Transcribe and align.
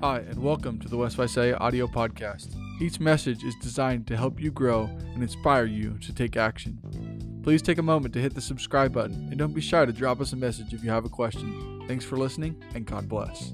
Hi, 0.00 0.18
and 0.18 0.40
welcome 0.40 0.78
to 0.78 0.88
the 0.88 0.96
West 0.96 1.16
Visalia 1.16 1.56
audio 1.56 1.88
podcast. 1.88 2.54
Each 2.80 3.00
message 3.00 3.42
is 3.42 3.56
designed 3.60 4.06
to 4.06 4.16
help 4.16 4.40
you 4.40 4.52
grow 4.52 4.84
and 4.84 5.24
inspire 5.24 5.64
you 5.64 5.98
to 5.98 6.14
take 6.14 6.36
action. 6.36 6.78
Please 7.42 7.62
take 7.62 7.78
a 7.78 7.82
moment 7.82 8.14
to 8.14 8.20
hit 8.20 8.32
the 8.32 8.40
subscribe 8.40 8.92
button 8.92 9.26
and 9.30 9.36
don't 9.36 9.52
be 9.52 9.60
shy 9.60 9.84
to 9.84 9.92
drop 9.92 10.20
us 10.20 10.32
a 10.32 10.36
message 10.36 10.72
if 10.72 10.84
you 10.84 10.90
have 10.90 11.04
a 11.04 11.08
question. 11.08 11.82
Thanks 11.88 12.04
for 12.04 12.16
listening, 12.16 12.62
and 12.76 12.86
God 12.86 13.08
bless. 13.08 13.50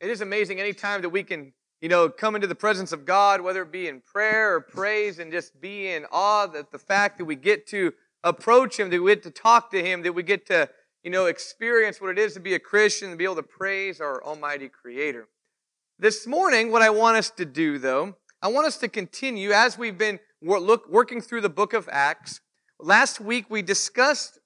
It 0.00 0.10
is 0.10 0.20
amazing 0.20 0.60
any 0.60 0.74
time 0.74 1.00
that 1.00 1.08
we 1.08 1.22
can, 1.22 1.54
you 1.80 1.88
know, 1.88 2.10
come 2.10 2.34
into 2.34 2.46
the 2.46 2.54
presence 2.54 2.92
of 2.92 3.06
God, 3.06 3.40
whether 3.40 3.62
it 3.62 3.72
be 3.72 3.88
in 3.88 4.02
prayer 4.02 4.54
or 4.54 4.60
praise, 4.60 5.18
and 5.18 5.32
just 5.32 5.58
be 5.62 5.88
in 5.88 6.04
awe 6.12 6.46
that 6.48 6.72
the 6.72 6.78
fact 6.78 7.16
that 7.16 7.24
we 7.24 7.34
get 7.34 7.66
to 7.68 7.94
approach 8.24 8.78
Him, 8.78 8.90
that 8.90 9.02
we 9.02 9.12
get 9.12 9.22
to 9.24 9.30
talk 9.30 9.70
to 9.70 9.82
Him, 9.82 10.02
that 10.02 10.12
we 10.12 10.22
get 10.22 10.46
to, 10.46 10.68
you 11.02 11.10
know, 11.10 11.26
experience 11.26 12.00
what 12.00 12.10
it 12.10 12.18
is 12.18 12.34
to 12.34 12.40
be 12.40 12.54
a 12.54 12.58
Christian 12.58 13.10
and 13.10 13.18
be 13.18 13.24
able 13.24 13.36
to 13.36 13.42
praise 13.42 14.00
our 14.00 14.22
Almighty 14.22 14.68
Creator. 14.68 15.28
This 15.98 16.26
morning, 16.26 16.70
what 16.70 16.82
I 16.82 16.90
want 16.90 17.16
us 17.16 17.30
to 17.30 17.44
do, 17.44 17.78
though, 17.78 18.16
I 18.40 18.48
want 18.48 18.66
us 18.66 18.78
to 18.78 18.88
continue 18.88 19.50
as 19.50 19.76
we've 19.76 19.98
been 19.98 20.20
look, 20.40 20.88
working 20.88 21.20
through 21.20 21.40
the 21.40 21.48
book 21.48 21.72
of 21.72 21.88
Acts. 21.90 22.40
Last 22.78 23.20
week, 23.20 23.46
we 23.50 23.62
discussed 23.62 24.38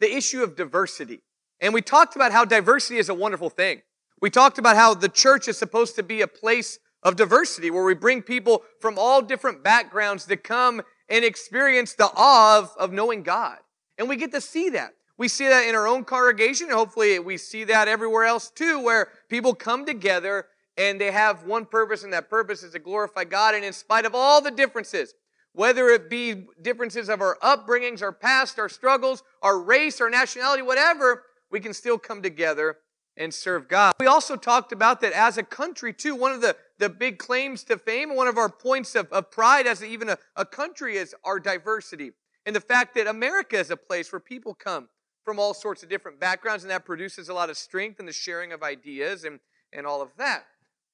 the 0.00 0.14
issue 0.14 0.42
of 0.42 0.54
diversity. 0.54 1.22
And 1.60 1.72
we 1.72 1.80
talked 1.80 2.14
about 2.14 2.32
how 2.32 2.44
diversity 2.44 2.98
is 2.98 3.08
a 3.08 3.14
wonderful 3.14 3.50
thing. 3.50 3.82
We 4.20 4.30
talked 4.30 4.58
about 4.58 4.76
how 4.76 4.94
the 4.94 5.08
church 5.08 5.48
is 5.48 5.56
supposed 5.56 5.96
to 5.96 6.02
be 6.02 6.20
a 6.20 6.28
place 6.28 6.78
of 7.02 7.16
diversity 7.16 7.70
where 7.70 7.84
we 7.84 7.94
bring 7.94 8.22
people 8.22 8.62
from 8.80 8.98
all 8.98 9.22
different 9.22 9.62
backgrounds 9.62 10.26
to 10.26 10.36
come 10.36 10.82
and 11.08 11.24
experience 11.24 11.94
the 11.94 12.10
awe 12.14 12.58
of, 12.58 12.74
of 12.78 12.92
knowing 12.92 13.22
God. 13.22 13.58
And 13.96 14.08
we 14.08 14.16
get 14.16 14.32
to 14.32 14.40
see 14.40 14.70
that. 14.70 14.94
We 15.16 15.28
see 15.28 15.48
that 15.48 15.66
in 15.68 15.74
our 15.74 15.88
own 15.88 16.04
congregation, 16.04 16.70
hopefully 16.70 17.18
we 17.18 17.36
see 17.38 17.64
that 17.64 17.88
everywhere 17.88 18.24
else 18.24 18.50
too, 18.50 18.80
where 18.80 19.08
people 19.28 19.54
come 19.54 19.84
together 19.84 20.46
and 20.76 21.00
they 21.00 21.10
have 21.10 21.42
one 21.42 21.66
purpose, 21.66 22.04
and 22.04 22.12
that 22.12 22.30
purpose 22.30 22.62
is 22.62 22.72
to 22.72 22.78
glorify 22.78 23.24
God. 23.24 23.56
And 23.56 23.64
in 23.64 23.72
spite 23.72 24.06
of 24.06 24.14
all 24.14 24.40
the 24.40 24.52
differences, 24.52 25.14
whether 25.52 25.88
it 25.88 26.08
be 26.08 26.46
differences 26.62 27.08
of 27.08 27.20
our 27.20 27.36
upbringings, 27.42 28.00
our 28.00 28.12
past, 28.12 28.60
our 28.60 28.68
struggles, 28.68 29.24
our 29.42 29.58
race, 29.58 30.00
our 30.00 30.08
nationality, 30.08 30.62
whatever, 30.62 31.24
we 31.50 31.58
can 31.58 31.74
still 31.74 31.98
come 31.98 32.22
together 32.22 32.76
and 33.16 33.34
serve 33.34 33.66
God. 33.66 33.94
We 33.98 34.06
also 34.06 34.36
talked 34.36 34.70
about 34.70 35.00
that 35.00 35.12
as 35.12 35.36
a 35.36 35.42
country, 35.42 35.92
too. 35.92 36.14
One 36.14 36.30
of 36.30 36.40
the, 36.42 36.54
the 36.78 36.88
big 36.88 37.18
claims 37.18 37.64
to 37.64 37.76
fame, 37.76 38.14
one 38.14 38.28
of 38.28 38.38
our 38.38 38.48
points 38.48 38.94
of, 38.94 39.10
of 39.12 39.30
pride 39.30 39.66
as 39.66 39.82
even 39.82 40.08
a, 40.08 40.18
a 40.36 40.44
country 40.44 40.96
is 40.96 41.14
our 41.24 41.40
diversity. 41.40 42.12
And 42.46 42.54
the 42.54 42.60
fact 42.60 42.94
that 42.94 43.06
America 43.06 43.58
is 43.58 43.70
a 43.70 43.76
place 43.76 44.12
where 44.12 44.20
people 44.20 44.54
come 44.54 44.88
from 45.24 45.38
all 45.38 45.52
sorts 45.52 45.82
of 45.82 45.90
different 45.90 46.18
backgrounds, 46.18 46.64
and 46.64 46.70
that 46.70 46.86
produces 46.86 47.28
a 47.28 47.34
lot 47.34 47.50
of 47.50 47.56
strength 47.58 48.00
in 48.00 48.06
the 48.06 48.12
sharing 48.12 48.52
of 48.52 48.62
ideas 48.62 49.24
and, 49.24 49.40
and 49.72 49.86
all 49.86 50.00
of 50.00 50.08
that. 50.16 50.44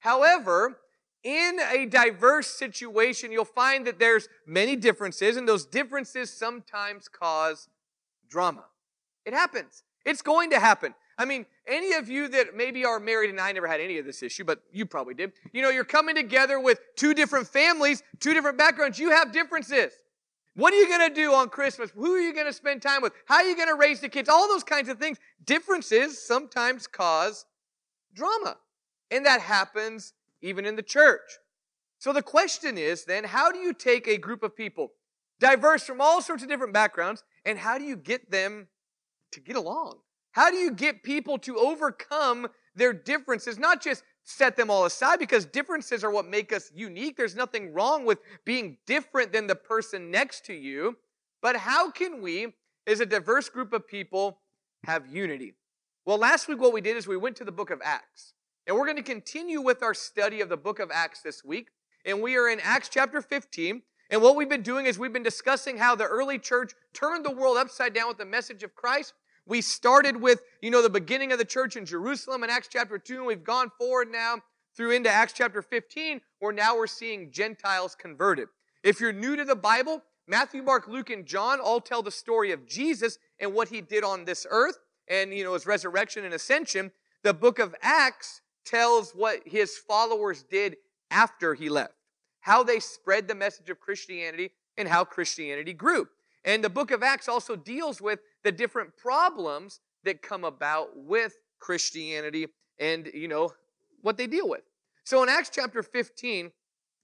However, 0.01 0.79
in 1.23 1.59
a 1.61 1.87
diverse 1.87 2.49
situation, 2.49 3.31
you'll 3.31 3.45
find 3.45 3.87
that 3.87 3.99
there's 3.99 4.29
many 4.47 4.77
differences, 4.77 5.37
and 5.37 5.49
those 5.49 5.65
differences 5.65 6.31
sometimes 6.33 7.09
cause 7.09 7.69
drama. 8.29 8.65
It 9.25 9.33
happens. 9.33 9.85
It's 10.05 10.21
going 10.21 10.51
to 10.51 10.59
happen. 10.59 10.95
I 11.17 11.25
mean, 11.25 11.47
any 11.67 11.95
of 11.95 12.09
you 12.09 12.29
that 12.29 12.57
maybe 12.57 12.85
are 12.85 13.01
married, 13.01 13.31
and 13.31 13.41
I 13.41 13.53
never 13.53 13.67
had 13.67 13.81
any 13.81 13.99
of 13.99 14.05
this 14.05 14.23
issue, 14.23 14.45
but 14.45 14.63
you 14.73 14.87
probably 14.87 15.15
did. 15.15 15.33
You 15.53 15.63
know, 15.63 15.71
you're 15.71 15.85
coming 15.85 16.15
together 16.15 16.61
with 16.61 16.81
two 16.97 17.15
different 17.15 17.47
families, 17.47 18.03
two 18.21 18.35
different 18.35 18.59
backgrounds. 18.59 18.99
You 18.99 19.11
have 19.11 19.33
differences. 19.33 19.93
What 20.57 20.73
are 20.73 20.77
you 20.77 20.89
going 20.89 21.09
to 21.09 21.15
do 21.15 21.33
on 21.33 21.49
Christmas? 21.49 21.91
Who 21.91 22.15
are 22.15 22.21
you 22.21 22.33
going 22.33 22.47
to 22.47 22.53
spend 22.53 22.81
time 22.81 23.03
with? 23.03 23.13
How 23.27 23.37
are 23.37 23.45
you 23.45 23.57
going 23.57 23.69
to 23.69 23.75
raise 23.75 24.01
the 24.01 24.09
kids? 24.09 24.29
All 24.29 24.47
those 24.47 24.63
kinds 24.63 24.89
of 24.89 24.99
things. 24.99 25.19
Differences 25.45 26.25
sometimes 26.25 26.87
cause 26.87 27.45
drama. 28.15 28.57
And 29.11 29.27
that 29.27 29.41
happens 29.41 30.13
even 30.43 30.65
in 30.65 30.77
the 30.77 30.83
church. 30.83 31.39
So 31.99 32.13
the 32.13 32.23
question 32.23 32.79
is 32.79 33.05
then, 33.05 33.25
how 33.25 33.51
do 33.51 33.59
you 33.59 33.73
take 33.73 34.07
a 34.07 34.19
group 34.19 34.43
of 34.43 34.55
people 34.55 34.93
diverse 35.41 35.85
from 35.85 36.01
all 36.01 36.23
sorts 36.23 36.43
of 36.43 36.49
different 36.49 36.73
backgrounds, 36.73 37.25
and 37.45 37.59
how 37.59 37.79
do 37.79 37.85
you 37.85 37.97
get 37.97 38.31
them 38.31 38.69
to 39.33 39.41
get 39.41 39.57
along? 39.57 39.99
How 40.35 40.51
do 40.51 40.57
you 40.57 40.73
get 40.73 41.05
people 41.05 41.39
to 41.39 41.57
overcome 41.57 42.49
their 42.75 42.93
differences? 42.93 43.57
Not 43.57 43.81
just 43.81 44.03
set 44.25 44.57
them 44.57 44.69
all 44.69 44.85
aside 44.85 45.21
because 45.21 45.47
differences 45.47 46.03
are 46.03 46.11
what 46.11 46.27
make 46.27 46.53
us 46.53 46.73
unique. 46.75 47.17
There's 47.17 47.37
nothing 47.37 47.73
wrong 47.73 48.05
with 48.05 48.19
being 48.45 48.79
different 48.85 49.33
than 49.33 49.47
the 49.47 49.55
person 49.55 50.11
next 50.11 50.45
to 50.47 50.53
you. 50.53 50.97
But 51.41 51.57
how 51.57 51.91
can 51.93 52.21
we, 52.21 52.55
as 52.85 52.99
a 52.99 53.07
diverse 53.07 53.49
group 53.49 53.73
of 53.73 53.87
people, 53.87 54.41
have 54.85 55.07
unity? 55.07 55.55
Well, 56.05 56.19
last 56.19 56.49
week 56.49 56.61
what 56.61 56.73
we 56.73 56.81
did 56.81 56.97
is 56.97 57.07
we 57.07 57.17
went 57.17 57.37
to 57.37 57.45
the 57.45 57.53
book 57.53 57.71
of 57.71 57.81
Acts. 57.85 58.33
And 58.67 58.77
we're 58.77 58.87
going 58.87 58.97
to 58.97 59.03
continue 59.03 59.61
with 59.61 59.85
our 59.85 59.95
study 59.95 60.41
of 60.41 60.49
the 60.49 60.57
book 60.57 60.81
of 60.81 60.91
Acts 60.93 61.23
this 61.23 61.45
week. 61.45 61.69
And 62.05 62.21
we 62.21 62.37
are 62.37 62.49
in 62.49 62.59
Acts 62.61 62.89
chapter 62.89 63.23
15. 63.23 63.83
And 64.11 64.21
what 64.21 64.35
we've 64.35 64.49
been 64.49 64.63
doing 64.63 64.87
is 64.87 64.99
we've 64.99 65.13
been 65.13 65.23
discussing 65.23 65.79
how 65.79 65.95
the 65.95 66.05
early 66.05 66.41
church 66.41 66.73
turned 66.93 67.25
the 67.25 67.31
world 67.31 67.57
upside 67.57 67.95
down 67.95 68.09
with 68.09 68.19
the 68.19 68.25
message 68.25 68.65
of 68.65 68.75
Christ. 68.75 69.15
We 69.47 69.61
started 69.61 70.21
with, 70.21 70.43
you 70.63 70.71
know, 70.71 70.83
the 70.83 70.89
beginning 70.89 71.31
of 71.33 71.39
the 71.39 71.45
church 71.45 71.77
in 71.77 71.85
Jerusalem 71.85 72.45
in 72.45 72.51
Acts 72.51 72.69
chapter 72.71 72.99
2, 72.99 73.19
and 73.19 73.27
we've 73.27 73.45
gone 73.45 73.71
forward 73.79 74.11
now 74.11 74.39
through 74.75 74.93
into 74.93 75.11
Acts 75.11 75.35
chapter 75.35 75.61
15, 75.61 76.21
where 76.39 76.53
now 76.53 76.77
we're 76.77 76.87
seeing 76.87 77.31
Gentiles 77.31 77.95
converted. 77.95 78.49
If 78.83 79.01
you're 79.01 79.13
new 79.13 79.37
to 79.37 79.45
the 79.45 79.55
Bible, 79.55 80.03
Matthew, 80.27 80.63
Mark, 80.63 80.89
Luke, 80.89 81.11
and 81.11 81.27
John 81.27 81.61
all 81.61 81.81
tell 81.81 82.03
the 82.03 82.11
story 82.11 82.53
of 82.53 82.67
Jesus 82.67 83.19
and 83.39 83.53
what 83.53 83.69
he 83.69 83.83
did 83.83 84.03
on 84.03 84.25
this 84.25 84.47
earth 84.51 84.79
and, 85.09 85.35
you 85.35 85.45
know, 85.45 85.53
his 85.53 85.67
resurrection 85.67 86.25
and 86.25 86.33
ascension. 86.33 86.91
The 87.23 87.35
book 87.35 87.59
of 87.59 87.75
Acts 87.83 88.41
tells 88.65 89.13
what 89.13 89.41
his 89.45 89.77
followers 89.77 90.43
did 90.43 90.77
after 91.11 91.55
he 91.55 91.69
left, 91.69 91.95
how 92.41 92.63
they 92.63 92.81
spread 92.81 93.29
the 93.29 93.35
message 93.35 93.69
of 93.69 93.79
Christianity 93.79 94.53
and 94.79 94.89
how 94.89 95.05
Christianity 95.05 95.75
grew. 95.75 96.09
And 96.45 96.63
the 96.63 96.71
book 96.71 96.91
of 96.91 97.03
Acts 97.03 97.29
also 97.29 97.57
deals 97.57 98.01
with 98.01 98.21
the 98.43 98.53
different 98.53 98.97
problems 98.97 99.81
that 100.05 100.23
come 100.23 100.45
about 100.45 100.91
with 100.95 101.37
Christianity 101.59 102.49
and, 102.79 103.09
you 103.15 103.29
know, 103.29 103.53
what 104.03 104.17
they 104.17 104.27
deal 104.27 104.49
with. 104.49 104.63
So 105.05 105.23
in 105.23 105.29
Acts 105.29 105.51
chapter 105.53 105.83
15, 105.83 106.53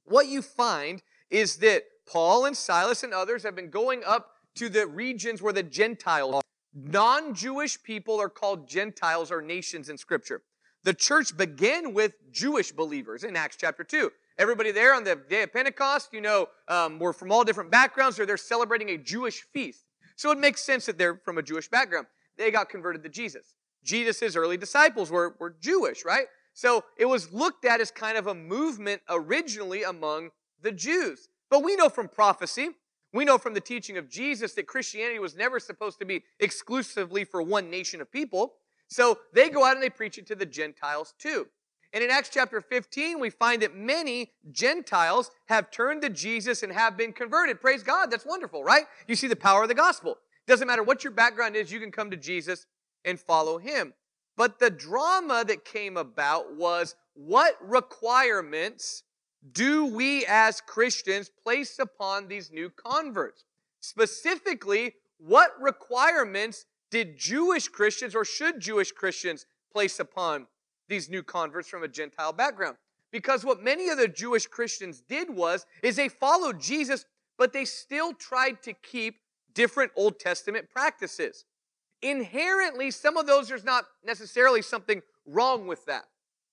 what 0.05 0.27
you 0.27 0.43
find 0.43 1.03
is 1.31 1.56
that 1.56 1.84
Paul 2.06 2.45
and 2.45 2.56
Silas 2.56 3.03
and 3.03 3.15
others 3.15 3.43
have 3.43 3.55
been 3.55 3.71
going 3.71 4.03
up 4.05 4.33
to 4.56 4.69
the 4.69 4.87
regions 4.87 5.41
where 5.41 5.53
the 5.53 5.62
Gentiles 5.62 6.34
are. 6.37 6.43
Non 6.75 7.34
Jewish 7.34 7.83
people 7.83 8.21
are 8.21 8.28
called 8.28 8.69
Gentiles 8.69 9.31
or 9.31 9.41
nations 9.41 9.89
in 9.89 9.97
Scripture. 9.97 10.43
The 10.83 10.95
church 10.95 11.37
began 11.37 11.95
with 11.95 12.15
Jewish 12.31 12.72
believers 12.72 13.25
in 13.25 13.37
Acts 13.37 13.57
chapter 13.59 13.84
2. 13.84 14.11
Everybody 14.39 14.71
there 14.71 14.95
on 14.95 15.05
the 15.05 15.17
day 15.29 15.43
of 15.43 15.53
Pentecost, 15.53 16.13
you 16.13 16.21
know, 16.21 16.49
um, 16.69 16.99
were 16.99 17.13
from 17.13 17.31
all 17.31 17.45
different 17.45 17.71
backgrounds, 17.71 18.19
or 18.19 18.27
they're 18.27 18.37
celebrating 18.37 18.91
a 18.91 18.99
Jewish 18.99 19.43
feast. 19.53 19.85
So 20.17 20.31
it 20.31 20.39
makes 20.39 20.63
sense 20.63 20.87
that 20.87 20.99
they're 20.99 21.21
from 21.25 21.39
a 21.39 21.43
Jewish 21.43 21.69
background. 21.69 22.07
They 22.37 22.51
got 22.51 22.69
converted 22.69 23.03
to 23.03 23.09
Jesus. 23.09 23.55
Jesus' 23.85 24.37
early 24.37 24.57
disciples 24.57 25.11
were, 25.11 25.37
were 25.39 25.57
Jewish, 25.61 26.05
right? 26.05 26.27
So 26.53 26.85
it 26.97 27.07
was 27.07 27.33
looked 27.33 27.65
at 27.65 27.81
as 27.81 27.91
kind 27.91 28.19
of 28.19 28.27
a 28.27 28.35
movement 28.35 29.03
originally 29.09 29.83
among 29.83 30.31
the 30.63 30.73
Jews. 30.73 31.29
But 31.49 31.63
we 31.63 31.77
know 31.77 31.89
from 31.89 32.09
prophecy, 32.09 32.71
we 33.13 33.25
know 33.25 33.39
from 33.39 33.55
the 33.55 33.61
teaching 33.61 33.97
of 33.97 34.09
Jesus 34.09 34.53
that 34.55 34.67
Christianity 34.67 35.19
was 35.19 35.37
never 35.37 35.59
supposed 35.59 35.99
to 35.99 36.05
be 36.05 36.23
exclusively 36.39 37.25
for 37.25 37.43
one 37.43 37.71
nation 37.71 38.01
of 38.01 38.11
people. 38.11 38.55
So 38.89 39.19
they 39.33 39.49
go 39.49 39.65
out 39.65 39.75
and 39.75 39.83
they 39.83 39.91
preach 39.91 40.19
it 40.19 40.27
to 40.29 40.35
the 40.35 40.47
Gentiles 40.47 41.15
too. 41.19 41.47
And 41.93 42.05
in 42.05 42.11
Acts 42.11 42.28
chapter 42.33 42.61
15, 42.61 43.19
we 43.19 43.31
find 43.31 43.62
that 43.62 43.75
many 43.75 44.31
Gentiles 44.53 45.31
have 45.47 45.71
turned 45.71 46.03
to 46.03 46.10
Jesus 46.10 46.63
and 46.63 46.72
have 46.72 46.97
been 46.97 47.13
converted. 47.13 47.60
Praise 47.60 47.83
God. 47.83 48.10
That's 48.10 48.25
wonderful, 48.25 48.63
right? 48.63 48.84
You 49.09 49.16
see 49.16 49.27
the 49.27 49.37
power 49.37 49.63
of 49.63 49.69
the 49.69 49.75
gospel. 49.75 50.16
Doesn't 50.47 50.69
matter 50.69 50.83
what 50.83 51.03
your 51.03 51.13
background 51.13 51.57
is, 51.57 51.72
you 51.72 51.81
can 51.81 51.91
come 51.91 52.10
to 52.10 52.16
Jesus 52.16 52.66
and 53.04 53.19
follow 53.19 53.59
him. 53.59 53.95
But 54.37 54.59
the 54.59 54.71
drama 54.71 55.45
that 55.47 55.65
came 55.65 55.97
about 55.97 56.57
was 56.57 56.95
what 57.15 57.57
requirements 57.60 59.03
do 59.53 59.87
we 59.87 60.25
as 60.27 60.60
Christians 60.60 61.31
place 61.42 61.78
upon 61.78 62.28
these 62.28 62.51
new 62.53 62.71
converts? 62.71 63.45
Specifically, 63.81 64.95
what 65.19 65.51
requirements 65.60 66.66
did 66.91 67.19
Jewish 67.19 67.69
Christians 67.69 68.15
or 68.15 68.25
should 68.25 68.60
Jewish 68.60 68.92
Christians 68.92 69.47
place 69.72 70.01
upon 70.01 70.47
these 70.91 71.09
new 71.09 71.22
converts 71.22 71.69
from 71.69 71.83
a 71.83 71.89
Gentile 71.89 72.34
background. 72.34 72.77
Because 73.10 73.45
what 73.45 73.63
many 73.63 73.89
of 73.89 73.97
the 73.97 74.07
Jewish 74.07 74.47
Christians 74.47 75.01
did 75.01 75.31
was, 75.34 75.65
is 75.83 75.97
they 75.97 76.09
followed 76.09 76.60
Jesus, 76.60 77.07
but 77.39 77.54
they 77.54 77.65
still 77.65 78.13
tried 78.13 78.63
to 78.65 78.75
keep 78.75 79.21
different 79.54 79.91
Old 79.97 80.21
Testament 80.21 80.69
practices. 80.71 81.45
Inherently, 82.03 82.91
some 82.91 83.16
of 83.16 83.27
those, 83.27 83.48
there's 83.48 83.65
not 83.65 83.84
necessarily 84.04 84.63
something 84.63 85.03
wrong 85.27 85.66
with 85.66 85.87
that. 85.87 86.04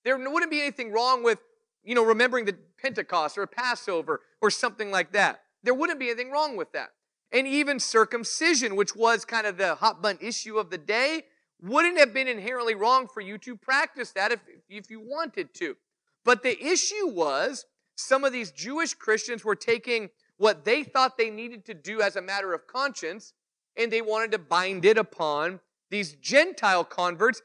There 0.04 0.18
wouldn't 0.18 0.52
be 0.52 0.62
anything 0.62 0.92
wrong 0.92 1.24
with, 1.24 1.40
you 1.84 1.94
know, 1.94 2.04
remembering 2.04 2.46
the 2.46 2.56
Pentecost 2.82 3.38
or 3.38 3.46
Passover 3.46 4.22
or 4.42 4.50
something 4.50 4.90
like 4.90 5.12
that. 5.12 5.42
There 5.64 5.74
wouldn't 5.74 6.00
be 6.00 6.10
anything 6.10 6.32
wrong 6.32 6.58
with 6.58 6.72
that. 6.72 6.90
and 7.32 7.48
even 7.48 7.80
circumcision, 7.80 8.76
which 8.76 8.96
was 8.96 9.26
kind 9.26 9.46
of 9.46 9.58
the 9.58 9.76
hot 9.76 10.02
button 10.02 10.26
issue 10.26 10.58
of 10.58 10.70
the 10.70 10.78
day, 10.78 11.26
wouldn't 11.62 11.98
have 11.98 12.14
been 12.14 12.28
inherently 12.28 12.76
wrong 12.76 13.08
for 13.08 13.22
you 13.22 13.38
to 13.40 13.56
practice 13.56 14.12
that 14.12 14.32
if, 14.32 14.40
if 14.70 14.90
you 14.90 15.00
wanted 15.00 15.54
to. 15.56 15.76
But 16.24 16.44
the 16.44 16.62
issue 16.64 17.08
was 17.08 17.66
some 17.96 18.24
of 18.24 18.34
these 18.34 18.52
Jewish 18.52 18.94
Christians 18.94 19.44
were 19.44 19.56
taking 19.56 20.10
what 20.38 20.66
they 20.66 20.84
thought 20.84 21.18
they 21.18 21.30
needed 21.30 21.66
to 21.66 21.74
do 21.74 22.02
as 22.02 22.16
a 22.16 22.22
matter 22.22 22.54
of 22.54 22.68
conscience 22.68 23.34
and 23.76 23.92
they 23.92 24.02
wanted 24.02 24.32
to 24.32 24.40
bind 24.40 24.86
it 24.86 24.98
upon 24.98 25.60
these 25.90 26.14
Gentile 26.14 26.84
converts. 26.84 27.42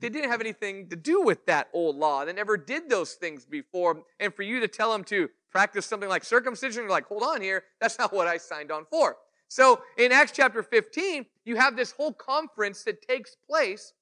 They 0.00 0.08
didn't 0.08 0.30
have 0.30 0.40
anything 0.40 0.88
to 0.88 0.96
do 0.96 1.22
with 1.22 1.46
that 1.46 1.68
old 1.72 1.96
law. 1.96 2.24
They 2.24 2.32
never 2.32 2.56
did 2.56 2.88
those 2.88 3.14
things 3.14 3.44
before. 3.44 4.02
And 4.18 4.34
for 4.34 4.42
you 4.42 4.60
to 4.60 4.68
tell 4.68 4.92
them 4.92 5.04
to 5.04 5.28
practice 5.50 5.86
something 5.86 6.08
like 6.08 6.24
circumcision, 6.24 6.82
you're 6.82 6.90
like, 6.90 7.06
hold 7.06 7.22
on 7.22 7.40
here, 7.40 7.64
that's 7.80 7.98
not 7.98 8.12
what 8.12 8.26
I 8.26 8.36
signed 8.36 8.70
on 8.70 8.84
for. 8.86 9.16
So 9.50 9.82
in 9.98 10.12
Acts 10.12 10.30
chapter 10.30 10.62
15, 10.62 11.26
you 11.44 11.56
have 11.56 11.76
this 11.76 11.90
whole 11.90 12.12
conference 12.12 12.84
that 12.84 13.02
takes 13.02 13.34
place 13.34 13.92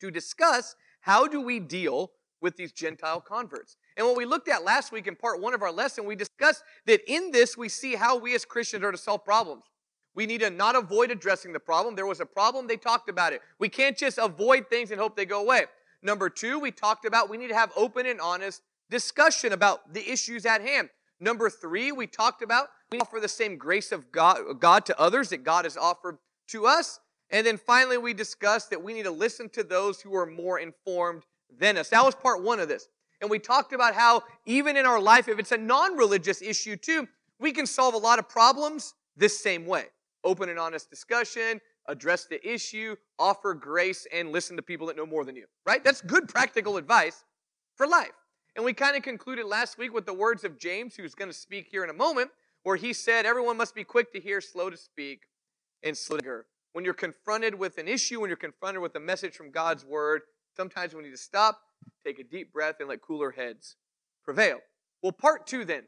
to 0.00 0.12
discuss 0.12 0.76
how 1.00 1.26
do 1.26 1.40
we 1.40 1.58
deal 1.58 2.12
with 2.40 2.56
these 2.56 2.70
Gentile 2.70 3.20
converts. 3.20 3.76
And 3.96 4.06
what 4.06 4.16
we 4.16 4.24
looked 4.24 4.48
at 4.48 4.62
last 4.62 4.92
week 4.92 5.08
in 5.08 5.16
part 5.16 5.40
one 5.40 5.54
of 5.54 5.62
our 5.62 5.72
lesson, 5.72 6.04
we 6.04 6.14
discussed 6.14 6.62
that 6.86 7.00
in 7.08 7.32
this 7.32 7.56
we 7.56 7.68
see 7.68 7.96
how 7.96 8.16
we 8.16 8.36
as 8.36 8.44
Christians 8.44 8.84
are 8.84 8.92
to 8.92 8.96
solve 8.96 9.24
problems. 9.24 9.64
We 10.14 10.24
need 10.24 10.42
to 10.42 10.50
not 10.50 10.76
avoid 10.76 11.10
addressing 11.10 11.52
the 11.52 11.58
problem. 11.58 11.96
There 11.96 12.06
was 12.06 12.20
a 12.20 12.26
problem, 12.26 12.68
they 12.68 12.76
talked 12.76 13.08
about 13.08 13.32
it. 13.32 13.40
We 13.58 13.68
can't 13.68 13.98
just 13.98 14.18
avoid 14.18 14.70
things 14.70 14.92
and 14.92 15.00
hope 15.00 15.16
they 15.16 15.26
go 15.26 15.42
away. 15.42 15.64
Number 16.00 16.30
two, 16.30 16.60
we 16.60 16.70
talked 16.70 17.04
about 17.06 17.28
we 17.28 17.38
need 17.38 17.48
to 17.48 17.56
have 17.56 17.72
open 17.76 18.06
and 18.06 18.20
honest 18.20 18.62
discussion 18.88 19.52
about 19.52 19.92
the 19.92 20.08
issues 20.08 20.46
at 20.46 20.60
hand. 20.60 20.90
Number 21.18 21.50
three, 21.50 21.90
we 21.90 22.06
talked 22.06 22.42
about 22.42 22.68
we 22.90 22.98
offer 22.98 23.18
the 23.20 23.28
same 23.28 23.56
grace 23.56 23.92
of 23.92 24.12
God, 24.12 24.60
God 24.60 24.86
to 24.86 25.00
others 25.00 25.30
that 25.30 25.44
God 25.44 25.64
has 25.64 25.76
offered 25.76 26.18
to 26.48 26.66
us. 26.66 27.00
And 27.30 27.46
then 27.46 27.56
finally, 27.56 27.98
we 27.98 28.14
discussed 28.14 28.70
that 28.70 28.82
we 28.82 28.92
need 28.92 29.04
to 29.04 29.10
listen 29.10 29.48
to 29.50 29.64
those 29.64 30.00
who 30.00 30.14
are 30.14 30.26
more 30.26 30.60
informed 30.60 31.24
than 31.58 31.76
us. 31.76 31.88
That 31.88 32.04
was 32.04 32.14
part 32.14 32.42
one 32.42 32.60
of 32.60 32.68
this. 32.68 32.88
And 33.20 33.30
we 33.30 33.38
talked 33.38 33.72
about 33.72 33.94
how 33.94 34.22
even 34.44 34.76
in 34.76 34.86
our 34.86 35.00
life, 35.00 35.26
if 35.26 35.38
it's 35.38 35.52
a 35.52 35.56
non 35.56 35.96
religious 35.96 36.42
issue 36.42 36.76
too, 36.76 37.08
we 37.40 37.52
can 37.52 37.66
solve 37.66 37.94
a 37.94 37.98
lot 37.98 38.18
of 38.18 38.28
problems 38.28 38.94
this 39.16 39.40
same 39.40 39.66
way. 39.66 39.86
Open 40.22 40.48
and 40.48 40.58
honest 40.58 40.90
discussion, 40.90 41.60
address 41.88 42.26
the 42.26 42.46
issue, 42.46 42.94
offer 43.18 43.54
grace, 43.54 44.06
and 44.12 44.32
listen 44.32 44.56
to 44.56 44.62
people 44.62 44.86
that 44.86 44.96
know 44.96 45.06
more 45.06 45.24
than 45.24 45.36
you, 45.36 45.46
right? 45.64 45.82
That's 45.82 46.00
good 46.00 46.28
practical 46.28 46.76
advice 46.76 47.24
for 47.74 47.86
life. 47.86 48.12
And 48.54 48.64
we 48.64 48.72
kind 48.72 48.96
of 48.96 49.02
concluded 49.02 49.46
last 49.46 49.78
week 49.78 49.92
with 49.92 50.06
the 50.06 50.14
words 50.14 50.44
of 50.44 50.58
James, 50.58 50.96
who's 50.96 51.14
going 51.14 51.30
to 51.30 51.36
speak 51.36 51.68
here 51.70 51.84
in 51.84 51.90
a 51.90 51.94
moment, 51.94 52.30
where 52.66 52.74
he 52.74 52.92
said, 52.92 53.26
Everyone 53.26 53.56
must 53.56 53.76
be 53.76 53.84
quick 53.84 54.12
to 54.12 54.18
hear, 54.18 54.40
slow 54.40 54.70
to 54.70 54.76
speak, 54.76 55.28
and 55.84 55.96
slow 55.96 56.18
to. 56.18 56.40
When 56.72 56.84
you're 56.84 56.94
confronted 56.94 57.54
with 57.54 57.78
an 57.78 57.86
issue, 57.86 58.20
when 58.20 58.28
you're 58.28 58.36
confronted 58.36 58.82
with 58.82 58.96
a 58.96 59.00
message 59.00 59.36
from 59.36 59.52
God's 59.52 59.84
word, 59.84 60.22
sometimes 60.56 60.92
we 60.92 61.04
need 61.04 61.12
to 61.12 61.16
stop, 61.16 61.60
take 62.04 62.18
a 62.18 62.24
deep 62.24 62.52
breath, 62.52 62.74
and 62.80 62.88
let 62.88 63.02
cooler 63.02 63.30
heads 63.30 63.76
prevail. 64.24 64.58
Well, 65.00 65.12
part 65.12 65.46
two 65.46 65.64
then 65.64 65.84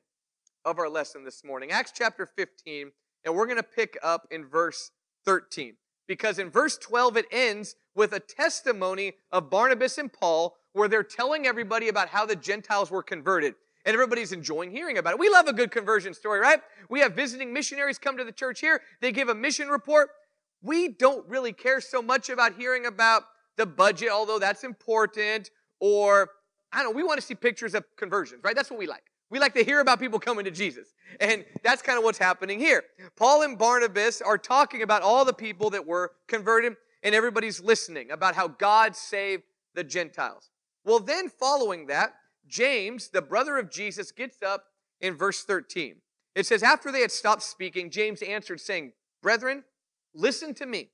of 0.65 0.79
our 0.79 0.89
lesson 0.89 1.25
this 1.25 1.43
morning, 1.43 1.73
Acts 1.73 1.91
chapter 1.93 2.27
15, 2.27 2.93
and 3.25 3.35
we're 3.35 3.47
going 3.47 3.57
to 3.57 3.65
pick 3.65 3.99
up 4.01 4.29
in 4.31 4.47
verse 4.47 4.93
13. 5.25 5.75
Because 6.07 6.39
in 6.39 6.49
verse 6.49 6.79
12, 6.79 7.17
it 7.17 7.27
ends 7.33 7.75
with 7.97 8.13
a 8.13 8.21
testimony 8.21 9.15
of 9.33 9.51
Barnabas 9.51 9.99
and 9.99 10.13
Paul 10.13 10.55
where 10.75 10.87
they're 10.87 11.03
telling 11.03 11.45
everybody 11.45 11.89
about 11.89 12.11
how 12.11 12.25
the 12.25 12.37
Gentiles 12.37 12.93
were 12.93 13.03
converted. 13.03 13.57
And 13.85 13.95
everybody's 13.95 14.33
enjoying 14.33 14.71
hearing 14.71 14.99
about 14.99 15.15
it. 15.15 15.19
We 15.19 15.29
love 15.29 15.47
a 15.49 15.53
good 15.53 15.71
conversion 15.71 16.13
story, 16.13 16.41
right? 16.41 16.61
We 16.91 17.01
have 17.01 17.15
visiting 17.15 17.53
missionaries 17.53 17.99
come 17.99 18.17
to 18.19 18.25
the 18.25 18.33
church 18.33 18.61
here. 18.61 18.83
They 19.01 19.13
give 19.13 19.29
a 19.29 19.35
mission 19.35 19.69
report. 19.69 20.11
We 20.63 20.89
don't 20.89 21.27
really 21.29 21.53
care 21.53 21.81
so 21.81 22.03
much 22.03 22.29
about 22.29 22.57
hearing 22.57 22.87
about 22.87 23.23
the 23.57 23.67
budget, 23.67 24.11
although 24.11 24.39
that's 24.39 24.65
important, 24.65 25.51
or 25.81 26.31
I 26.73 26.83
don't 26.83 26.93
know, 26.93 26.97
we 26.97 27.03
want 27.03 27.21
to 27.21 27.27
see 27.27 27.35
pictures 27.35 27.75
of 27.75 27.85
conversions, 27.97 28.43
right? 28.45 28.55
That's 28.55 28.71
what 28.71 28.79
we 28.79 28.87
like. 28.87 29.05
We 29.31 29.39
like 29.39 29.55
to 29.55 29.65
hear 29.65 29.81
about 29.81 30.01
people 30.01 30.19
coming 30.19 30.45
to 30.47 30.51
Jesus. 30.51 30.95
And 31.21 31.45
that's 31.63 31.83
kind 31.83 31.99
of 31.99 32.05
what's 32.05 32.19
happening 32.19 32.59
here. 32.59 32.83
Paul 33.17 33.43
and 33.43 33.59
Barnabas 33.59 34.23
are 34.23 34.39
talking 34.39 34.83
about 34.83 35.03
all 35.03 35.25
the 35.25 35.33
people 35.33 35.71
that 35.71 35.87
were 35.87 36.13
converted, 36.29 36.75
and 37.03 37.15
everybody's 37.15 37.61
listening 37.61 38.11
about 38.11 38.35
how 38.35 38.49
God 38.49 38.97
saved 38.97 39.43
the 39.75 39.85
Gentiles. 39.85 40.51
Well, 40.85 41.01
then 41.01 41.29
following 41.29 41.87
that, 41.89 42.15
James, 42.49 43.09
the 43.09 43.23
brother 43.23 43.59
of 43.59 43.71
Jesus, 43.71 44.11
gets 44.11 44.43
up 44.43 44.65
in 45.01 45.15
verse 45.15 45.45
13. 45.45 45.97
It 46.35 46.47
says, 46.47 46.63
After 46.63 46.91
they 46.91 47.01
had 47.01 47.13
stopped 47.13 47.43
speaking, 47.43 47.91
James 47.91 48.23
answered, 48.23 48.61
saying, 48.61 48.93
Brethren, 49.23 49.65
listen 50.15 50.55
to 50.55 50.67
me. 50.67 50.91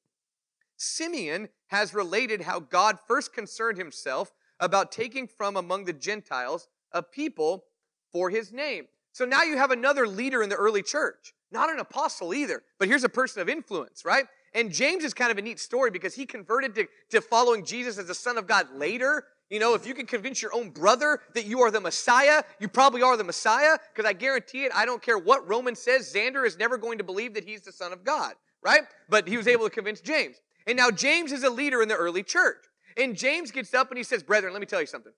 Simeon 0.77 1.49
has 1.69 1.95
related 1.95 2.43
how 2.43 2.61
God 2.61 2.99
first 3.07 3.33
concerned 3.33 3.79
himself 3.79 4.33
about 4.61 4.93
taking 4.93 5.27
from 5.27 5.57
among 5.57 5.85
the 5.85 5.93
Gentiles 5.93 6.69
a 6.93 7.03
people 7.03 7.65
for 8.13 8.31
his 8.31 8.53
name. 8.53 8.87
So 9.13 9.25
now 9.25 9.43
you 9.43 9.57
have 9.57 9.71
another 9.71 10.07
leader 10.07 10.43
in 10.43 10.49
the 10.49 10.57
early 10.57 10.83
church, 10.83 11.35
not 11.53 11.71
an 11.71 11.79
apostle 11.79 12.35
either, 12.35 12.63
but 12.79 12.89
here's 12.89 13.05
a 13.05 13.09
person 13.09 13.43
of 13.43 13.49
influence, 13.49 14.05
right? 14.05 14.25
And 14.55 14.73
James 14.73 15.05
is 15.05 15.15
kind 15.15 15.31
of 15.31 15.39
a 15.39 15.43
neat 15.43 15.59
story 15.59 15.91
because 15.91 16.15
he 16.15 16.27
converted 16.27 16.75
to, 16.77 16.87
to 17.11 17.21
following 17.21 17.65
Jesus 17.65 17.99
as 17.99 18.07
the 18.07 18.15
Son 18.15 18.39
of 18.39 18.47
God 18.47 18.69
later, 18.75 19.25
you 19.51 19.59
know, 19.59 19.75
if 19.75 19.87
you 19.87 19.95
can 19.95 20.07
convince 20.07 20.41
your 20.41 20.55
own 20.55 20.71
brother 20.71 21.21
that 21.35 21.45
you 21.45 21.61
are 21.61 21.71
the 21.71 21.81
Messiah, 21.81 22.43
you 22.59 22.69
probably 22.69 23.03
are 23.03 23.17
the 23.17 23.25
Messiah, 23.25 23.79
because 23.95 24.09
I 24.09 24.13
guarantee 24.13 24.65
it, 24.65 24.73
I 24.75 24.87
don't 24.87 25.03
care 25.03 25.19
what 25.19 25.49
Roman 25.49 25.77
says, 25.77 26.13
Xander 26.13 26.47
is 26.47 26.59
never 26.59 26.79
going 26.79 26.99
to 26.99 27.05
believe 27.05 27.35
that 27.35 27.45
he's 27.45 27.63
the 27.63 27.73
Son 27.73 27.93
of 27.93 28.05
God, 28.05 28.35
right? 28.63 28.83
But 29.09 29.29
he 29.29 29.37
was 29.37 29.47
able 29.47 29.65
to 29.65 29.71
convince 29.71 30.01
James. 30.01 30.37
And 30.67 30.77
now 30.77 30.91
James 30.91 31.31
is 31.31 31.45
a 31.45 31.51
leader 31.51 31.83
in 31.83 31.89
the 31.89 31.97
early 31.97 32.23
church. 32.23 32.65
And 32.97 33.17
James 33.17 33.51
gets 33.51 33.75
up 33.75 33.91
and 33.91 33.99
he 33.99 34.05
says, 34.05 34.23
Brethren, 34.23 34.53
let 34.53 34.61
me 34.61 34.67
tell 34.67 34.81
you 34.81 34.87
something. 34.87 35.13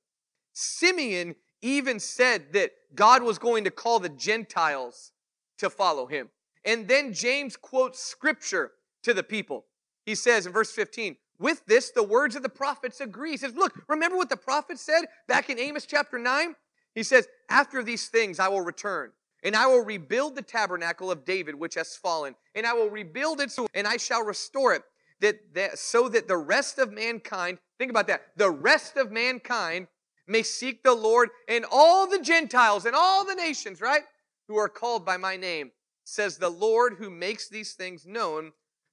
Simeon 0.53 1.35
even 1.63 2.01
said 2.01 2.53
that 2.53 2.73
God 2.95 3.23
was 3.23 3.39
going 3.39 3.65
to 3.65 3.71
call 3.71 4.01
the 4.01 4.09
Gentiles 4.09 5.13
to 5.59 5.71
follow 5.71 6.07
him. 6.07 6.31
And 6.65 6.89
then 6.89 7.13
James 7.13 7.57
quotes 7.57 8.01
scripture 8.01 8.73
to 9.03 9.15
the 9.15 9.23
people. 9.23 9.67
He 10.05 10.15
says 10.15 10.47
in 10.47 10.53
verse 10.53 10.73
15, 10.73 11.17
with 11.39 11.65
this, 11.67 11.91
the 11.91 12.03
words 12.03 12.37
of 12.37 12.43
the 12.43 12.49
prophets 12.49 13.01
agree. 13.01 13.33
He 13.33 13.37
says, 13.37 13.55
Look, 13.55 13.75
remember 13.89 14.17
what 14.17 14.29
the 14.29 14.37
prophet 14.37 14.79
said 14.79 15.05
back 15.29 15.51
in 15.51 15.59
Amos 15.59 15.87
chapter 15.87 16.19
9? 16.19 16.55
He 16.95 17.03
says, 17.03 17.29
After 17.49 17.83
these 17.83 18.09
things 18.09 18.39
I 18.39 18.49
will 18.49 18.63
return, 18.63 19.13
and 19.43 19.55
I 19.55 19.67
will 19.67 19.85
rebuild 19.85 20.35
the 20.35 20.43
tabernacle 20.43 21.11
of 21.11 21.25
David 21.25 21.55
which 21.55 21.75
has 21.75 21.97
fallen, 21.97 22.35
and 22.55 22.67
I 22.67 22.73
will 22.73 22.91
rebuild 22.91 23.41
it, 23.41 23.55
and 23.75 23.87
I 23.87 23.97
shall 23.97 24.25
restore 24.25 24.75
it, 24.75 24.83
that, 25.21 25.55
that 25.55 25.79
so 25.79 26.09
that 26.09 26.29
the 26.29 26.37
rest 26.37 26.79
of 26.79 26.93
mankind, 26.93 27.59
think 27.79 27.91
about 27.91 28.07
that, 28.09 28.23
the 28.37 28.51
rest 28.51 28.97
of 28.97 29.13
mankind 29.13 29.89
may 30.27 30.43
seek 30.43 30.83
the 30.83 30.95
Lord, 30.95 31.31
and 31.49 31.65
all 31.71 32.09
the 32.09 32.21
Gentiles 32.21 32.85
and 32.85 32.97
all 32.97 33.25
the 33.25 33.35
nations, 33.35 33.81
right, 33.81 34.03
who 34.49 34.57
are 34.57 34.69
called 34.69 35.05
by 35.05 35.17
my 35.17 35.37
name, 35.37 35.71
says 36.05 36.39
the 36.39 36.49
Lord 36.49 36.95
who 36.99 37.11
makes 37.11 37.49
these 37.49 37.75
things 37.75 38.07
known 38.07 38.53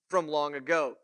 from 0.10 0.28
long 0.28 0.56
ago. 0.56 0.98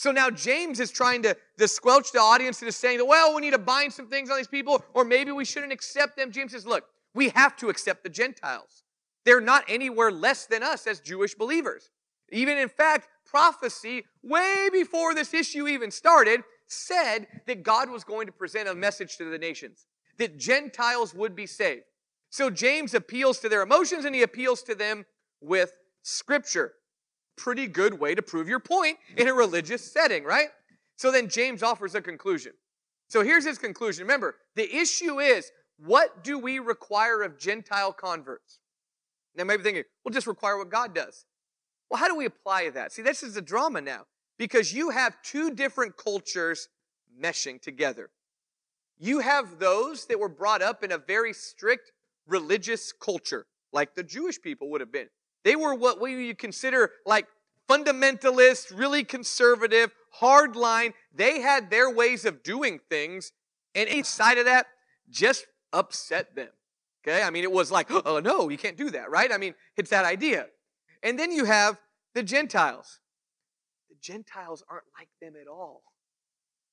So 0.00 0.12
now 0.12 0.30
James 0.30 0.80
is 0.80 0.90
trying 0.90 1.22
to, 1.24 1.36
to 1.58 1.68
squelch 1.68 2.10
the 2.10 2.20
audience 2.20 2.62
into 2.62 2.72
saying 2.72 2.96
that, 2.96 3.04
well, 3.04 3.34
we 3.34 3.42
need 3.42 3.50
to 3.50 3.58
bind 3.58 3.92
some 3.92 4.06
things 4.06 4.30
on 4.30 4.38
these 4.38 4.48
people, 4.48 4.82
or 4.94 5.04
maybe 5.04 5.30
we 5.30 5.44
shouldn't 5.44 5.74
accept 5.74 6.16
them. 6.16 6.32
James 6.32 6.52
says, 6.52 6.64
look, 6.64 6.84
we 7.14 7.28
have 7.28 7.54
to 7.56 7.68
accept 7.68 8.02
the 8.02 8.08
Gentiles. 8.08 8.82
They're 9.26 9.42
not 9.42 9.62
anywhere 9.68 10.10
less 10.10 10.46
than 10.46 10.62
us 10.62 10.86
as 10.86 11.00
Jewish 11.00 11.34
believers. 11.34 11.90
Even 12.32 12.56
in 12.56 12.70
fact, 12.70 13.08
prophecy, 13.26 14.06
way 14.22 14.70
before 14.72 15.14
this 15.14 15.34
issue 15.34 15.68
even 15.68 15.90
started, 15.90 16.44
said 16.66 17.26
that 17.46 17.62
God 17.62 17.90
was 17.90 18.02
going 18.02 18.26
to 18.26 18.32
present 18.32 18.70
a 18.70 18.74
message 18.74 19.18
to 19.18 19.24
the 19.26 19.36
nations, 19.36 19.86
that 20.16 20.38
Gentiles 20.38 21.12
would 21.12 21.36
be 21.36 21.46
saved. 21.46 21.84
So 22.30 22.48
James 22.48 22.94
appeals 22.94 23.38
to 23.40 23.50
their 23.50 23.60
emotions 23.60 24.06
and 24.06 24.14
he 24.14 24.22
appeals 24.22 24.62
to 24.62 24.74
them 24.74 25.04
with 25.42 25.74
scripture 26.02 26.72
pretty 27.40 27.66
good 27.66 27.98
way 27.98 28.14
to 28.14 28.20
prove 28.20 28.48
your 28.48 28.60
point 28.60 28.98
in 29.16 29.26
a 29.26 29.32
religious 29.32 29.82
setting, 29.90 30.24
right? 30.24 30.48
So 30.96 31.10
then 31.10 31.28
James 31.28 31.62
offers 31.62 31.94
a 31.94 32.02
conclusion. 32.02 32.52
So 33.08 33.22
here's 33.22 33.46
his 33.46 33.56
conclusion. 33.56 34.04
Remember, 34.04 34.36
the 34.54 34.76
issue 34.76 35.18
is 35.18 35.50
what 35.78 36.22
do 36.22 36.38
we 36.38 36.58
require 36.58 37.22
of 37.22 37.38
Gentile 37.38 37.92
converts? 37.92 38.58
Now, 39.34 39.44
maybe 39.44 39.62
thinking, 39.62 39.84
we'll 40.04 40.12
just 40.12 40.26
require 40.26 40.58
what 40.58 40.70
God 40.70 40.94
does. 40.94 41.24
Well, 41.88 41.98
how 41.98 42.08
do 42.08 42.16
we 42.16 42.26
apply 42.26 42.68
that? 42.70 42.92
See, 42.92 43.02
this 43.02 43.22
is 43.22 43.36
a 43.36 43.40
drama 43.40 43.80
now 43.80 44.02
because 44.38 44.74
you 44.74 44.90
have 44.90 45.16
two 45.22 45.52
different 45.52 45.96
cultures 45.96 46.68
meshing 47.18 47.60
together. 47.60 48.10
You 48.98 49.20
have 49.20 49.58
those 49.58 50.04
that 50.06 50.20
were 50.20 50.28
brought 50.28 50.60
up 50.60 50.84
in 50.84 50.92
a 50.92 50.98
very 50.98 51.32
strict 51.32 51.90
religious 52.26 52.92
culture, 52.92 53.46
like 53.72 53.94
the 53.94 54.02
Jewish 54.02 54.40
people 54.40 54.70
would 54.70 54.82
have 54.82 54.92
been. 54.92 55.08
They 55.44 55.56
were 55.56 55.74
what 55.74 56.00
we 56.00 56.26
would 56.26 56.38
consider 56.38 56.92
like 57.06 57.26
fundamentalist, 57.68 58.76
really 58.76 59.04
conservative, 59.04 59.92
hard 60.12 60.56
line. 60.56 60.92
They 61.14 61.40
had 61.40 61.70
their 61.70 61.90
ways 61.90 62.24
of 62.24 62.42
doing 62.42 62.80
things, 62.88 63.32
and 63.74 63.88
each 63.88 64.06
side 64.06 64.38
of 64.38 64.46
that 64.46 64.66
just 65.08 65.46
upset 65.72 66.34
them. 66.34 66.48
Okay? 67.02 67.22
I 67.22 67.30
mean, 67.30 67.44
it 67.44 67.52
was 67.52 67.70
like, 67.70 67.88
oh 67.90 68.20
no, 68.20 68.48
you 68.48 68.58
can't 68.58 68.76
do 68.76 68.90
that, 68.90 69.10
right? 69.10 69.32
I 69.32 69.38
mean, 69.38 69.54
it's 69.76 69.90
that 69.90 70.04
idea. 70.04 70.46
And 71.02 71.18
then 71.18 71.32
you 71.32 71.44
have 71.44 71.80
the 72.14 72.22
Gentiles. 72.22 73.00
The 73.88 73.96
Gentiles 74.00 74.62
aren't 74.68 74.84
like 74.98 75.08
them 75.20 75.40
at 75.40 75.48
all 75.48 75.82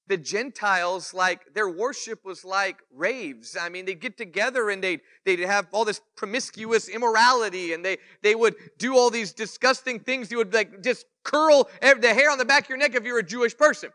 the 0.07 0.17
Gentiles, 0.17 1.13
like 1.13 1.53
their 1.53 1.69
worship 1.69 2.23
was 2.23 2.45
like 2.45 2.77
raves. 2.93 3.57
I 3.59 3.69
mean, 3.69 3.85
they'd 3.85 3.99
get 3.99 4.17
together 4.17 4.69
and 4.69 4.83
they'd, 4.83 5.01
they'd 5.25 5.39
have 5.39 5.67
all 5.71 5.85
this 5.85 6.01
promiscuous 6.15 6.87
immorality 6.87 7.73
and 7.73 7.83
they, 7.83 7.97
they 8.21 8.35
would 8.35 8.55
do 8.77 8.95
all 8.95 9.09
these 9.09 9.33
disgusting 9.33 9.99
things. 9.99 10.31
You 10.31 10.37
would 10.37 10.53
like 10.53 10.81
just 10.81 11.05
curl 11.23 11.69
the 11.81 12.13
hair 12.13 12.31
on 12.31 12.37
the 12.37 12.45
back 12.45 12.63
of 12.63 12.69
your 12.69 12.77
neck 12.77 12.95
if 12.95 13.03
you're 13.03 13.19
a 13.19 13.23
Jewish 13.23 13.55
person. 13.57 13.89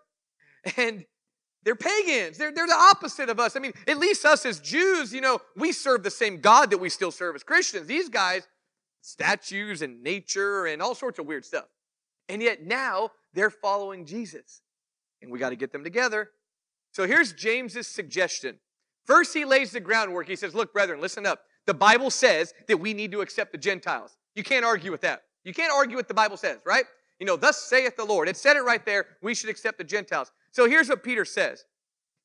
And 0.77 1.05
they're 1.65 1.77
pagans. 1.77 2.39
They're, 2.39 2.53
they're 2.53 2.67
the 2.67 2.73
opposite 2.73 3.29
of 3.29 3.39
us. 3.39 3.57
I 3.57 3.61
mean, 3.61 3.73
at 3.87 3.99
least 3.99 4.25
us 4.25 4.45
as 4.45 4.61
Jews, 4.61 5.13
you 5.13 5.21
know, 5.21 5.41
we 5.57 5.73
serve 5.73 6.03
the 6.03 6.11
same 6.11 6.41
God 6.41 6.71
that 6.71 6.79
we 6.79 6.89
still 6.89 7.11
serve 7.11 7.37
as 7.37 7.43
Christians. 7.43 7.87
These 7.87 8.09
guys, 8.09 8.47
statues 9.01 9.83
and 9.83 10.03
nature 10.03 10.67
and 10.67 10.81
all 10.81 10.95
sorts 10.95 11.19
of 11.19 11.27
weird 11.27 11.45
stuff. 11.45 11.67
And 12.29 12.41
yet 12.43 12.63
now 12.63 13.11
they're 13.35 13.51
following 13.51 14.07
Jesus 14.07 14.62
and 15.23 15.31
we 15.31 15.39
got 15.39 15.51
to 15.51 15.57
get 15.57 15.73
them 15.73 15.85
together. 15.85 16.31
So 16.93 17.07
here's 17.07 17.33
James's 17.33 17.87
suggestion. 17.87 18.59
First, 19.07 19.35
he 19.35 19.45
lays 19.45 19.73
the 19.73 19.81
groundwork. 19.81 20.29
He 20.29 20.37
says, 20.37 20.55
Look, 20.55 20.73
brethren, 20.73 21.01
listen 21.01 21.27
up. 21.27 21.41
The 21.67 21.75
Bible 21.75 22.11
says 22.11 22.53
that 22.69 22.79
we 22.79 22.93
need 22.93 23.13
to 23.13 23.21
accept 23.21 23.53
the 23.53 23.59
Gentiles. 23.59 24.17
You 24.35 24.43
can't 24.43 24.65
argue 24.65 24.91
with 24.91 25.01
that. 25.03 25.23
You 25.45 25.55
can't 25.55 25.73
argue 25.73 25.97
what 25.97 26.09
the 26.09 26.15
Bible 26.15 26.37
says, 26.37 26.59
right? 26.65 26.85
You 27.19 27.27
know, 27.27 27.37
thus 27.37 27.63
saith 27.63 27.97
the 27.97 28.05
Lord. 28.05 28.29
It 28.29 28.37
said 28.37 28.57
it 28.57 28.63
right 28.63 28.85
there. 28.85 29.07
We 29.23 29.35
should 29.35 29.51
accept 29.51 29.79
the 29.79 29.85
Gentiles. 29.85 30.33
So 30.51 30.69
here's 30.69 30.89
what 30.89 31.03
Peter 31.03 31.25
says 31.25 31.65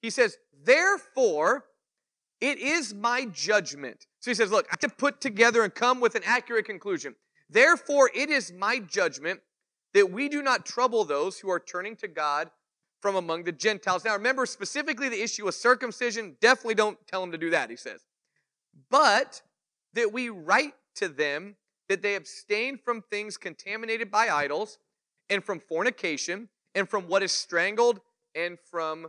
He 0.02 0.10
says, 0.10 0.38
Therefore, 0.64 1.66
it 2.42 2.60
is 2.60 2.94
my 2.94 3.26
judgment. 3.26 4.06
So 4.20 4.32
he 4.32 4.36
says, 4.36 4.52
Look, 4.52 4.66
I 4.68 4.72
have 4.72 4.80
to 4.80 4.90
put 4.90 5.22
together 5.22 5.64
and 5.64 5.74
come 5.74 6.00
with 6.00 6.16
an 6.16 6.24
accurate 6.26 6.66
conclusion. 6.66 7.16
Therefore, 7.50 8.12
it 8.14 8.30
is 8.30 8.52
my 8.52 8.80
judgment 8.80 9.40
that 9.94 10.12
we 10.12 10.30
do 10.30 10.42
not 10.42 10.66
trouble 10.66 11.06
those 11.06 11.40
who 11.40 11.50
are 11.50 11.60
turning 11.60 11.96
to 11.98 12.08
God 12.08 12.50
from 13.02 13.16
among 13.16 13.44
the 13.44 13.52
Gentiles. 13.52 14.04
Now, 14.04 14.14
remember 14.14 14.46
specifically 14.46 15.10
the 15.10 15.22
issue 15.22 15.48
of 15.48 15.54
circumcision. 15.54 16.36
Definitely 16.42 16.76
don't 16.76 16.98
tell 17.08 17.22
them 17.22 17.32
to 17.32 17.38
do 17.38 17.50
that, 17.52 17.70
he 17.70 17.76
says. 17.76 18.06
But 18.90 19.42
that 19.94 20.12
we 20.12 20.30
write 20.30 20.74
to 20.96 21.08
them 21.08 21.56
that 21.90 22.02
they 22.02 22.16
abstain 22.16 22.78
from 22.78 23.02
things 23.02 23.38
contaminated 23.38 24.12
by 24.12 24.28
idols, 24.30 24.78
and 25.30 25.44
from 25.44 25.60
fornication, 25.60 26.50
and 26.76 26.90
from 26.90 27.08
what 27.08 27.24
is 27.24 27.32
strangled, 27.32 28.02
and 28.36 28.58
from 28.72 29.08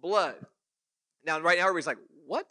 blood. 0.00 0.36
Now, 1.24 1.40
right 1.40 1.58
now, 1.58 1.64
everybody's 1.64 1.86
like, 1.86 1.98
what? 2.26 2.46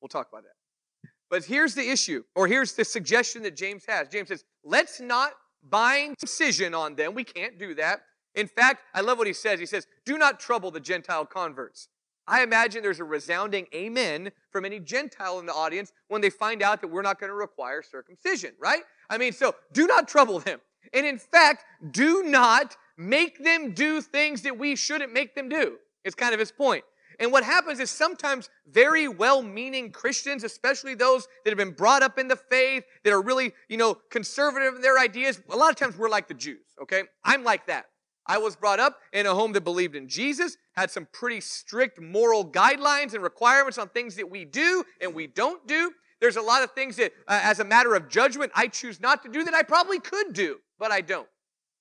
We'll 0.00 0.08
talk 0.08 0.28
about 0.30 0.44
that. 0.44 1.10
But 1.30 1.44
here's 1.44 1.74
the 1.74 1.88
issue, 1.88 2.24
or 2.34 2.46
here's 2.46 2.74
the 2.74 2.84
suggestion 2.84 3.42
that 3.42 3.56
James 3.56 3.84
has. 3.88 4.08
James 4.08 4.28
says, 4.28 4.44
let's 4.64 5.00
not 5.00 5.32
bind 5.68 6.16
circumcision 6.18 6.74
on 6.74 6.94
them. 6.94 7.14
We 7.14 7.24
can't 7.24 7.58
do 7.58 7.74
that. 7.76 8.02
In 8.34 8.46
fact, 8.46 8.82
I 8.94 9.00
love 9.00 9.18
what 9.18 9.26
he 9.26 9.32
says. 9.32 9.60
He 9.60 9.66
says, 9.66 9.86
Do 10.04 10.18
not 10.18 10.40
trouble 10.40 10.70
the 10.70 10.80
Gentile 10.80 11.26
converts. 11.26 11.88
I 12.26 12.42
imagine 12.42 12.82
there's 12.82 13.00
a 13.00 13.04
resounding 13.04 13.66
amen 13.74 14.30
from 14.50 14.64
any 14.64 14.78
Gentile 14.78 15.40
in 15.40 15.46
the 15.46 15.52
audience 15.52 15.92
when 16.08 16.20
they 16.20 16.30
find 16.30 16.62
out 16.62 16.80
that 16.80 16.88
we're 16.88 17.02
not 17.02 17.18
going 17.18 17.30
to 17.30 17.34
require 17.34 17.82
circumcision, 17.82 18.52
right? 18.60 18.82
I 19.10 19.18
mean, 19.18 19.32
so 19.32 19.54
do 19.72 19.86
not 19.86 20.06
trouble 20.06 20.38
them. 20.38 20.60
And 20.94 21.04
in 21.04 21.18
fact, 21.18 21.64
do 21.90 22.22
not 22.22 22.76
make 22.96 23.42
them 23.42 23.72
do 23.72 24.00
things 24.00 24.42
that 24.42 24.56
we 24.56 24.76
shouldn't 24.76 25.12
make 25.12 25.34
them 25.34 25.48
do. 25.48 25.78
It's 26.04 26.14
kind 26.14 26.32
of 26.32 26.40
his 26.40 26.52
point. 26.52 26.84
And 27.18 27.30
what 27.30 27.44
happens 27.44 27.78
is 27.78 27.90
sometimes 27.90 28.48
very 28.66 29.08
well 29.08 29.42
meaning 29.42 29.90
Christians, 29.92 30.44
especially 30.44 30.94
those 30.94 31.28
that 31.44 31.50
have 31.50 31.58
been 31.58 31.72
brought 31.72 32.02
up 32.02 32.18
in 32.18 32.28
the 32.28 32.36
faith, 32.36 32.84
that 33.04 33.12
are 33.12 33.22
really, 33.22 33.52
you 33.68 33.76
know, 33.76 33.94
conservative 34.10 34.74
in 34.74 34.80
their 34.80 34.98
ideas, 34.98 35.40
a 35.50 35.56
lot 35.56 35.70
of 35.70 35.76
times 35.76 35.96
we're 35.96 36.08
like 36.08 36.28
the 36.28 36.34
Jews, 36.34 36.64
okay? 36.80 37.02
I'm 37.24 37.44
like 37.44 37.66
that. 37.66 37.86
I 38.26 38.38
was 38.38 38.56
brought 38.56 38.78
up 38.78 38.98
in 39.12 39.26
a 39.26 39.34
home 39.34 39.52
that 39.52 39.62
believed 39.62 39.96
in 39.96 40.08
Jesus, 40.08 40.56
had 40.74 40.90
some 40.90 41.08
pretty 41.12 41.40
strict 41.40 42.00
moral 42.00 42.44
guidelines 42.44 43.14
and 43.14 43.22
requirements 43.22 43.78
on 43.78 43.88
things 43.88 44.16
that 44.16 44.30
we 44.30 44.44
do 44.44 44.84
and 45.00 45.14
we 45.14 45.26
don't 45.26 45.66
do. 45.66 45.92
There's 46.20 46.36
a 46.36 46.42
lot 46.42 46.62
of 46.62 46.70
things 46.72 46.96
that, 46.96 47.12
uh, 47.26 47.40
as 47.42 47.58
a 47.58 47.64
matter 47.64 47.94
of 47.94 48.08
judgment, 48.08 48.52
I 48.54 48.68
choose 48.68 49.00
not 49.00 49.24
to 49.24 49.28
do 49.28 49.42
that 49.44 49.54
I 49.54 49.64
probably 49.64 49.98
could 49.98 50.32
do, 50.32 50.58
but 50.78 50.92
I 50.92 51.00
don't. 51.00 51.28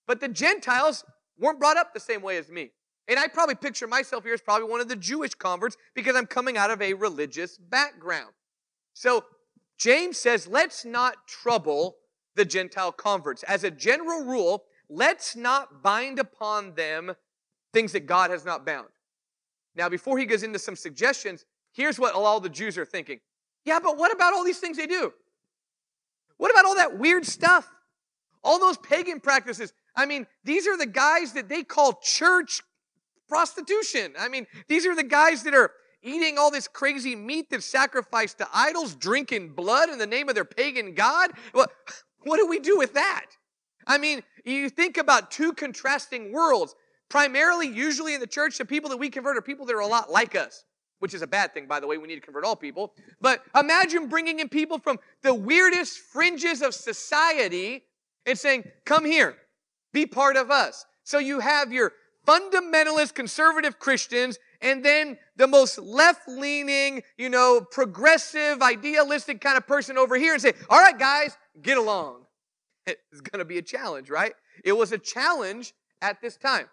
But 0.07 0.19
the 0.19 0.27
Gentiles 0.27 1.05
weren't 1.37 1.59
brought 1.59 1.77
up 1.77 1.93
the 1.93 1.99
same 1.99 2.23
way 2.23 2.37
as 2.37 2.49
me. 2.49 2.71
And 3.07 3.19
I 3.19 3.27
probably 3.27 3.55
picture 3.55 3.87
myself 3.87 4.23
here 4.23 4.33
as 4.33 4.41
probably 4.41 4.67
one 4.67 4.81
of 4.81 4.87
the 4.87 4.95
Jewish 4.95 5.35
converts 5.35 5.77
because 5.93 6.15
I'm 6.15 6.25
coming 6.25 6.57
out 6.57 6.71
of 6.71 6.81
a 6.81 6.93
religious 6.93 7.57
background. 7.57 8.31
So 8.93 9.25
James 9.77 10.17
says, 10.17 10.47
let's 10.47 10.85
not 10.85 11.27
trouble 11.27 11.97
the 12.35 12.45
Gentile 12.45 12.91
converts. 12.91 13.43
As 13.43 13.63
a 13.63 13.71
general 13.71 14.23
rule, 14.23 14.63
let's 14.91 15.35
not 15.35 15.81
bind 15.81 16.19
upon 16.19 16.75
them 16.75 17.13
things 17.73 17.93
that 17.93 18.05
God 18.05 18.29
has 18.29 18.45
not 18.45 18.65
bound. 18.65 18.89
Now, 19.75 19.87
before 19.87 20.17
he 20.17 20.25
goes 20.25 20.43
into 20.43 20.59
some 20.59 20.75
suggestions, 20.75 21.45
here's 21.71 21.97
what 21.97 22.13
all 22.13 22.41
the 22.41 22.49
Jews 22.49 22.77
are 22.77 22.85
thinking. 22.85 23.21
Yeah, 23.63 23.79
but 23.79 23.97
what 23.97 24.11
about 24.11 24.33
all 24.33 24.43
these 24.43 24.59
things 24.59 24.77
they 24.77 24.87
do? 24.87 25.13
What 26.37 26.51
about 26.51 26.65
all 26.65 26.75
that 26.75 26.99
weird 26.99 27.25
stuff? 27.25 27.71
All 28.43 28.59
those 28.59 28.77
pagan 28.77 29.19
practices. 29.19 29.71
I 29.95 30.05
mean, 30.05 30.27
these 30.43 30.67
are 30.67 30.77
the 30.77 30.85
guys 30.85 31.33
that 31.33 31.47
they 31.47 31.63
call 31.63 31.99
church 32.01 32.61
prostitution. 33.29 34.13
I 34.19 34.27
mean, 34.27 34.45
these 34.67 34.85
are 34.85 34.95
the 34.95 35.03
guys 35.03 35.43
that 35.43 35.53
are 35.53 35.71
eating 36.03 36.37
all 36.37 36.51
this 36.51 36.67
crazy 36.67 37.15
meat 37.15 37.49
that's 37.49 37.65
sacrificed 37.65 38.39
to 38.39 38.47
idols, 38.53 38.95
drinking 38.95 39.53
blood 39.53 39.89
in 39.89 39.99
the 39.99 40.07
name 40.07 40.27
of 40.27 40.35
their 40.35 40.43
pagan 40.43 40.95
God. 40.95 41.31
Well, 41.53 41.67
what 42.23 42.37
do 42.37 42.47
we 42.47 42.59
do 42.59 42.77
with 42.77 42.93
that? 42.95 43.27
I 43.87 43.97
mean, 43.97 44.23
you 44.45 44.69
think 44.69 44.97
about 44.97 45.31
two 45.31 45.53
contrasting 45.53 46.31
worlds. 46.31 46.75
Primarily, 47.09 47.67
usually 47.67 48.13
in 48.13 48.21
the 48.21 48.27
church, 48.27 48.57
the 48.57 48.65
people 48.65 48.89
that 48.89 48.97
we 48.97 49.09
convert 49.09 49.37
are 49.37 49.41
people 49.41 49.65
that 49.65 49.75
are 49.75 49.81
a 49.81 49.87
lot 49.87 50.09
like 50.09 50.35
us, 50.35 50.63
which 50.99 51.13
is 51.13 51.21
a 51.21 51.27
bad 51.27 51.53
thing, 51.53 51.67
by 51.67 51.79
the 51.79 51.87
way. 51.87 51.97
We 51.97 52.07
need 52.07 52.15
to 52.15 52.21
convert 52.21 52.45
all 52.45 52.55
people. 52.55 52.93
But 53.19 53.43
imagine 53.55 54.07
bringing 54.07 54.39
in 54.39 54.47
people 54.47 54.79
from 54.79 54.97
the 55.21 55.33
weirdest 55.33 55.99
fringes 55.99 56.61
of 56.61 56.73
society 56.73 57.83
and 58.25 58.37
saying, 58.37 58.63
Come 58.85 59.03
here, 59.03 59.35
be 59.91 60.05
part 60.05 60.37
of 60.37 60.51
us. 60.51 60.85
So 61.03 61.17
you 61.17 61.39
have 61.39 61.73
your 61.73 61.93
fundamentalist 62.25 63.13
conservative 63.13 63.79
Christians 63.79 64.37
and 64.61 64.85
then 64.85 65.17
the 65.35 65.47
most 65.47 65.79
left 65.79 66.27
leaning, 66.27 67.01
you 67.17 67.29
know, 67.29 67.61
progressive, 67.71 68.61
idealistic 68.61 69.41
kind 69.41 69.57
of 69.57 69.67
person 69.67 69.97
over 69.97 70.15
here 70.15 70.33
and 70.33 70.41
say, 70.41 70.53
All 70.69 70.79
right, 70.79 70.97
guys, 70.97 71.35
get 71.61 71.77
along. 71.77 72.25
It's 72.85 73.21
going 73.21 73.39
to 73.39 73.45
be 73.45 73.57
a 73.57 73.61
challenge, 73.61 74.09
right? 74.09 74.33
It 74.63 74.73
was 74.73 74.91
a 74.91 74.97
challenge 74.97 75.73
at 76.01 76.21
this 76.21 76.37
time. 76.37 76.67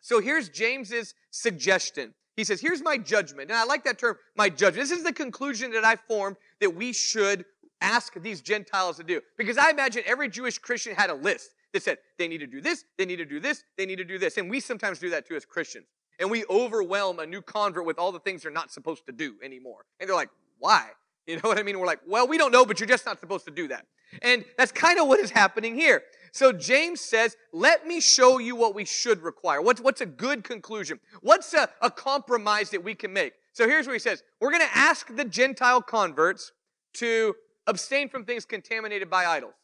So 0.00 0.20
here's 0.20 0.48
James's 0.48 1.14
suggestion. 1.30 2.14
He 2.36 2.44
says, 2.44 2.60
Here's 2.60 2.82
my 2.82 2.98
judgment. 2.98 3.50
And 3.50 3.58
I 3.58 3.64
like 3.64 3.84
that 3.84 3.98
term, 3.98 4.16
my 4.36 4.48
judgment. 4.48 4.88
This 4.88 4.96
is 4.96 5.04
the 5.04 5.12
conclusion 5.12 5.72
that 5.72 5.84
I 5.84 5.96
formed 5.96 6.36
that 6.60 6.74
we 6.74 6.92
should 6.92 7.44
ask 7.80 8.14
these 8.20 8.40
Gentiles 8.40 8.96
to 8.98 9.04
do. 9.04 9.20
Because 9.36 9.58
I 9.58 9.70
imagine 9.70 10.02
every 10.06 10.28
Jewish 10.28 10.58
Christian 10.58 10.94
had 10.94 11.10
a 11.10 11.14
list 11.14 11.50
that 11.72 11.82
said, 11.82 11.98
they 12.18 12.28
need 12.28 12.38
to 12.38 12.46
do 12.46 12.60
this, 12.60 12.84
they 12.96 13.04
need 13.04 13.16
to 13.16 13.24
do 13.24 13.40
this, 13.40 13.64
they 13.76 13.86
need 13.86 13.96
to 13.96 14.04
do 14.04 14.18
this. 14.18 14.36
And 14.36 14.48
we 14.48 14.60
sometimes 14.60 14.98
do 14.98 15.10
that 15.10 15.26
too 15.26 15.36
as 15.36 15.44
Christians. 15.44 15.86
And 16.18 16.30
we 16.30 16.44
overwhelm 16.50 17.20
a 17.20 17.26
new 17.26 17.42
convert 17.42 17.84
with 17.86 17.98
all 17.98 18.10
the 18.10 18.20
things 18.20 18.42
they're 18.42 18.50
not 18.50 18.72
supposed 18.72 19.06
to 19.06 19.12
do 19.12 19.36
anymore. 19.42 19.84
And 20.00 20.08
they're 20.08 20.16
like, 20.16 20.30
why? 20.58 20.88
You 21.28 21.34
know 21.34 21.42
what 21.50 21.58
I 21.58 21.62
mean? 21.62 21.78
We're 21.78 21.84
like, 21.84 22.00
well, 22.08 22.26
we 22.26 22.38
don't 22.38 22.52
know, 22.52 22.64
but 22.64 22.80
you're 22.80 22.88
just 22.88 23.04
not 23.04 23.20
supposed 23.20 23.44
to 23.44 23.50
do 23.50 23.68
that. 23.68 23.84
And 24.22 24.44
that's 24.56 24.72
kind 24.72 24.98
of 24.98 25.06
what 25.06 25.20
is 25.20 25.30
happening 25.30 25.74
here. 25.74 26.02
So 26.32 26.52
James 26.52 27.00
says, 27.00 27.36
let 27.52 27.86
me 27.86 28.00
show 28.00 28.38
you 28.38 28.54
what 28.54 28.74
we 28.74 28.84
should 28.84 29.22
require. 29.22 29.62
What's, 29.62 29.80
what's 29.80 30.00
a 30.00 30.06
good 30.06 30.44
conclusion? 30.44 31.00
What's 31.20 31.54
a, 31.54 31.68
a 31.80 31.90
compromise 31.90 32.70
that 32.70 32.84
we 32.84 32.94
can 32.94 33.12
make? 33.12 33.32
So 33.52 33.66
here's 33.66 33.86
what 33.86 33.94
he 33.94 33.98
says. 33.98 34.22
We're 34.40 34.50
going 34.50 34.62
to 34.62 34.76
ask 34.76 35.14
the 35.14 35.24
Gentile 35.24 35.82
converts 35.82 36.52
to 36.94 37.34
abstain 37.66 38.08
from 38.08 38.24
things 38.24 38.44
contaminated 38.44 39.10
by 39.10 39.26
idols. 39.26 39.54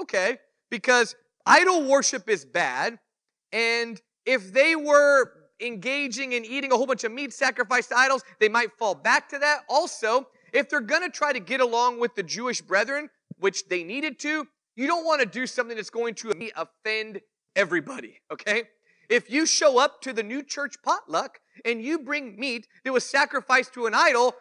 Okay, 0.00 0.38
because 0.70 1.14
idol 1.44 1.84
worship 1.84 2.28
is 2.28 2.44
bad. 2.44 2.98
And 3.52 4.00
if 4.24 4.52
they 4.52 4.76
were 4.76 5.32
engaging 5.60 6.32
in 6.32 6.44
eating 6.44 6.72
a 6.72 6.76
whole 6.76 6.86
bunch 6.86 7.04
of 7.04 7.12
meat 7.12 7.32
sacrificed 7.32 7.90
to 7.90 7.98
idols, 7.98 8.22
they 8.40 8.48
might 8.48 8.72
fall 8.78 8.94
back 8.94 9.28
to 9.30 9.38
that. 9.38 9.60
Also, 9.68 10.28
if 10.52 10.68
they're 10.68 10.80
going 10.80 11.02
to 11.02 11.10
try 11.10 11.32
to 11.32 11.40
get 11.40 11.60
along 11.60 12.00
with 12.00 12.14
the 12.14 12.22
Jewish 12.22 12.60
brethren, 12.60 13.08
which 13.38 13.68
they 13.68 13.84
needed 13.84 14.18
to, 14.20 14.46
you 14.74 14.86
don't 14.86 15.04
want 15.04 15.20
to 15.20 15.26
do 15.26 15.46
something 15.46 15.76
that's 15.76 15.90
going 15.90 16.14
to 16.16 16.32
offend 16.56 17.20
everybody, 17.54 18.20
okay? 18.30 18.64
If 19.08 19.30
you 19.30 19.46
show 19.46 19.78
up 19.78 20.02
to 20.02 20.12
the 20.12 20.22
new 20.22 20.42
church 20.42 20.76
potluck 20.82 21.40
and 21.64 21.82
you 21.82 21.98
bring 21.98 22.38
meat 22.38 22.66
that 22.84 22.92
was 22.92 23.04
sacrificed 23.04 23.72
to 23.74 23.86
an 23.86 23.94
idol, 23.94 24.34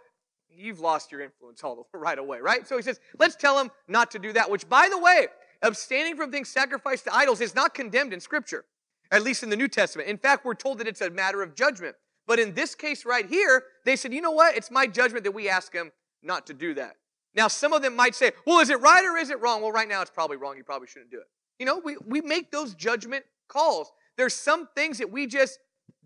you've 0.50 0.80
lost 0.80 1.12
your 1.12 1.22
influence 1.22 1.64
all 1.64 1.88
right 1.94 2.18
away, 2.18 2.40
right? 2.40 2.68
So 2.68 2.75
he 2.75 2.84
says, 2.84 3.00
let's 3.20 3.36
tell 3.36 3.58
them 3.58 3.72
not 3.88 4.12
to 4.12 4.20
do 4.20 4.34
that, 4.34 4.50
which 4.50 4.68
by 4.68 4.90
the 4.90 4.98
way, 4.98 5.28
abstaining 5.62 6.16
from 6.16 6.32
things 6.32 6.50
sacrificed 6.50 7.06
to 7.06 7.16
idols 7.16 7.42
is 7.42 7.56
not 7.56 7.74
condemned 7.74 8.14
in 8.14 8.20
scripture, 8.20 8.66
at 9.12 9.24
least 9.24 9.44
in 9.44 9.50
the 9.50 9.56
New 9.56 9.68
Testament. 9.68 10.10
In 10.10 10.18
fact, 10.18 10.46
we're 10.46 10.56
told 10.56 10.80
that 10.80 10.88
it's 10.88 11.02
a 11.02 11.10
matter 11.10 11.42
of 11.42 11.56
judgment. 11.56 11.96
But 12.28 12.40
in 12.40 12.54
this 12.56 12.74
case 12.74 13.06
right 13.06 13.28
here, 13.28 13.64
they 13.86 13.96
said, 13.96 14.12
you 14.12 14.22
know 14.22 14.32
what? 14.32 14.58
It's 14.58 14.72
my 14.72 14.88
judgment 14.88 15.24
that 15.25 15.32
we 15.32 15.48
ask 15.48 15.72
them 15.72 15.92
not 16.24 16.48
to 16.48 16.54
do 16.54 16.74
that. 16.74 16.96
Now, 17.36 17.48
some 17.48 17.74
of 17.74 17.82
them 17.82 17.96
might 17.96 18.15
say, 18.15 18.32
well, 18.46 18.60
is 18.60 18.70
it 18.70 18.80
right 18.80 19.04
or 19.04 19.18
is 19.18 19.30
it 19.30 19.42
wrong? 19.42 19.62
Well, 19.62 19.72
right 19.72 19.89
now 19.89 20.01
it's 20.01 20.12
probably 20.12 20.38
wrong. 20.38 20.58
You 20.58 20.63
probably 20.63 20.88
shouldn't 20.88 21.12
do 21.12 21.18
it. 21.18 21.27
You 21.60 21.65
know, 21.65 21.82
we, 21.84 21.98
we 22.06 22.22
make 22.22 22.51
those 22.51 22.74
judgment 22.74 23.25
calls. 23.48 23.92
There's 24.18 24.34
some 24.34 24.70
things 24.75 24.98
that 25.00 25.12
we 25.12 25.27
just 25.27 25.60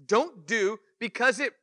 don't 0.07 0.47
do 0.47 0.79
because 0.99 1.39
it 1.39 1.53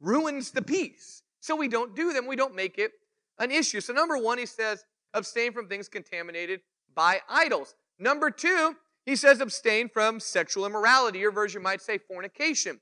ruins 0.00 0.52
the 0.52 0.62
peace. 0.62 1.22
So 1.40 1.56
we 1.56 1.68
don't 1.68 1.94
do 1.94 2.12
them. 2.12 2.26
We 2.26 2.36
don't 2.36 2.54
make 2.54 2.78
it 2.78 2.92
an 3.38 3.50
issue. 3.50 3.80
So, 3.80 3.92
number 3.92 4.16
one, 4.18 4.38
he 4.38 4.46
says, 4.46 4.84
abstain 5.14 5.52
from 5.52 5.68
things 5.68 5.88
contaminated 5.88 6.60
by 6.94 7.20
idols. 7.28 7.74
Number 7.98 8.30
two, 8.30 8.76
he 9.04 9.16
says, 9.16 9.40
abstain 9.40 9.88
from 9.88 10.20
sexual 10.20 10.66
immorality. 10.66 11.20
Your 11.20 11.32
version 11.32 11.62
might 11.62 11.80
say 11.80 11.98
fornication. 11.98 12.80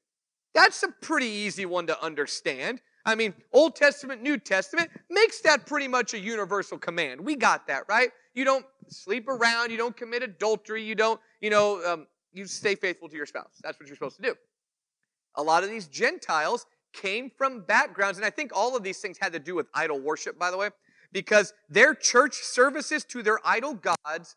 That's 0.54 0.82
a 0.82 0.88
pretty 0.88 1.26
easy 1.26 1.66
one 1.66 1.86
to 1.88 2.02
understand. 2.02 2.80
I 3.06 3.14
mean, 3.14 3.34
Old 3.52 3.76
Testament, 3.76 4.22
New 4.22 4.38
Testament 4.38 4.90
makes 5.10 5.40
that 5.40 5.66
pretty 5.66 5.88
much 5.88 6.14
a 6.14 6.18
universal 6.18 6.78
command. 6.78 7.20
We 7.20 7.36
got 7.36 7.66
that, 7.66 7.84
right? 7.88 8.10
You 8.34 8.44
don't 8.44 8.64
sleep 8.88 9.28
around, 9.28 9.70
you 9.70 9.76
don't 9.76 9.96
commit 9.96 10.22
adultery, 10.22 10.82
you 10.82 10.94
don't, 10.94 11.20
you 11.40 11.50
know, 11.50 11.84
um, 11.84 12.06
you 12.32 12.46
stay 12.46 12.74
faithful 12.74 13.08
to 13.08 13.16
your 13.16 13.26
spouse. 13.26 13.60
That's 13.62 13.78
what 13.78 13.88
you're 13.88 13.96
supposed 13.96 14.16
to 14.16 14.22
do. 14.22 14.34
A 15.36 15.42
lot 15.42 15.64
of 15.64 15.70
these 15.70 15.86
Gentiles 15.86 16.66
came 16.92 17.30
from 17.36 17.60
backgrounds, 17.60 18.18
and 18.18 18.24
I 18.24 18.30
think 18.30 18.52
all 18.54 18.76
of 18.76 18.82
these 18.82 18.98
things 18.98 19.18
had 19.20 19.32
to 19.32 19.38
do 19.38 19.54
with 19.54 19.66
idol 19.74 20.00
worship, 20.00 20.38
by 20.38 20.50
the 20.50 20.56
way, 20.56 20.70
because 21.12 21.52
their 21.68 21.94
church 21.94 22.36
services 22.36 23.04
to 23.06 23.22
their 23.22 23.38
idol 23.44 23.74
gods 23.74 24.36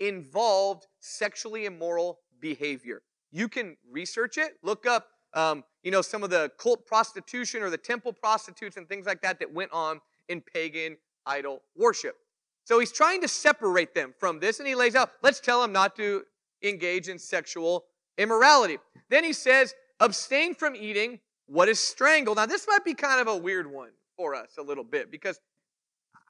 involved 0.00 0.86
sexually 1.00 1.66
immoral 1.66 2.18
behavior. 2.40 3.02
You 3.30 3.48
can 3.48 3.76
research 3.90 4.38
it, 4.38 4.54
look 4.62 4.86
up, 4.86 5.08
um, 5.34 5.64
you 5.82 5.90
know, 5.90 6.00
some 6.00 6.22
of 6.22 6.30
the 6.30 6.50
cult 6.58 6.86
prostitution 6.86 7.62
or 7.62 7.70
the 7.70 7.76
temple 7.76 8.12
prostitutes 8.12 8.76
and 8.76 8.88
things 8.88 9.06
like 9.06 9.20
that 9.22 9.38
that 9.40 9.52
went 9.52 9.72
on 9.72 10.00
in 10.28 10.40
pagan 10.40 10.96
idol 11.26 11.62
worship. 11.76 12.16
So 12.64 12.78
he's 12.78 12.92
trying 12.92 13.20
to 13.20 13.28
separate 13.28 13.94
them 13.94 14.14
from 14.18 14.40
this, 14.40 14.58
and 14.58 14.66
he 14.66 14.74
lays 14.74 14.94
out, 14.94 15.10
let's 15.22 15.40
tell 15.40 15.60
them 15.60 15.72
not 15.72 15.96
to 15.96 16.22
engage 16.62 17.08
in 17.08 17.18
sexual 17.18 17.84
immorality. 18.16 18.78
Then 19.10 19.22
he 19.22 19.34
says, 19.34 19.74
abstain 20.00 20.54
from 20.54 20.74
eating 20.74 21.20
what 21.46 21.68
is 21.68 21.78
strangled. 21.78 22.38
Now, 22.38 22.46
this 22.46 22.66
might 22.66 22.84
be 22.84 22.94
kind 22.94 23.20
of 23.20 23.28
a 23.28 23.36
weird 23.36 23.70
one 23.70 23.90
for 24.16 24.34
us 24.34 24.52
a 24.58 24.62
little 24.62 24.84
bit 24.84 25.10
because 25.10 25.38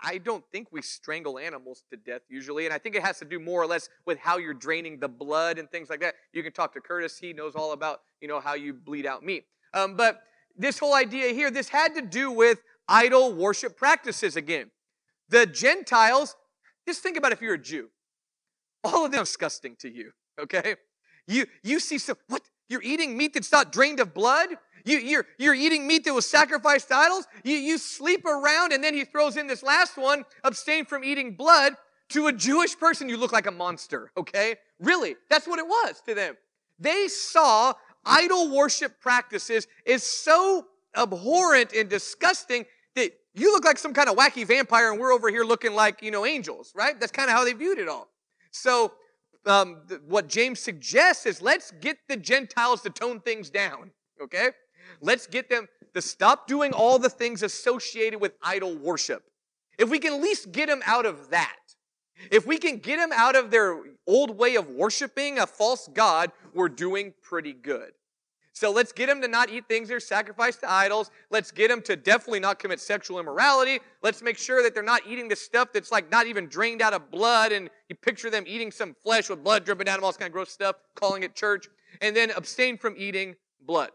I 0.03 0.19
don't 0.19 0.45
think 0.53 0.69
we 0.71 0.83
strangle 0.83 1.39
animals 1.39 1.85
to 1.91 1.97
death 1.97 2.23
usually, 2.29 2.65
and 2.67 2.75
I 2.75 2.79
think 2.79 2.95
it 2.95 3.03
has 3.03 3.19
to 3.21 3.25
do 3.25 3.39
more 3.39 3.63
or 3.63 3.67
less 3.67 3.89
with 4.07 4.19
how 4.19 4.39
you're 4.39 4.55
draining 4.55 4.99
the 4.99 5.09
blood 5.09 5.59
and 5.59 5.71
things 5.71 5.89
like 5.89 6.01
that. 6.01 6.15
You 6.33 6.43
can 6.43 6.53
talk 6.53 6.75
to 6.75 6.81
Curtis; 6.81 7.19
he 7.19 7.33
knows 7.33 7.55
all 7.55 7.73
about 7.73 8.01
you 8.21 8.29
know 8.29 8.41
how 8.41 8.55
you 8.55 8.75
bleed 8.75 9.07
out 9.07 9.25
meat. 9.25 9.45
Um, 9.73 9.97
but 9.97 10.23
this 10.57 10.79
whole 10.79 10.95
idea 10.95 11.33
here, 11.33 11.51
this 11.51 11.69
had 11.69 11.95
to 11.95 12.03
do 12.03 12.31
with 12.31 12.61
idol 12.89 13.33
worship 13.33 13.77
practices 13.77 14.37
again. 14.37 14.71
The 15.29 15.47
Gentiles, 15.47 16.37
just 16.87 17.03
think 17.03 17.17
about 17.17 17.33
if 17.33 17.41
you're 17.41 17.55
a 17.55 17.59
Jew, 17.59 17.89
all 18.85 19.07
of 19.07 19.13
them 19.13 19.21
disgusting 19.21 19.77
to 19.81 19.91
you. 19.93 20.13
Okay, 20.41 20.77
you 21.27 21.47
you 21.63 21.81
see 21.81 21.99
some 21.99 22.17
what 22.29 22.43
you're 22.69 22.83
eating 22.83 23.17
meat 23.17 23.35
that's 23.35 23.53
not 23.53 23.73
drained 23.73 24.01
of 24.01 24.15
blood. 24.15 24.49
You, 24.85 24.99
you're, 24.99 25.27
you're 25.39 25.55
eating 25.55 25.87
meat 25.87 26.05
that 26.05 26.13
was 26.13 26.27
sacrificed 26.27 26.89
to 26.89 26.97
idols. 26.97 27.27
You, 27.43 27.57
you 27.57 27.79
sleep 27.79 28.25
around, 28.25 28.73
and 28.73 28.85
then 28.85 28.95
he 28.95 29.05
throws 29.05 29.37
in 29.37 29.47
this 29.47 29.63
last 29.63 29.97
one 29.97 30.25
abstain 30.43 30.85
from 30.85 31.05
eating 31.05 31.35
blood. 31.35 31.75
To 32.11 32.27
a 32.27 32.33
Jewish 32.33 32.79
person, 32.79 33.09
you 33.09 33.17
look 33.17 33.33
like 33.33 33.47
a 33.47 33.51
monster, 33.51 34.13
okay? 34.17 34.57
Really, 34.79 35.17
that's 35.31 35.49
what 35.49 35.59
it 35.59 35.67
was 35.67 36.03
to 36.07 36.15
them. 36.15 36.37
They 36.79 37.09
saw 37.09 37.73
idol 38.05 38.55
worship 38.55 39.01
practices 39.01 39.67
is 39.87 40.03
so 40.03 40.67
abhorrent 40.97 41.73
and 41.73 41.89
disgusting 41.89 42.67
that 42.95 43.13
you 43.35 43.53
look 43.53 43.65
like 43.65 43.79
some 43.79 43.95
kind 43.95 44.09
of 44.09 44.17
wacky 44.17 44.47
vampire 44.47 44.91
and 44.93 45.01
we're 45.01 45.13
over 45.13 45.31
here 45.31 45.45
looking 45.45 45.75
like, 45.75 46.03
you 46.03 46.11
know, 46.11 46.27
angels, 46.27 46.73
right? 46.77 46.99
That's 47.01 47.11
kind 47.11 47.31
of 47.31 47.37
how 47.37 47.45
they 47.45 47.53
viewed 47.53 47.79
it 47.79 47.89
all. 47.89 48.09
So, 48.51 48.93
um, 49.47 49.83
what 50.07 50.29
James 50.29 50.61
suggests 50.61 51.27
is 51.27 51.43
let's 51.43 51.73
get 51.81 51.99
the 52.09 52.17
Gentiles 52.17 52.83
to 52.83 52.91
tone 52.91 53.21
things 53.21 53.51
down, 53.51 53.91
okay? 54.23 54.51
Let's 55.01 55.27
get 55.27 55.49
them 55.49 55.69
to 55.95 56.03
stop 56.03 56.47
doing 56.47 56.73
all 56.73 56.99
the 56.99 57.11
things 57.11 57.43
associated 57.43 58.21
with 58.21 58.33
idol 58.43 58.77
worship. 58.77 59.25
If 59.79 59.91
we 59.91 59.99
can 59.99 60.15
at 60.15 60.21
least 60.21 60.53
get 60.53 60.69
them 60.69 60.83
out 60.87 61.07
of 61.07 61.31
that, 61.31 61.57
if 62.31 62.47
we 62.47 62.59
can 62.59 62.79
get 62.79 62.99
them 62.99 63.11
out 63.13 63.37
of 63.37 63.51
their 63.51 63.81
old 64.07 64.37
way 64.39 64.55
of 64.57 64.69
worshiping 64.69 65.39
a 65.39 65.47
false 65.47 65.89
God, 65.93 66.31
we're 66.55 66.69
doing 66.69 67.13
pretty 67.23 67.53
good. 67.53 67.93
So 68.55 68.71
let's 68.71 68.93
get 68.93 69.09
them 69.09 69.21
to 69.21 69.27
not 69.27 69.51
eat 69.51 69.67
things 69.67 69.89
that 69.89 69.97
are 69.97 70.01
sacrificed 70.01 70.61
to 70.61 70.71
idols. 70.71 71.11
Let's 71.29 71.51
get 71.51 71.69
them 71.69 71.83
to 71.83 71.97
definitely 71.97 72.39
not 72.39 72.61
commit 72.61 72.79
sexual 72.79 73.19
immorality. 73.19 73.81
Let's 74.01 74.23
make 74.23 74.39
sure 74.39 74.63
that 74.63 74.75
they're 74.75 74.83
not 74.85 75.03
eating 75.09 75.27
the 75.27 75.35
stuff 75.35 75.73
that's 75.73 75.91
like 75.91 76.09
not 76.09 76.29
even 76.29 76.47
drained 76.47 76.81
out 76.81 76.93
of 76.93 77.11
blood. 77.11 77.51
And 77.51 77.69
you 77.89 77.97
picture 77.97 78.31
them 78.31 78.45
eating 78.47 78.71
some 78.71 78.95
flesh 79.03 79.29
with 79.29 79.43
blood 79.43 79.65
dripping 79.65 79.89
out 79.89 79.99
of 79.99 80.05
all 80.05 80.11
this 80.11 80.17
kind 80.17 80.29
of 80.29 80.33
gross 80.33 80.51
stuff, 80.51 80.77
calling 80.95 81.25
it 81.25 81.35
church. 81.35 81.67
And 82.01 82.15
then 82.15 82.31
abstain 82.31 82.79
from 82.79 82.95
eating 82.97 83.35
blood. 83.61 83.91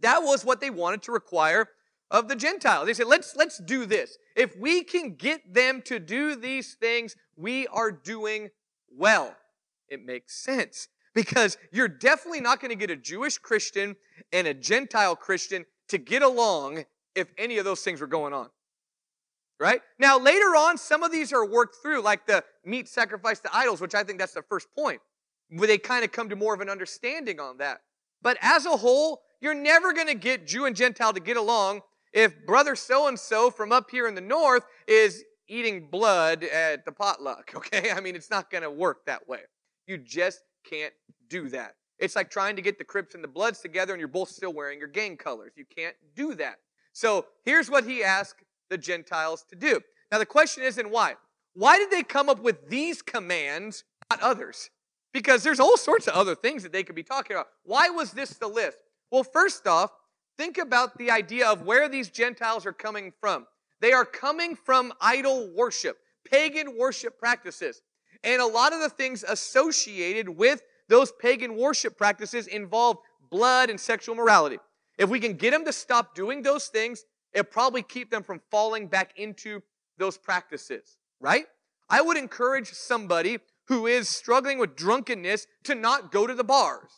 That 0.00 0.22
was 0.22 0.46
what 0.46 0.62
they 0.62 0.70
wanted 0.70 1.02
to 1.02 1.12
require 1.12 1.68
of 2.10 2.28
the 2.28 2.36
Gentiles. 2.36 2.86
They 2.86 2.94
said, 2.94 3.06
let's, 3.06 3.36
let's 3.36 3.58
do 3.58 3.84
this. 3.84 4.16
If 4.34 4.56
we 4.56 4.82
can 4.82 5.14
get 5.14 5.52
them 5.52 5.82
to 5.82 5.98
do 5.98 6.36
these 6.36 6.72
things, 6.72 7.16
we 7.36 7.66
are 7.66 7.92
doing 7.92 8.48
well. 8.90 9.36
It 9.90 10.02
makes 10.02 10.42
sense 10.42 10.88
because 11.14 11.56
you're 11.72 11.88
definitely 11.88 12.40
not 12.40 12.60
going 12.60 12.70
to 12.70 12.76
get 12.76 12.90
a 12.90 12.96
Jewish 12.96 13.38
Christian 13.38 13.96
and 14.32 14.46
a 14.46 14.54
Gentile 14.54 15.16
Christian 15.16 15.64
to 15.88 15.98
get 15.98 16.22
along 16.22 16.84
if 17.14 17.28
any 17.38 17.58
of 17.58 17.64
those 17.64 17.82
things 17.82 18.00
were 18.00 18.06
going 18.06 18.32
on. 18.32 18.48
Right? 19.60 19.80
Now, 19.98 20.18
later 20.18 20.56
on, 20.56 20.76
some 20.76 21.04
of 21.04 21.12
these 21.12 21.32
are 21.32 21.46
worked 21.46 21.76
through, 21.80 22.02
like 22.02 22.26
the 22.26 22.42
meat 22.64 22.88
sacrifice 22.88 23.38
to 23.40 23.56
idols, 23.56 23.80
which 23.80 23.94
I 23.94 24.02
think 24.02 24.18
that's 24.18 24.34
the 24.34 24.42
first 24.42 24.66
point, 24.74 25.00
where 25.50 25.68
they 25.68 25.78
kind 25.78 26.04
of 26.04 26.10
come 26.10 26.28
to 26.28 26.36
more 26.36 26.54
of 26.54 26.60
an 26.60 26.68
understanding 26.68 27.38
on 27.38 27.58
that. 27.58 27.78
But 28.20 28.36
as 28.40 28.66
a 28.66 28.76
whole, 28.76 29.22
you're 29.40 29.54
never 29.54 29.92
going 29.92 30.08
to 30.08 30.14
get 30.14 30.46
Jew 30.46 30.64
and 30.64 30.74
Gentile 30.74 31.12
to 31.12 31.20
get 31.20 31.36
along 31.36 31.82
if 32.12 32.46
brother 32.46 32.74
so 32.76 33.08
and 33.08 33.18
so 33.18 33.50
from 33.50 33.72
up 33.72 33.90
here 33.90 34.06
in 34.06 34.14
the 34.14 34.20
north 34.20 34.64
is 34.88 35.22
eating 35.48 35.88
blood 35.90 36.44
at 36.44 36.84
the 36.84 36.92
potluck, 36.92 37.52
okay? 37.56 37.90
I 37.90 38.00
mean, 38.00 38.16
it's 38.16 38.30
not 38.30 38.50
going 38.50 38.62
to 38.62 38.70
work 38.70 39.04
that 39.06 39.28
way. 39.28 39.40
You 39.86 39.98
just 39.98 40.40
can't 40.68 40.92
do 41.28 41.48
that. 41.50 41.74
It's 41.98 42.16
like 42.16 42.30
trying 42.30 42.56
to 42.56 42.62
get 42.62 42.78
the 42.78 42.84
Crips 42.84 43.14
and 43.14 43.22
the 43.22 43.28
Bloods 43.28 43.60
together 43.60 43.92
and 43.92 44.00
you're 44.00 44.08
both 44.08 44.28
still 44.28 44.52
wearing 44.52 44.78
your 44.78 44.88
gang 44.88 45.16
colors. 45.16 45.52
You 45.56 45.64
can't 45.64 45.96
do 46.14 46.34
that. 46.34 46.56
So 46.92 47.26
here's 47.44 47.70
what 47.70 47.84
he 47.84 48.02
asked 48.02 48.42
the 48.70 48.78
Gentiles 48.78 49.44
to 49.50 49.56
do. 49.56 49.80
Now 50.10 50.18
the 50.18 50.26
question 50.26 50.64
isn't 50.64 50.90
why. 50.90 51.14
Why 51.54 51.78
did 51.78 51.90
they 51.90 52.02
come 52.02 52.28
up 52.28 52.40
with 52.40 52.68
these 52.68 53.00
commands, 53.00 53.84
not 54.10 54.20
others? 54.20 54.70
Because 55.12 55.44
there's 55.44 55.60
all 55.60 55.76
sorts 55.76 56.08
of 56.08 56.14
other 56.14 56.34
things 56.34 56.64
that 56.64 56.72
they 56.72 56.82
could 56.82 56.96
be 56.96 57.04
talking 57.04 57.36
about. 57.36 57.46
Why 57.62 57.88
was 57.88 58.10
this 58.10 58.30
the 58.30 58.48
list? 58.48 58.78
Well, 59.12 59.22
first 59.22 59.66
off, 59.66 59.92
think 60.36 60.58
about 60.58 60.98
the 60.98 61.12
idea 61.12 61.48
of 61.48 61.62
where 61.62 61.88
these 61.88 62.10
Gentiles 62.10 62.66
are 62.66 62.72
coming 62.72 63.12
from. 63.20 63.46
They 63.80 63.92
are 63.92 64.04
coming 64.04 64.56
from 64.56 64.92
idol 65.00 65.50
worship, 65.54 65.98
pagan 66.24 66.76
worship 66.76 67.18
practices. 67.18 67.82
And 68.24 68.40
a 68.40 68.46
lot 68.46 68.72
of 68.72 68.80
the 68.80 68.88
things 68.88 69.22
associated 69.22 70.28
with 70.28 70.62
those 70.88 71.12
pagan 71.12 71.56
worship 71.56 71.96
practices 71.96 72.46
involve 72.46 72.96
blood 73.30 73.70
and 73.70 73.78
sexual 73.78 74.14
morality. 74.14 74.58
If 74.98 75.10
we 75.10 75.20
can 75.20 75.34
get 75.34 75.50
them 75.50 75.64
to 75.66 75.72
stop 75.72 76.14
doing 76.14 76.42
those 76.42 76.66
things, 76.66 77.04
it'll 77.32 77.44
probably 77.44 77.82
keep 77.82 78.10
them 78.10 78.22
from 78.22 78.40
falling 78.50 78.88
back 78.88 79.12
into 79.16 79.62
those 79.98 80.16
practices, 80.16 80.98
right? 81.20 81.44
I 81.88 82.00
would 82.00 82.16
encourage 82.16 82.72
somebody 82.72 83.38
who 83.66 83.86
is 83.86 84.08
struggling 84.08 84.58
with 84.58 84.74
drunkenness 84.74 85.46
to 85.64 85.74
not 85.74 86.10
go 86.10 86.26
to 86.26 86.34
the 86.34 86.44
bars. 86.44 86.90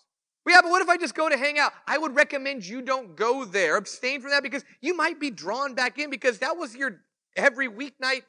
Yeah, 0.49 0.61
but 0.63 0.71
what 0.71 0.83
if 0.83 0.89
I 0.89 0.97
just 0.97 1.17
go 1.17 1.29
to 1.29 1.37
hang 1.37 1.59
out? 1.59 1.73
I 1.89 1.99
would 1.99 2.15
recommend 2.15 2.65
you 2.65 2.81
don't 2.81 3.17
go 3.17 3.45
there. 3.45 3.77
Abstain 3.77 4.21
from 4.21 4.31
that 4.31 4.45
because 4.45 4.65
you 4.81 4.97
might 4.97 5.19
be 5.19 5.31
drawn 5.31 5.75
back 5.75 5.99
in 5.99 6.09
because 6.09 6.39
that 6.39 6.57
was 6.57 6.77
your 6.77 7.01
every 7.35 7.69
weeknight 7.69 8.23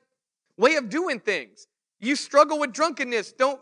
way 0.58 0.76
of 0.76 0.90
doing 0.90 1.20
things. 1.20 1.68
You 2.00 2.16
struggle 2.16 2.60
with 2.60 2.74
drunkenness. 2.74 3.34
Don't 3.34 3.60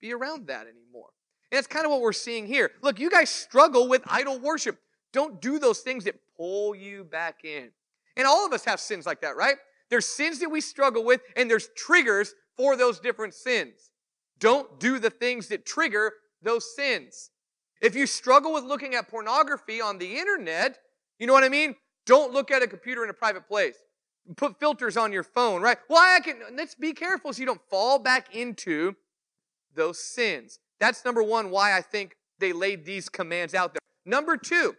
be 0.00 0.12
around 0.12 0.46
that 0.48 0.66
anymore. 0.66 1.10
And 1.50 1.56
that's 1.56 1.66
kind 1.66 1.84
of 1.84 1.90
what 1.90 2.00
we're 2.00 2.12
seeing 2.12 2.46
here. 2.46 2.70
Look, 2.82 3.00
you 3.00 3.10
guys 3.10 3.30
struggle 3.30 3.88
with 3.88 4.02
idol 4.06 4.38
worship. 4.38 4.78
Don't 5.12 5.40
do 5.40 5.58
those 5.58 5.80
things 5.80 6.04
that 6.04 6.16
pull 6.36 6.74
you 6.74 7.04
back 7.04 7.44
in. 7.44 7.70
And 8.16 8.26
all 8.26 8.46
of 8.46 8.52
us 8.52 8.64
have 8.64 8.80
sins 8.80 9.06
like 9.06 9.20
that, 9.22 9.36
right? 9.36 9.56
There's 9.88 10.06
sins 10.06 10.38
that 10.38 10.50
we 10.50 10.60
struggle 10.60 11.04
with, 11.04 11.20
and 11.36 11.50
there's 11.50 11.68
triggers 11.76 12.34
for 12.56 12.76
those 12.76 13.00
different 13.00 13.34
sins. 13.34 13.90
Don't 14.38 14.78
do 14.78 14.98
the 14.98 15.10
things 15.10 15.48
that 15.48 15.66
trigger 15.66 16.12
those 16.42 16.74
sins. 16.76 17.30
If 17.80 17.94
you 17.94 18.06
struggle 18.06 18.52
with 18.52 18.64
looking 18.64 18.94
at 18.94 19.08
pornography 19.08 19.80
on 19.80 19.98
the 19.98 20.18
internet, 20.18 20.78
you 21.18 21.26
know 21.26 21.32
what 21.32 21.44
I 21.44 21.48
mean? 21.48 21.74
Don't 22.06 22.32
look 22.32 22.50
at 22.50 22.62
a 22.62 22.66
computer 22.66 23.02
in 23.04 23.10
a 23.10 23.14
private 23.14 23.48
place. 23.48 23.76
Put 24.36 24.60
filters 24.60 24.96
on 24.96 25.12
your 25.12 25.24
phone, 25.24 25.60
right? 25.60 25.78
Well, 25.88 25.98
I 25.98 26.20
can, 26.20 26.36
let's 26.56 26.74
be 26.74 26.92
careful 26.92 27.32
so 27.32 27.40
you 27.40 27.46
don't 27.46 27.60
fall 27.68 27.98
back 27.98 28.34
into 28.34 28.94
those 29.74 29.98
sins. 29.98 30.58
That's 30.78 31.04
number 31.04 31.22
one, 31.22 31.50
why 31.50 31.76
I 31.76 31.80
think 31.80 32.16
they 32.38 32.52
laid 32.52 32.84
these 32.84 33.08
commands 33.08 33.54
out 33.54 33.74
there. 33.74 33.80
Number 34.06 34.36
two, 34.36 34.74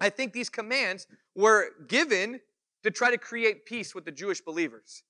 I 0.00 0.08
think 0.08 0.32
these 0.32 0.48
commands 0.48 1.06
were 1.34 1.70
given 1.88 2.40
to 2.82 2.90
try 2.90 3.10
to 3.10 3.18
create 3.18 3.66
peace 3.66 3.94
with 3.94 4.04
the 4.04 4.12
Jewish 4.12 4.40
believers. 4.40 5.02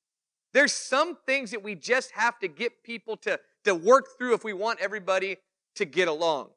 There's 0.52 0.72
some 0.72 1.16
things 1.26 1.50
that 1.50 1.62
we 1.62 1.74
just 1.74 2.10
have 2.12 2.38
to 2.40 2.48
get 2.48 2.82
people 2.82 3.16
to, 3.18 3.40
to 3.64 3.74
work 3.74 4.06
through 4.18 4.34
if 4.34 4.44
we 4.44 4.52
want 4.52 4.80
everybody 4.80 5.38
to 5.76 5.84
get 5.84 6.08
along. 6.08 6.50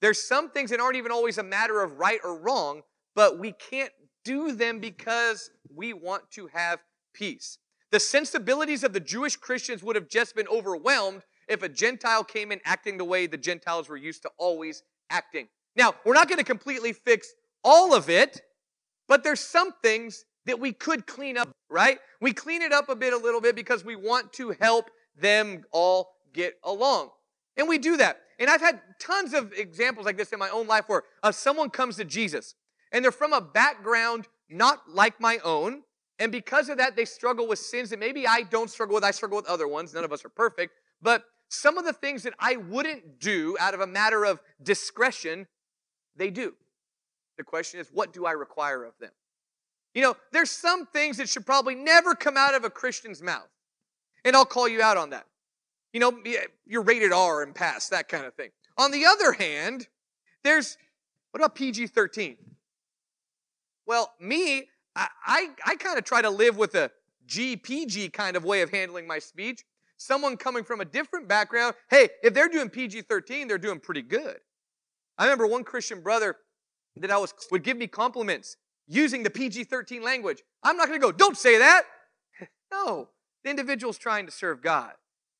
There's 0.00 0.22
some 0.22 0.50
things 0.50 0.70
that 0.70 0.80
aren't 0.80 0.96
even 0.96 1.12
always 1.12 1.38
a 1.38 1.42
matter 1.42 1.82
of 1.82 1.98
right 1.98 2.20
or 2.22 2.38
wrong, 2.38 2.82
but 3.14 3.38
we 3.38 3.52
can't 3.52 3.92
do 4.24 4.52
them 4.52 4.78
because 4.78 5.50
we 5.74 5.92
want 5.92 6.30
to 6.32 6.48
have 6.48 6.80
peace. 7.14 7.58
The 7.90 8.00
sensibilities 8.00 8.84
of 8.84 8.92
the 8.92 9.00
Jewish 9.00 9.36
Christians 9.36 9.82
would 9.82 9.96
have 9.96 10.08
just 10.08 10.34
been 10.34 10.48
overwhelmed 10.48 11.22
if 11.48 11.62
a 11.62 11.68
Gentile 11.68 12.24
came 12.24 12.50
in 12.50 12.60
acting 12.64 12.96
the 12.96 13.04
way 13.04 13.26
the 13.26 13.36
Gentiles 13.36 13.88
were 13.88 13.96
used 13.96 14.22
to 14.22 14.30
always 14.38 14.82
acting. 15.10 15.48
Now, 15.76 15.94
we're 16.04 16.14
not 16.14 16.28
going 16.28 16.38
to 16.38 16.44
completely 16.44 16.92
fix 16.92 17.28
all 17.62 17.94
of 17.94 18.08
it, 18.08 18.40
but 19.08 19.22
there's 19.24 19.40
some 19.40 19.72
things 19.82 20.24
that 20.46 20.58
we 20.58 20.72
could 20.72 21.06
clean 21.06 21.36
up, 21.36 21.50
right? 21.70 21.98
We 22.20 22.32
clean 22.32 22.62
it 22.62 22.72
up 22.72 22.88
a 22.88 22.96
bit, 22.96 23.12
a 23.12 23.16
little 23.16 23.40
bit, 23.40 23.54
because 23.54 23.84
we 23.84 23.96
want 23.96 24.32
to 24.34 24.54
help 24.60 24.90
them 25.16 25.64
all 25.70 26.08
get 26.32 26.54
along. 26.64 27.10
And 27.56 27.68
we 27.68 27.78
do 27.78 27.96
that. 27.98 28.18
And 28.38 28.48
I've 28.48 28.60
had 28.60 28.80
tons 28.98 29.34
of 29.34 29.52
examples 29.52 30.06
like 30.06 30.16
this 30.16 30.32
in 30.32 30.38
my 30.38 30.48
own 30.48 30.66
life 30.66 30.84
where 30.86 31.04
uh, 31.22 31.30
someone 31.30 31.70
comes 31.70 31.96
to 31.96 32.04
Jesus 32.04 32.54
and 32.92 33.04
they're 33.04 33.12
from 33.12 33.32
a 33.32 33.40
background 33.40 34.28
not 34.48 34.88
like 34.88 35.20
my 35.20 35.38
own. 35.44 35.82
And 36.18 36.30
because 36.30 36.68
of 36.68 36.78
that, 36.78 36.94
they 36.94 37.04
struggle 37.04 37.48
with 37.48 37.58
sins 37.58 37.90
that 37.90 37.98
maybe 37.98 38.26
I 38.26 38.42
don't 38.42 38.70
struggle 38.70 38.94
with. 38.94 39.02
I 39.02 39.10
struggle 39.10 39.36
with 39.36 39.46
other 39.46 39.66
ones. 39.66 39.94
None 39.94 40.04
of 40.04 40.12
us 40.12 40.24
are 40.24 40.28
perfect. 40.28 40.74
But 41.00 41.24
some 41.48 41.78
of 41.78 41.84
the 41.84 41.92
things 41.92 42.22
that 42.22 42.34
I 42.38 42.56
wouldn't 42.56 43.18
do 43.18 43.56
out 43.58 43.74
of 43.74 43.80
a 43.80 43.86
matter 43.86 44.24
of 44.24 44.40
discretion, 44.62 45.46
they 46.14 46.30
do. 46.30 46.54
The 47.38 47.44
question 47.44 47.80
is, 47.80 47.88
what 47.92 48.12
do 48.12 48.26
I 48.26 48.32
require 48.32 48.84
of 48.84 48.92
them? 49.00 49.10
You 49.94 50.02
know, 50.02 50.16
there's 50.32 50.50
some 50.50 50.86
things 50.86 51.16
that 51.16 51.28
should 51.28 51.44
probably 51.44 51.74
never 51.74 52.14
come 52.14 52.36
out 52.36 52.54
of 52.54 52.64
a 52.64 52.70
Christian's 52.70 53.22
mouth. 53.22 53.48
And 54.24 54.36
I'll 54.36 54.44
call 54.44 54.68
you 54.68 54.80
out 54.80 54.96
on 54.96 55.10
that. 55.10 55.26
You 55.92 56.00
know, 56.00 56.12
you're 56.66 56.82
rated 56.82 57.12
R 57.12 57.42
and 57.42 57.54
pass, 57.54 57.88
that 57.88 58.08
kind 58.08 58.24
of 58.24 58.34
thing. 58.34 58.50
On 58.78 58.90
the 58.90 59.04
other 59.04 59.32
hand, 59.32 59.88
there's, 60.44 60.78
what 61.32 61.40
about 61.40 61.54
PG 61.54 61.88
13? 61.88 62.36
Well, 63.86 64.12
me, 64.20 64.68
I, 64.94 65.08
I, 65.26 65.48
I 65.66 65.76
kind 65.76 65.98
of 65.98 66.04
try 66.04 66.22
to 66.22 66.30
live 66.30 66.56
with 66.56 66.74
a 66.74 66.90
GPG 67.26 68.12
kind 68.12 68.36
of 68.36 68.44
way 68.44 68.62
of 68.62 68.70
handling 68.70 69.06
my 69.06 69.18
speech. 69.18 69.62
Someone 69.96 70.36
coming 70.36 70.64
from 70.64 70.80
a 70.80 70.84
different 70.84 71.28
background, 71.28 71.74
hey, 71.90 72.08
if 72.22 72.34
they're 72.34 72.48
doing 72.48 72.68
PG 72.68 73.02
13, 73.02 73.46
they're 73.46 73.58
doing 73.58 73.78
pretty 73.78 74.02
good. 74.02 74.38
I 75.16 75.24
remember 75.24 75.46
one 75.46 75.64
Christian 75.64 76.00
brother 76.00 76.36
that 76.96 77.10
I 77.10 77.18
was 77.18 77.32
would 77.50 77.62
give 77.62 77.76
me 77.76 77.86
compliments 77.86 78.56
using 78.86 79.22
the 79.22 79.30
PG 79.30 79.64
13 79.64 80.02
language. 80.02 80.42
I'm 80.62 80.76
not 80.76 80.88
going 80.88 81.00
to 81.00 81.06
go, 81.06 81.12
don't 81.12 81.36
say 81.36 81.58
that. 81.58 81.82
no, 82.72 83.08
the 83.44 83.50
individual's 83.50 83.98
trying 83.98 84.26
to 84.26 84.32
serve 84.32 84.62
God. 84.62 84.92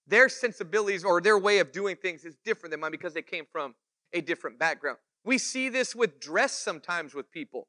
Their 0.07 0.29
sensibilities 0.29 1.05
or 1.05 1.21
their 1.21 1.39
way 1.39 1.59
of 1.59 1.73
doing 1.73 1.97
things 1.97 2.25
is 2.25 2.37
different 2.45 2.71
than 2.71 2.81
mine 2.81 2.91
because 2.91 3.15
they 3.15 3.23
came 3.23 3.45
from 3.51 3.75
a 4.13 4.21
different 4.21 4.59
background. 4.59 4.99
We 5.25 5.39
see 5.39 5.69
this 5.69 5.95
with 5.95 6.21
dress 6.21 6.53
sometimes 6.53 7.15
with 7.15 7.31
people. 7.31 7.69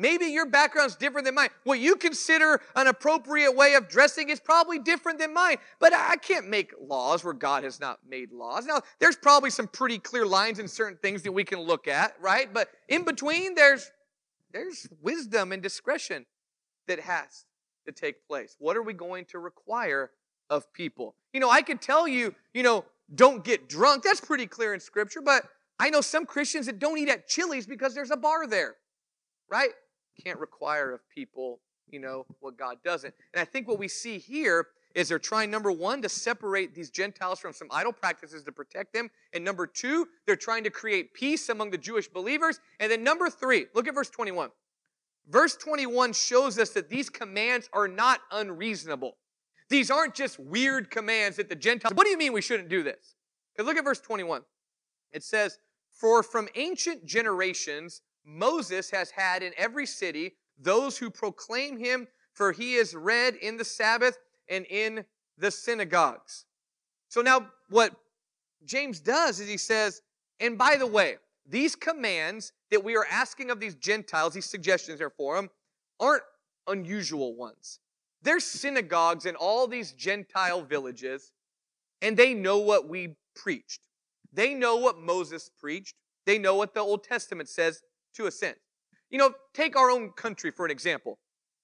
Maybe 0.00 0.26
your 0.26 0.46
background's 0.46 0.96
different 0.96 1.26
than 1.26 1.34
mine. 1.34 1.50
What 1.64 1.78
you 1.78 1.94
consider 1.94 2.62
an 2.74 2.86
appropriate 2.86 3.54
way 3.54 3.74
of 3.74 3.86
dressing 3.86 4.30
is 4.30 4.40
probably 4.40 4.78
different 4.78 5.18
than 5.18 5.34
mine. 5.34 5.58
But 5.78 5.92
I 5.92 6.16
can't 6.16 6.48
make 6.48 6.72
laws 6.80 7.22
where 7.22 7.34
God 7.34 7.64
has 7.64 7.78
not 7.78 7.98
made 8.08 8.32
laws. 8.32 8.64
Now, 8.64 8.80
there's 8.98 9.16
probably 9.16 9.50
some 9.50 9.68
pretty 9.68 9.98
clear 9.98 10.24
lines 10.24 10.58
in 10.58 10.68
certain 10.68 10.96
things 11.02 11.22
that 11.24 11.32
we 11.32 11.44
can 11.44 11.60
look 11.60 11.86
at, 11.86 12.14
right? 12.18 12.50
But 12.50 12.70
in 12.88 13.04
between, 13.04 13.54
there's 13.54 13.90
there's 14.54 14.88
wisdom 15.02 15.52
and 15.52 15.62
discretion 15.62 16.24
that 16.88 17.00
has 17.00 17.44
to 17.84 17.92
take 17.92 18.26
place. 18.26 18.56
What 18.58 18.78
are 18.78 18.82
we 18.82 18.94
going 18.94 19.26
to 19.26 19.38
require 19.38 20.12
of 20.48 20.72
people? 20.72 21.14
You 21.34 21.40
know, 21.40 21.50
I 21.50 21.60
could 21.60 21.82
tell 21.82 22.08
you, 22.08 22.34
you 22.54 22.62
know, 22.62 22.86
don't 23.14 23.44
get 23.44 23.68
drunk. 23.68 24.02
That's 24.02 24.20
pretty 24.20 24.46
clear 24.46 24.72
in 24.72 24.80
scripture, 24.80 25.20
but 25.20 25.44
I 25.78 25.90
know 25.90 26.00
some 26.00 26.24
Christians 26.24 26.66
that 26.66 26.78
don't 26.78 26.96
eat 26.96 27.10
at 27.10 27.28
Chili's 27.28 27.66
because 27.66 27.94
there's 27.94 28.10
a 28.10 28.16
bar 28.16 28.46
there, 28.46 28.76
right? 29.50 29.70
Can't 30.20 30.38
require 30.38 30.92
of 30.92 31.00
people, 31.08 31.60
you 31.90 32.00
know, 32.00 32.26
what 32.40 32.56
God 32.56 32.78
doesn't. 32.84 33.14
And 33.34 33.40
I 33.40 33.44
think 33.44 33.68
what 33.68 33.78
we 33.78 33.88
see 33.88 34.18
here 34.18 34.68
is 34.94 35.08
they're 35.08 35.18
trying, 35.18 35.50
number 35.50 35.70
one, 35.70 36.02
to 36.02 36.08
separate 36.08 36.74
these 36.74 36.90
Gentiles 36.90 37.38
from 37.38 37.52
some 37.52 37.68
idol 37.70 37.92
practices 37.92 38.42
to 38.44 38.52
protect 38.52 38.92
them. 38.92 39.10
And 39.32 39.44
number 39.44 39.66
two, 39.66 40.08
they're 40.26 40.36
trying 40.36 40.64
to 40.64 40.70
create 40.70 41.14
peace 41.14 41.48
among 41.48 41.70
the 41.70 41.78
Jewish 41.78 42.08
believers. 42.08 42.60
And 42.80 42.90
then 42.90 43.04
number 43.04 43.30
three, 43.30 43.66
look 43.74 43.86
at 43.86 43.94
verse 43.94 44.10
21. 44.10 44.50
Verse 45.28 45.56
21 45.56 46.12
shows 46.12 46.58
us 46.58 46.70
that 46.70 46.88
these 46.88 47.08
commands 47.08 47.68
are 47.72 47.86
not 47.86 48.20
unreasonable. 48.32 49.16
These 49.68 49.90
aren't 49.90 50.14
just 50.14 50.40
weird 50.40 50.90
commands 50.90 51.36
that 51.36 51.48
the 51.48 51.54
Gentiles, 51.54 51.94
what 51.94 52.04
do 52.04 52.10
you 52.10 52.18
mean 52.18 52.32
we 52.32 52.42
shouldn't 52.42 52.68
do 52.68 52.82
this? 52.82 53.14
Because 53.54 53.66
look 53.68 53.76
at 53.76 53.84
verse 53.84 54.00
21. 54.00 54.42
It 55.12 55.22
says, 55.22 55.58
For 55.88 56.24
from 56.24 56.48
ancient 56.56 57.04
generations, 57.04 58.02
Moses 58.24 58.90
has 58.90 59.10
had 59.10 59.42
in 59.42 59.52
every 59.56 59.86
city 59.86 60.34
those 60.58 60.98
who 60.98 61.10
proclaim 61.10 61.78
him, 61.78 62.06
for 62.34 62.52
he 62.52 62.74
is 62.74 62.94
read 62.94 63.34
in 63.36 63.56
the 63.56 63.64
Sabbath 63.64 64.18
and 64.48 64.66
in 64.66 65.04
the 65.38 65.50
synagogues. 65.50 66.44
So 67.08 67.22
now, 67.22 67.50
what 67.68 67.92
James 68.64 69.00
does 69.00 69.40
is 69.40 69.48
he 69.48 69.56
says, 69.56 70.02
and 70.38 70.56
by 70.56 70.76
the 70.76 70.86
way, 70.86 71.16
these 71.48 71.74
commands 71.74 72.52
that 72.70 72.84
we 72.84 72.96
are 72.96 73.06
asking 73.10 73.50
of 73.50 73.58
these 73.58 73.74
Gentiles, 73.74 74.34
these 74.34 74.46
suggestions 74.46 75.00
are 75.00 75.10
for 75.10 75.36
them, 75.36 75.50
aren't 75.98 76.22
unusual 76.68 77.34
ones. 77.34 77.80
There's 78.22 78.44
synagogues 78.44 79.26
in 79.26 79.34
all 79.34 79.66
these 79.66 79.92
Gentile 79.92 80.62
villages, 80.62 81.32
and 82.02 82.16
they 82.16 82.34
know 82.34 82.58
what 82.58 82.88
we 82.88 83.16
preached. 83.34 83.88
They 84.32 84.54
know 84.54 84.76
what 84.76 84.98
Moses 84.98 85.50
preached. 85.58 85.96
They 86.26 86.38
know 86.38 86.54
what 86.54 86.74
the 86.74 86.80
Old 86.80 87.02
Testament 87.02 87.48
says 87.48 87.82
to 88.16 88.26
a 88.26 88.30
sense. 88.30 88.58
You 89.10 89.18
know, 89.18 89.32
take 89.54 89.76
our 89.76 89.90
own 89.90 90.10
country 90.10 90.50
for 90.50 90.64
an 90.64 90.70
example. 90.70 91.18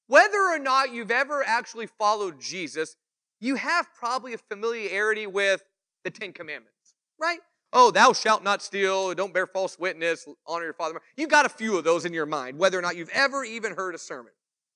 Whether 0.08 0.38
or 0.38 0.58
not 0.58 0.92
you've 0.92 1.10
ever 1.10 1.42
actually 1.46 1.86
followed 1.86 2.40
Jesus, 2.40 2.96
you 3.40 3.56
have 3.56 3.86
probably 3.98 4.34
a 4.34 4.38
familiarity 4.38 5.26
with 5.26 5.62
the 6.04 6.10
Ten 6.10 6.32
Commandments, 6.32 6.94
right? 7.20 7.40
Oh, 7.72 7.90
thou 7.90 8.12
shalt 8.12 8.42
not 8.42 8.62
steal, 8.62 9.12
don't 9.14 9.34
bear 9.34 9.46
false 9.46 9.78
witness, 9.78 10.26
honor 10.46 10.64
your 10.64 10.72
father. 10.74 11.00
You've 11.16 11.30
got 11.30 11.46
a 11.46 11.50
few 11.50 11.76
of 11.76 11.84
those 11.84 12.04
in 12.04 12.12
your 12.12 12.26
mind, 12.26 12.58
whether 12.58 12.78
or 12.78 12.82
not 12.82 12.96
you've 12.96 13.10
ever 13.10 13.44
even 13.44 13.74
heard 13.74 13.94
a 13.94 13.98
sermon, 13.98 14.32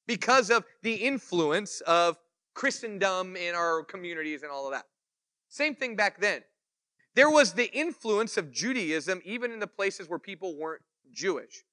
because 0.07 0.51
of 0.51 0.65
the 0.83 0.95
influence 0.95 1.81
of 1.83 2.19
Christendom 2.55 3.37
in 3.37 3.55
our 3.55 3.85
communities 3.85 4.43
and 4.43 4.51
all 4.51 4.67
of 4.67 4.73
that. 4.73 4.85
Same 5.49 5.75
thing 5.75 5.97
back 5.97 6.21
then. 6.21 6.43
There 7.15 7.31
was 7.31 7.55
the 7.55 7.73
influence 7.73 8.37
of 8.37 8.53
Judaism 8.53 9.23
even 9.25 9.53
in 9.53 9.61
the 9.61 9.67
places 9.67 10.09
where 10.09 10.19
people 10.19 10.57
weren't 10.57 10.83
Jewish. 11.13 11.65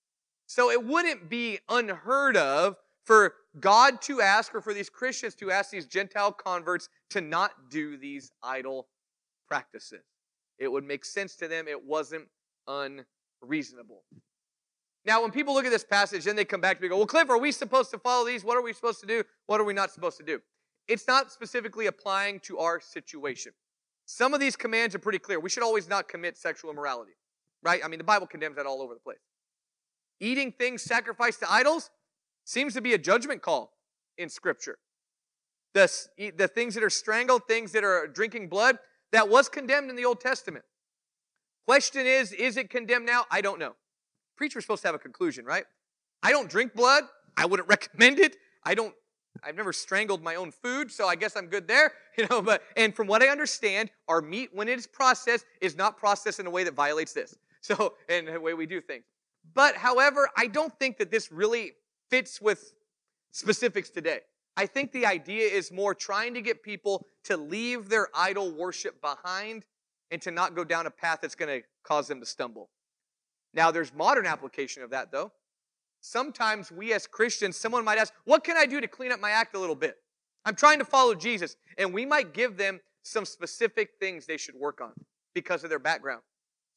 So 0.45 0.71
it 0.71 0.84
wouldn't 0.84 1.30
be 1.30 1.60
unheard 1.69 2.38
of 2.38 2.76
for 3.06 3.34
God 3.60 4.02
to 4.04 4.21
ask 4.21 4.54
or 4.54 4.62
for 4.62 4.73
these 4.73 4.89
Christians 4.89 5.36
to 5.36 5.52
ask 5.52 5.71
these 5.71 5.86
Gentile 5.86 6.32
converts 6.32 6.89
to 7.12 7.21
not 7.21 7.52
do 7.69 7.97
these 7.97 8.32
idol 8.43 8.88
practices. 9.47 10.04
It 10.60 10.71
would 10.71 10.84
make 10.84 11.06
sense 11.06 11.36
to 11.38 11.47
them. 11.47 11.67
It 11.67 11.84
wasn't 11.84 12.28
unreasonable. 12.67 14.04
Now, 15.06 15.21
when 15.21 15.32
people 15.32 15.54
look 15.54 15.65
at 15.65 15.71
this 15.71 15.86
passage, 15.86 16.26
then 16.26 16.36
they 16.36 16.43
come 16.43 16.60
back 16.60 16.78
to 16.78 16.82
me 16.82 16.88
and 16.88 16.91
go, 16.91 16.97
Well, 16.97 17.08
Cliff, 17.08 17.30
are 17.30 17.38
we 17.38 17.54
supposed 17.54 17.91
to 17.91 17.97
follow 17.97 18.26
these? 18.26 18.43
What 18.43 18.58
are 18.58 18.62
we 18.62 18.73
supposed 18.73 19.00
to 19.00 19.08
do? 19.08 19.23
What 19.45 19.62
are 19.62 19.63
we 19.63 19.73
not 19.73 19.91
supposed 19.91 20.17
to 20.17 20.23
do? 20.23 20.41
It's 20.88 21.08
not 21.08 21.32
specifically 21.32 21.86
applying 21.86 22.39
to 22.41 22.60
our 22.60 22.82
situation. 22.82 23.54
Some 24.06 24.34
of 24.34 24.39
these 24.39 24.56
commands 24.56 24.95
are 24.95 25.00
pretty 25.00 25.19
clear. 25.19 25.39
We 25.39 25.50
should 25.50 25.63
always 25.63 25.88
not 25.88 26.10
commit 26.10 26.38
sexual 26.38 26.71
immorality, 26.71 27.13
right? 27.67 27.82
I 27.84 27.89
mean, 27.89 27.97
the 27.97 28.06
Bible 28.06 28.27
condemns 28.27 28.56
that 28.56 28.65
all 28.65 28.82
over 28.82 28.93
the 28.93 28.99
place. 29.01 29.19
Eating 30.21 30.53
things 30.53 30.82
sacrificed 30.82 31.41
to 31.41 31.51
idols 31.51 31.89
seems 32.45 32.73
to 32.75 32.82
be 32.82 32.93
a 32.93 32.97
judgment 32.97 33.41
call 33.41 33.73
in 34.17 34.30
Scripture. 34.30 34.77
The, 35.73 35.91
the 36.38 36.47
things 36.47 36.75
that 36.75 36.84
are 36.84 36.89
strangled, 36.89 37.41
things 37.45 37.73
that 37.73 37.84
are 37.84 38.08
drinking 38.08 38.47
blood, 38.47 38.80
that 39.12 39.27
was 39.27 39.49
condemned 39.49 39.89
in 39.89 39.97
the 39.97 40.06
Old 40.06 40.21
Testament. 40.21 40.63
Question 41.67 42.08
is, 42.08 42.32
is 42.32 42.56
it 42.56 42.69
condemned 42.69 43.06
now? 43.06 43.25
I 43.30 43.41
don't 43.41 43.60
know. 43.60 43.75
Preacher's 44.38 44.63
supposed 44.63 44.84
to 44.84 44.88
have 44.88 44.95
a 44.95 44.99
conclusion, 44.99 45.43
right? 45.43 45.65
I 46.23 46.32
don't 46.32 46.49
drink 46.49 46.73
blood. 46.73 47.03
I 47.36 47.45
wouldn't 47.45 47.67
recommend 47.75 48.19
it. 48.19 48.38
I 48.63 48.75
don't 48.75 48.93
I've 49.43 49.56
never 49.56 49.73
strangled 49.73 50.23
my 50.23 50.36
own 50.36 50.51
food, 50.51 50.91
so 50.91 51.08
I 51.08 51.15
guess 51.15 51.36
I'm 51.36 51.47
good 51.47 51.67
there, 51.67 51.93
you 52.17 52.25
know, 52.30 52.41
but 52.41 52.63
and 52.75 52.95
from 52.95 53.08
what 53.08 53.21
I 53.21 53.27
understand, 53.27 53.91
our 54.08 54.21
meat 54.21 54.49
when 54.53 54.67
it 54.67 54.80
is 54.80 54.88
processed 54.88 55.45
is 55.62 55.75
not 55.75 55.97
processed 55.97 56.39
in 56.39 56.47
a 56.47 56.49
way 56.49 56.63
that 56.63 56.73
violates 56.73 57.13
this. 57.13 57.36
So, 57.67 57.95
and 58.08 58.30
the 58.30 58.39
way 58.39 58.53
we 58.53 58.65
do 58.65 58.80
things. 58.80 59.03
But 59.53 59.75
however, 59.75 60.30
I 60.38 60.47
don't 60.47 60.71
think 60.80 60.97
that 60.99 61.12
this 61.12 61.34
really 61.34 61.73
fits 62.10 62.39
with 62.39 62.73
specifics 63.32 63.89
today. 63.89 64.19
I 64.56 64.67
think 64.67 64.93
the 64.93 65.06
idea 65.06 65.47
is 65.47 65.69
more 65.69 65.93
trying 65.93 66.34
to 66.36 66.41
get 66.41 66.63
people 66.63 67.08
to 67.25 67.36
leave 67.36 67.89
their 67.89 68.08
idol 68.15 68.51
worship 68.51 69.01
behind 69.01 69.65
and 70.12 70.21
to 70.21 70.32
not 70.32 70.56
go 70.56 70.63
down 70.63 70.88
a 70.88 70.91
path 70.91 71.19
that's 71.21 71.36
going 71.36 71.60
to 71.60 71.67
cause 71.84 72.08
them 72.08 72.21
to 72.21 72.25
stumble. 72.25 72.69
Now, 73.53 73.69
there's 73.69 73.93
modern 73.93 74.25
application 74.25 74.82
of 74.82 74.91
that, 74.91 75.12
though. 75.12 75.34
Sometimes 75.99 76.71
we 76.71 76.93
as 76.93 77.06
Christians, 77.06 77.58
someone 77.58 77.84
might 77.84 77.97
ask, 77.97 78.13
What 78.23 78.45
can 78.45 78.56
I 78.56 78.65
do 78.65 78.80
to 78.80 78.88
clean 78.88 79.12
up 79.12 79.19
my 79.19 79.32
act 79.32 79.56
a 79.56 79.60
little 79.60 79.75
bit? 79.75 79.97
I'm 80.45 80.56
trying 80.56 80.80
to 80.80 80.86
follow 80.86 81.15
Jesus. 81.15 81.58
And 81.77 81.93
we 81.93 82.06
might 82.06 82.34
give 82.34 82.56
them 82.56 82.80
some 83.03 83.25
specific 83.25 83.89
things 83.99 84.25
they 84.25 84.38
should 84.38 84.56
work 84.56 84.80
on 84.80 84.93
because 85.34 85.65
of 85.65 85.69
their 85.69 85.80
background. 85.80 86.21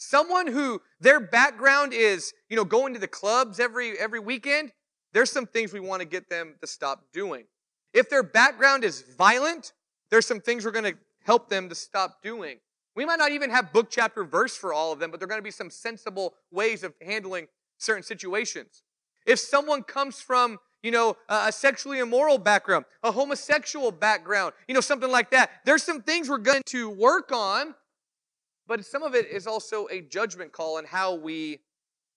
Someone 0.02 0.46
who 0.46 0.80
their 0.98 1.20
background 1.20 1.92
is, 1.92 2.32
you 2.48 2.56
know, 2.56 2.64
going 2.64 2.94
to 2.94 2.98
the 2.98 3.06
clubs 3.06 3.60
every 3.60 3.98
every 3.98 4.18
weekend, 4.18 4.72
there's 5.12 5.30
some 5.30 5.44
things 5.44 5.74
we 5.74 5.80
want 5.80 6.00
to 6.00 6.08
get 6.08 6.30
them 6.30 6.54
to 6.62 6.66
stop 6.66 7.04
doing. 7.12 7.44
If 7.92 8.08
their 8.08 8.22
background 8.22 8.82
is 8.82 9.04
violent, 9.18 9.74
there's 10.10 10.26
some 10.26 10.40
things 10.40 10.64
we're 10.64 10.70
going 10.70 10.90
to 10.90 10.98
help 11.26 11.50
them 11.50 11.68
to 11.68 11.74
stop 11.74 12.22
doing. 12.22 12.60
We 12.96 13.04
might 13.04 13.18
not 13.18 13.30
even 13.30 13.50
have 13.50 13.74
book, 13.74 13.90
chapter, 13.90 14.24
verse 14.24 14.56
for 14.56 14.72
all 14.72 14.90
of 14.90 15.00
them, 15.00 15.10
but 15.10 15.20
there 15.20 15.26
are 15.26 15.28
going 15.28 15.38
to 15.38 15.44
be 15.44 15.50
some 15.50 15.68
sensible 15.68 16.32
ways 16.50 16.82
of 16.82 16.94
handling 17.04 17.48
certain 17.76 18.02
situations. 18.02 18.82
If 19.26 19.38
someone 19.38 19.82
comes 19.82 20.22
from, 20.22 20.58
you 20.82 20.92
know, 20.92 21.18
a 21.28 21.52
sexually 21.52 21.98
immoral 21.98 22.38
background, 22.38 22.86
a 23.02 23.12
homosexual 23.12 23.92
background, 23.92 24.54
you 24.66 24.74
know, 24.74 24.80
something 24.80 25.10
like 25.10 25.30
that, 25.32 25.50
there's 25.66 25.82
some 25.82 26.00
things 26.00 26.30
we're 26.30 26.38
going 26.38 26.62
to 26.66 26.88
work 26.88 27.32
on, 27.32 27.74
but 28.70 28.84
some 28.84 29.02
of 29.02 29.16
it 29.16 29.26
is 29.26 29.48
also 29.48 29.88
a 29.90 30.00
judgment 30.00 30.52
call 30.52 30.78
on 30.78 30.84
how 30.84 31.12
we, 31.12 31.58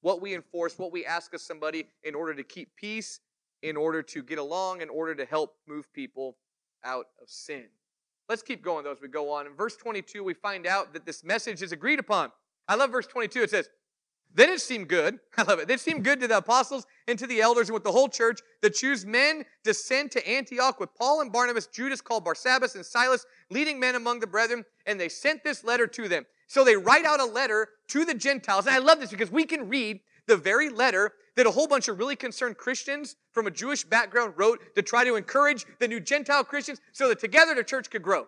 what 0.02 0.22
we 0.22 0.36
enforce, 0.36 0.78
what 0.78 0.92
we 0.92 1.04
ask 1.04 1.34
of 1.34 1.42
somebody 1.42 1.88
in 2.04 2.14
order 2.14 2.36
to 2.36 2.44
keep 2.44 2.76
peace, 2.76 3.22
in 3.64 3.76
order 3.76 4.04
to 4.04 4.22
get 4.22 4.38
along, 4.38 4.82
in 4.82 4.90
order 4.90 5.16
to 5.16 5.26
help 5.26 5.56
move 5.68 5.92
people 5.94 6.38
out 6.84 7.08
of 7.20 7.28
sin. 7.28 7.66
Let's 8.30 8.44
keep 8.44 8.62
going 8.62 8.84
though 8.84 8.92
as 8.92 9.02
we 9.02 9.08
go 9.08 9.32
on. 9.32 9.48
In 9.48 9.56
verse 9.56 9.76
22, 9.78 10.24
we 10.24 10.36
find 10.36 10.68
out 10.68 10.94
that 10.94 11.08
this 11.08 11.24
message 11.24 11.64
is 11.64 11.72
agreed 11.72 11.98
upon. 11.98 12.32
I 12.68 12.76
love 12.76 12.92
verse 12.92 13.08
22. 13.08 13.42
It 13.42 13.50
says, 13.50 13.70
Then 14.32 14.50
it 14.50 14.62
seemed 14.62 14.90
good. 14.90 15.18
I 15.40 15.42
love 15.42 15.58
it. 15.58 15.72
It 15.72 15.80
seemed 15.80 16.04
good 16.04 16.20
to 16.20 16.28
the 16.28 16.38
apostles 16.38 16.86
and 17.08 17.18
to 17.18 17.26
the 17.26 17.42
elders 17.42 17.70
and 17.70 17.74
with 17.74 17.84
the 17.84 17.92
whole 17.92 18.10
church 18.10 18.42
to 18.62 18.70
choose 18.70 19.08
men 19.08 19.44
to 19.64 19.74
send 19.74 20.12
to 20.12 20.30
Antioch 20.30 20.80
with 20.80 20.94
Paul 20.94 21.22
and 21.22 21.32
Barnabas, 21.32 21.66
Judas 21.66 22.00
called 22.00 22.24
Barsabbas, 22.24 22.76
and 22.76 22.86
Silas, 22.86 23.26
leading 23.50 23.80
men 23.80 23.96
among 23.96 24.20
the 24.20 24.28
brethren. 24.28 24.64
And 24.86 25.00
they 25.00 25.10
sent 25.10 25.44
this 25.44 25.64
letter 25.64 25.88
to 25.88 26.08
them. 26.08 26.28
So 26.48 26.64
they 26.64 26.76
write 26.76 27.06
out 27.06 27.20
a 27.20 27.26
letter 27.26 27.70
to 27.90 28.06
the 28.06 28.14
Gentiles. 28.14 28.66
And 28.66 28.76
I 28.76 28.80
love 28.80 29.00
this 29.00 29.12
because 29.12 29.32
we 29.32 29.46
can 29.46 29.70
read 29.70 30.00
the 30.28 30.38
very 30.38 30.70
letter 30.70 31.14
that 31.36 31.48
a 31.48 31.52
whole 31.52 31.68
bunch 31.68 31.88
of 31.88 31.98
really 31.98 32.16
concerned 32.16 32.58
Christians 32.58 33.16
from 33.32 33.48
a 33.48 33.52
Jewish 33.52 33.84
background 33.84 34.34
wrote 34.38 34.76
to 34.76 34.82
try 34.82 35.04
to 35.04 35.16
encourage 35.16 35.66
the 35.80 35.88
new 35.88 36.00
Gentile 36.00 36.44
Christians 36.44 36.80
so 36.92 37.08
that 37.10 37.20
together 37.20 37.56
the 37.56 37.64
church 37.64 37.90
could 37.90 38.04
grow. 38.04 38.28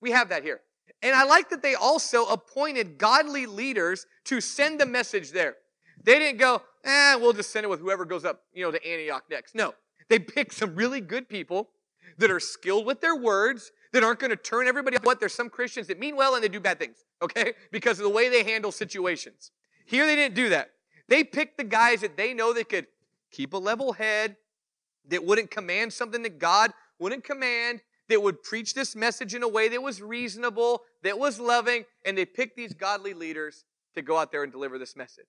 We 0.00 0.12
have 0.12 0.28
that 0.28 0.42
here. 0.42 0.60
And 1.02 1.14
I 1.14 1.24
like 1.24 1.50
that 1.50 1.62
they 1.62 1.74
also 1.74 2.26
appointed 2.26 2.98
godly 2.98 3.46
leaders 3.46 4.06
to 4.24 4.40
send 4.40 4.80
the 4.80 4.86
message 4.86 5.32
there. 5.32 5.56
They 6.02 6.18
didn't 6.18 6.38
go, 6.38 6.62
eh, 6.84 7.16
we'll 7.16 7.32
just 7.32 7.50
send 7.50 7.64
it 7.64 7.68
with 7.68 7.80
whoever 7.80 8.04
goes 8.04 8.24
up, 8.24 8.42
you 8.52 8.64
know, 8.64 8.70
to 8.70 8.84
Antioch 8.86 9.24
next. 9.30 9.54
No. 9.54 9.74
They 10.08 10.18
picked 10.18 10.54
some 10.54 10.74
really 10.74 11.00
good 11.00 11.28
people 11.28 11.70
that 12.18 12.30
are 12.30 12.40
skilled 12.40 12.86
with 12.86 13.00
their 13.00 13.14
words, 13.14 13.70
that 13.92 14.04
aren't 14.04 14.20
going 14.20 14.30
to 14.30 14.36
turn 14.36 14.66
everybody 14.66 14.96
off. 14.96 15.04
What? 15.04 15.20
There's 15.20 15.34
some 15.34 15.50
Christians 15.50 15.86
that 15.86 15.98
mean 15.98 16.16
well 16.16 16.34
and 16.34 16.44
they 16.44 16.48
do 16.48 16.60
bad 16.60 16.78
things, 16.78 17.04
okay? 17.22 17.54
Because 17.72 17.98
of 17.98 18.04
the 18.04 18.10
way 18.10 18.28
they 18.28 18.44
handle 18.44 18.72
situations. 18.72 19.50
Here 19.86 20.06
they 20.06 20.16
didn't 20.16 20.34
do 20.34 20.50
that. 20.50 20.70
They 21.08 21.24
picked 21.24 21.56
the 21.56 21.64
guys 21.64 22.02
that 22.02 22.16
they 22.16 22.34
know 22.34 22.52
that 22.52 22.68
could 22.68 22.86
keep 23.30 23.54
a 23.54 23.58
level 23.58 23.94
head, 23.94 24.36
that 25.08 25.24
wouldn't 25.24 25.50
command 25.50 25.92
something 25.92 26.22
that 26.22 26.38
God 26.38 26.72
wouldn't 26.98 27.24
command, 27.24 27.80
that 28.08 28.22
would 28.22 28.42
preach 28.42 28.74
this 28.74 28.96
message 28.96 29.34
in 29.34 29.42
a 29.42 29.48
way 29.48 29.68
that 29.68 29.82
was 29.82 30.02
reasonable, 30.02 30.82
that 31.02 31.18
was 31.18 31.38
loving, 31.38 31.84
and 32.04 32.16
they 32.16 32.24
picked 32.24 32.56
these 32.56 32.74
godly 32.74 33.14
leaders 33.14 33.64
to 33.94 34.02
go 34.02 34.16
out 34.16 34.32
there 34.32 34.42
and 34.42 34.52
deliver 34.52 34.78
this 34.78 34.96
message. 34.96 35.26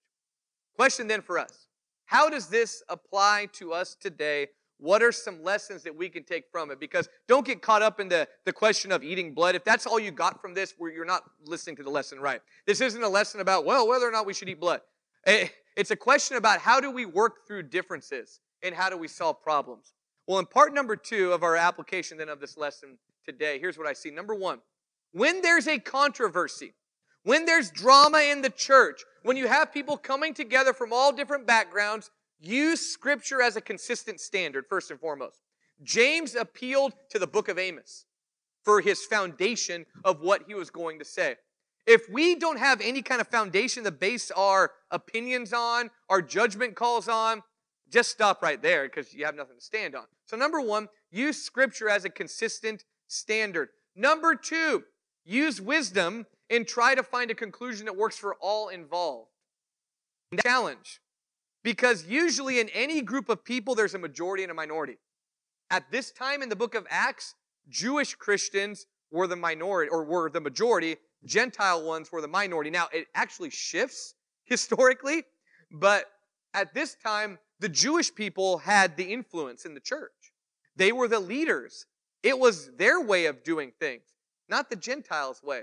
Question 0.76 1.08
then 1.08 1.22
for 1.22 1.38
us 1.38 1.68
How 2.06 2.30
does 2.30 2.48
this 2.48 2.84
apply 2.90 3.48
to 3.54 3.74
us 3.74 3.96
today? 3.96 4.48
What 4.80 5.04
are 5.04 5.12
some 5.12 5.44
lessons 5.44 5.84
that 5.84 5.96
we 5.96 6.08
can 6.08 6.24
take 6.24 6.46
from 6.52 6.72
it? 6.72 6.80
Because 6.80 7.10
don't 7.28 7.46
get 7.46 7.62
caught 7.62 7.82
up 7.82 8.00
in 8.00 8.08
the, 8.08 8.28
the 8.46 8.54
question 8.54 8.94
of 8.94 9.04
eating 9.04 9.34
blood. 9.34 9.56
If 9.56 9.66
that's 9.66 9.86
all 9.86 10.00
you 10.00 10.10
got 10.10 10.42
from 10.42 10.54
this, 10.54 10.74
where 10.78 10.90
you're 10.90 11.06
not 11.06 11.24
listening 11.46 11.76
to 11.78 11.84
the 11.84 11.90
lesson 11.90 12.20
right. 12.20 12.42
This 12.66 12.80
isn't 12.80 13.04
a 13.04 13.10
lesson 13.10 13.42
about, 13.42 13.66
well, 13.66 13.88
whether 13.88 14.08
or 14.08 14.12
not 14.12 14.26
we 14.26 14.34
should 14.34 14.48
eat 14.48 14.60
blood. 14.60 14.80
Eh, 15.26 15.50
it's 15.76 15.92
a 15.92 15.98
question 15.98 16.38
about 16.38 16.60
how 16.60 16.80
do 16.80 16.92
we 16.92 17.06
work 17.06 17.46
through 17.46 17.64
differences 17.64 18.40
and 18.64 18.74
how 18.74 18.90
do 18.90 18.98
we 18.98 19.10
solve 19.10 19.42
problems. 19.44 19.94
Well, 20.28 20.40
in 20.40 20.46
part 20.46 20.74
number 20.74 20.96
two 20.96 21.34
of 21.34 21.44
our 21.44 21.58
application 21.58 22.18
then 22.18 22.30
of 22.30 22.40
this 22.40 22.58
lesson 22.58 22.98
today, 23.26 23.60
here's 23.60 23.78
what 23.78 23.88
I 23.88 23.94
see. 23.94 24.12
Number 24.12 24.34
one, 24.34 24.60
when 25.12 25.42
there's 25.42 25.68
a 25.68 25.78
controversy, 25.78 26.74
when 27.24 27.46
there's 27.46 27.70
drama 27.70 28.20
in 28.20 28.42
the 28.42 28.50
church, 28.50 29.04
when 29.24 29.36
you 29.36 29.48
have 29.48 29.74
people 29.74 29.98
coming 29.98 30.34
together 30.34 30.72
from 30.72 30.94
all 30.94 31.12
different 31.12 31.46
backgrounds, 31.46 32.12
use 32.40 32.82
scripture 32.82 33.42
as 33.42 33.56
a 33.56 33.62
consistent 33.62 34.20
standard, 34.20 34.66
first 34.68 34.92
and 34.92 35.00
foremost. 35.00 35.42
James 35.84 36.36
appealed 36.36 36.94
to 37.10 37.20
the 37.20 37.28
book 37.28 37.48
of 37.48 37.58
Amos 37.58 38.06
for 38.64 38.82
his 38.82 39.06
foundation 39.06 39.86
of 40.04 40.22
what 40.22 40.44
he 40.48 40.54
was 40.54 40.70
going 40.70 41.00
to 41.00 41.06
say. 41.06 41.36
If 41.86 42.10
we 42.10 42.36
don't 42.36 42.60
have 42.60 42.82
any 42.82 43.02
kind 43.02 43.22
of 43.22 43.28
foundation 43.28 43.84
to 43.86 43.92
base 43.92 44.32
our 44.32 44.72
opinions 44.92 45.54
on, 45.54 45.90
our 46.10 46.22
judgment 46.22 46.76
calls 46.76 47.08
on, 47.08 47.42
just 47.90 48.12
stop 48.12 48.44
right 48.44 48.62
there 48.62 48.84
because 48.84 49.14
you 49.14 49.26
have 49.26 49.36
nothing 49.36 49.56
to 49.58 49.64
stand 49.64 49.96
on. 49.96 50.04
So, 50.26 50.38
number 50.38 50.62
one, 50.62 50.88
use 51.10 51.42
scripture 51.42 51.90
as 51.90 52.06
a 52.06 52.10
consistent 52.10 52.84
standard. 53.08 53.70
Number 53.96 54.36
two, 54.36 54.84
use 55.26 55.60
wisdom 55.60 56.28
and 56.50 56.68
try 56.68 56.94
to 56.94 57.02
find 57.02 57.32
a 57.32 57.36
conclusion 57.36 57.86
that 57.86 57.98
works 57.98 58.18
for 58.18 58.36
all 58.36 58.70
involved. 58.70 59.32
Challenge. 60.44 61.02
Because 61.70 62.08
usually 62.08 62.60
in 62.60 62.68
any 62.70 63.00
group 63.00 63.30
of 63.30 63.46
people, 63.46 63.76
there's 63.76 63.94
a 63.94 64.00
majority 64.00 64.42
and 64.42 64.52
a 64.52 64.56
minority. 64.56 64.98
At 65.70 65.92
this 65.92 66.12
time 66.12 66.42
in 66.42 66.50
the 66.50 66.56
book 66.56 66.74
of 66.74 66.88
Acts, 66.90 67.36
Jewish 67.70 68.16
Christians 68.16 68.88
were 69.12 69.28
the 69.28 69.36
minority 69.36 69.88
or 69.92 70.04
were 70.04 70.32
the 70.32 70.42
majority, 70.42 70.96
Gentile 71.26 71.84
ones 71.84 72.12
were 72.12 72.22
the 72.22 72.28
minority. 72.28 72.72
Now, 72.72 72.88
it 72.92 73.06
actually 73.14 73.52
shifts 73.52 74.16
historically, 74.46 75.26
but 75.72 76.06
at 76.56 76.74
this 76.74 76.96
time, 76.96 77.38
the 77.60 77.70
Jewish 77.70 78.16
people 78.16 78.58
had 78.58 78.98
the 78.98 79.04
influence 79.04 79.64
in 79.64 79.76
the 79.76 79.80
church. 79.80 80.34
They 80.76 80.92
were 80.92 81.08
the 81.08 81.20
leaders. 81.20 81.86
It 82.24 82.40
was 82.40 82.72
their 82.78 83.00
way 83.00 83.28
of 83.28 83.44
doing 83.44 83.74
things, 83.80 84.06
not 84.50 84.72
the 84.72 84.76
Gentiles' 84.76 85.44
way. 85.44 85.62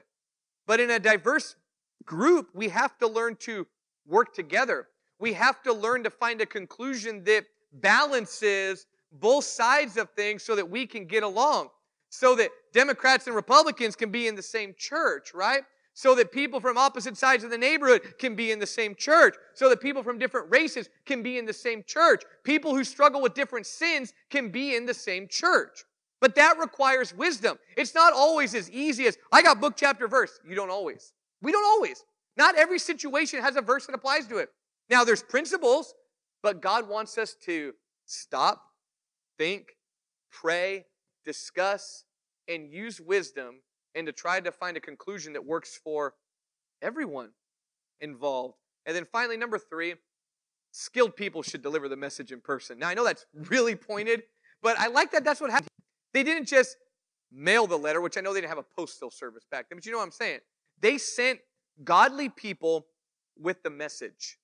But 0.68 0.78
in 0.78 0.88
a 0.88 1.00
diverse 1.00 1.56
group, 2.04 2.50
we 2.54 2.68
have 2.68 2.96
to 2.98 3.08
learn 3.08 3.34
to 3.40 3.66
work 4.06 4.34
together. 4.34 4.86
We 5.18 5.32
have 5.32 5.62
to 5.62 5.72
learn 5.72 6.04
to 6.04 6.10
find 6.10 6.40
a 6.40 6.46
conclusion 6.46 7.24
that 7.24 7.46
balances 7.72 8.86
both 9.12 9.44
sides 9.44 9.96
of 9.96 10.10
things 10.10 10.42
so 10.42 10.56
that 10.56 10.68
we 10.68 10.86
can 10.86 11.06
get 11.06 11.22
along 11.22 11.70
so 12.16 12.34
that 12.36 12.50
Democrats 12.72 13.26
and 13.26 13.36
Republicans 13.36 13.96
can 13.96 14.10
be 14.10 14.26
in 14.26 14.34
the 14.34 14.42
same 14.42 14.74
church, 14.78 15.34
right? 15.34 15.62
So 15.94 16.14
that 16.14 16.30
people 16.30 16.60
from 16.60 16.76
opposite 16.76 17.16
sides 17.16 17.42
of 17.44 17.50
the 17.50 17.58
neighborhood 17.58 18.18
can 18.18 18.34
be 18.34 18.50
in 18.50 18.58
the 18.58 18.66
same 18.66 18.94
church. 18.94 19.34
So 19.54 19.68
that 19.70 19.80
people 19.80 20.02
from 20.02 20.18
different 20.18 20.50
races 20.50 20.88
can 21.04 21.22
be 21.22 21.38
in 21.38 21.46
the 21.46 21.52
same 21.52 21.82
church. 21.86 22.22
People 22.44 22.74
who 22.74 22.84
struggle 22.84 23.22
with 23.22 23.34
different 23.34 23.66
sins 23.66 24.12
can 24.30 24.50
be 24.50 24.76
in 24.76 24.86
the 24.86 24.94
same 24.94 25.26
church. 25.28 25.84
But 26.20 26.34
that 26.34 26.58
requires 26.58 27.14
wisdom. 27.14 27.58
It's 27.76 27.94
not 27.94 28.12
always 28.12 28.54
as 28.54 28.70
easy 28.70 29.06
as, 29.06 29.16
I 29.32 29.42
got 29.42 29.60
book, 29.60 29.74
chapter, 29.76 30.08
verse. 30.08 30.40
You 30.46 30.54
don't 30.54 30.70
always. 30.70 31.12
We 31.42 31.52
don't 31.52 31.64
always. 31.64 32.04
Not 32.36 32.56
every 32.56 32.78
situation 32.78 33.42
has 33.42 33.56
a 33.56 33.62
verse 33.62 33.86
that 33.86 33.94
applies 33.94 34.26
to 34.28 34.38
it. 34.38 34.50
Now, 34.88 35.04
there's 35.04 35.22
principles, 35.22 35.94
but 36.42 36.60
God 36.62 36.88
wants 36.88 37.18
us 37.18 37.34
to 37.44 37.72
stop, 38.04 38.62
think, 39.38 39.76
pray, 40.30 40.84
discuss, 41.24 42.04
and 42.48 42.70
use 42.70 43.00
wisdom 43.00 43.62
and 43.94 44.06
to 44.06 44.12
try 44.12 44.40
to 44.40 44.52
find 44.52 44.76
a 44.76 44.80
conclusion 44.80 45.32
that 45.32 45.44
works 45.44 45.78
for 45.82 46.14
everyone 46.82 47.30
involved. 48.00 48.54
And 48.84 48.94
then 48.94 49.06
finally, 49.10 49.36
number 49.36 49.58
three, 49.58 49.94
skilled 50.70 51.16
people 51.16 51.42
should 51.42 51.62
deliver 51.62 51.88
the 51.88 51.96
message 51.96 52.30
in 52.30 52.40
person. 52.40 52.78
Now, 52.78 52.88
I 52.88 52.94
know 52.94 53.04
that's 53.04 53.26
really 53.34 53.74
pointed, 53.74 54.22
but 54.62 54.78
I 54.78 54.86
like 54.88 55.10
that 55.12 55.24
that's 55.24 55.40
what 55.40 55.50
happened. 55.50 55.70
They 56.12 56.22
didn't 56.22 56.46
just 56.46 56.76
mail 57.32 57.66
the 57.66 57.78
letter, 57.78 58.00
which 58.00 58.16
I 58.16 58.20
know 58.20 58.32
they 58.32 58.40
didn't 58.40 58.50
have 58.50 58.58
a 58.58 58.66
postal 58.76 59.10
service 59.10 59.44
back 59.50 59.68
then, 59.68 59.78
but 59.78 59.86
you 59.86 59.92
know 59.92 59.98
what 59.98 60.04
I'm 60.04 60.12
saying? 60.12 60.40
They 60.80 60.98
sent 60.98 61.40
godly 61.82 62.28
people 62.28 62.86
with 63.38 63.62
the 63.62 63.70
message 63.70 64.38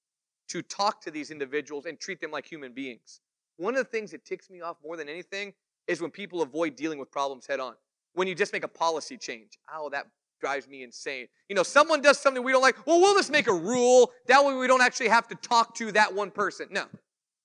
to 0.48 0.62
talk 0.62 1.00
to 1.02 1.10
these 1.10 1.30
individuals 1.30 1.86
and 1.86 1.98
treat 1.98 2.20
them 2.20 2.30
like 2.30 2.46
human 2.46 2.72
beings. 2.72 3.20
One 3.56 3.74
of 3.74 3.78
the 3.78 3.90
things 3.90 4.10
that 4.10 4.24
ticks 4.24 4.50
me 4.50 4.60
off 4.60 4.76
more 4.84 4.96
than 4.96 5.08
anything 5.08 5.52
is 5.86 6.00
when 6.00 6.10
people 6.10 6.42
avoid 6.42 6.76
dealing 6.76 6.98
with 6.98 7.10
problems 7.10 7.46
head 7.46 7.60
on. 7.60 7.74
When 8.14 8.28
you 8.28 8.34
just 8.34 8.52
make 8.52 8.64
a 8.64 8.68
policy 8.68 9.16
change. 9.16 9.58
Oh, 9.72 9.88
that 9.90 10.06
drives 10.40 10.68
me 10.68 10.82
insane. 10.82 11.28
You 11.48 11.54
know, 11.54 11.62
someone 11.62 12.02
does 12.02 12.18
something 12.18 12.42
we 12.42 12.52
don't 12.52 12.62
like. 12.62 12.86
Well, 12.86 13.00
we'll 13.00 13.14
just 13.14 13.30
make 13.30 13.46
a 13.46 13.54
rule. 13.54 14.10
That 14.26 14.44
way 14.44 14.54
we 14.54 14.66
don't 14.66 14.82
actually 14.82 15.08
have 15.08 15.28
to 15.28 15.34
talk 15.36 15.74
to 15.76 15.92
that 15.92 16.12
one 16.12 16.30
person. 16.30 16.66
No. 16.70 16.84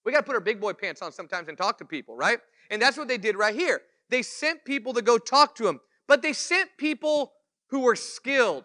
We 0.04 0.12
got 0.12 0.20
to 0.20 0.26
put 0.26 0.36
our 0.36 0.42
big 0.42 0.60
boy 0.60 0.74
pants 0.74 1.02
on 1.02 1.12
sometimes 1.12 1.48
and 1.48 1.58
talk 1.58 1.78
to 1.78 1.86
people, 1.86 2.16
right? 2.16 2.40
And 2.70 2.82
that's 2.82 2.98
what 2.98 3.08
they 3.08 3.18
did 3.18 3.36
right 3.36 3.56
here. 3.56 3.82
They 4.10 4.22
sent 4.22 4.66
people 4.66 4.94
to 4.94 5.02
go 5.02 5.18
talk 5.18 5.56
to 5.56 5.68
him, 5.68 5.80
but 6.08 6.22
they 6.22 6.34
sent 6.34 6.70
people 6.78 7.34
who 7.70 7.82
were 7.82 7.96
skilled. 7.96 8.64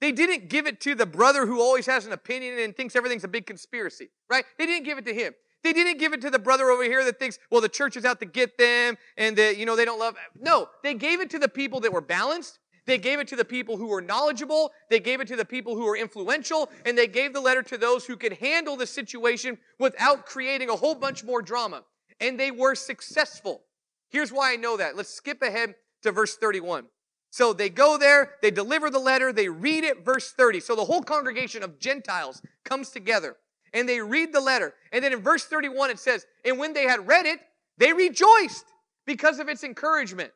They 0.00 0.12
didn't 0.12 0.48
give 0.48 0.66
it 0.66 0.80
to 0.82 0.94
the 0.94 1.06
brother 1.06 1.46
who 1.46 1.60
always 1.60 1.86
has 1.86 2.06
an 2.06 2.12
opinion 2.12 2.58
and 2.58 2.74
thinks 2.74 2.96
everything's 2.96 3.24
a 3.24 3.28
big 3.28 3.46
conspiracy, 3.46 4.08
right? 4.30 4.44
They 4.58 4.66
didn't 4.66 4.84
give 4.84 4.98
it 4.98 5.04
to 5.06 5.14
him. 5.14 5.34
They 5.62 5.74
didn't 5.74 5.98
give 5.98 6.14
it 6.14 6.22
to 6.22 6.30
the 6.30 6.38
brother 6.38 6.70
over 6.70 6.84
here 6.84 7.04
that 7.04 7.18
thinks, 7.18 7.38
well, 7.50 7.60
the 7.60 7.68
church 7.68 7.96
is 7.96 8.06
out 8.06 8.18
to 8.20 8.26
get 8.26 8.56
them 8.56 8.96
and 9.18 9.36
that, 9.36 9.58
you 9.58 9.66
know, 9.66 9.76
they 9.76 9.84
don't 9.84 9.98
love. 9.98 10.14
No, 10.38 10.68
they 10.82 10.94
gave 10.94 11.20
it 11.20 11.28
to 11.30 11.38
the 11.38 11.48
people 11.48 11.80
that 11.80 11.92
were 11.92 12.00
balanced. 12.00 12.58
They 12.86 12.96
gave 12.96 13.20
it 13.20 13.28
to 13.28 13.36
the 13.36 13.44
people 13.44 13.76
who 13.76 13.86
were 13.86 14.00
knowledgeable. 14.00 14.72
They 14.88 15.00
gave 15.00 15.20
it 15.20 15.28
to 15.28 15.36
the 15.36 15.44
people 15.44 15.76
who 15.76 15.84
were 15.84 15.96
influential. 15.96 16.70
And 16.86 16.96
they 16.96 17.06
gave 17.06 17.34
the 17.34 17.40
letter 17.40 17.62
to 17.64 17.76
those 17.76 18.06
who 18.06 18.16
could 18.16 18.32
handle 18.34 18.76
the 18.76 18.86
situation 18.86 19.58
without 19.78 20.24
creating 20.24 20.70
a 20.70 20.76
whole 20.76 20.94
bunch 20.94 21.22
more 21.22 21.42
drama. 21.42 21.84
And 22.20 22.40
they 22.40 22.50
were 22.50 22.74
successful. 22.74 23.62
Here's 24.08 24.32
why 24.32 24.54
I 24.54 24.56
know 24.56 24.78
that. 24.78 24.96
Let's 24.96 25.10
skip 25.10 25.42
ahead 25.42 25.74
to 26.02 26.10
verse 26.10 26.36
31. 26.36 26.86
So 27.30 27.52
they 27.52 27.70
go 27.70 27.96
there, 27.96 28.32
they 28.42 28.50
deliver 28.50 28.90
the 28.90 28.98
letter, 28.98 29.32
they 29.32 29.48
read 29.48 29.84
it, 29.84 30.04
verse 30.04 30.32
30. 30.32 30.60
So 30.60 30.74
the 30.74 30.84
whole 30.84 31.02
congregation 31.02 31.62
of 31.62 31.78
Gentiles 31.78 32.42
comes 32.64 32.90
together 32.90 33.36
and 33.72 33.88
they 33.88 34.00
read 34.00 34.32
the 34.32 34.40
letter. 34.40 34.74
And 34.92 35.02
then 35.02 35.12
in 35.12 35.20
verse 35.20 35.44
31 35.44 35.90
it 35.90 36.00
says, 36.00 36.26
And 36.44 36.58
when 36.58 36.72
they 36.72 36.84
had 36.84 37.06
read 37.06 37.26
it, 37.26 37.40
they 37.78 37.92
rejoiced 37.92 38.66
because 39.06 39.38
of 39.38 39.48
its 39.48 39.62
encouragement. 39.62 40.32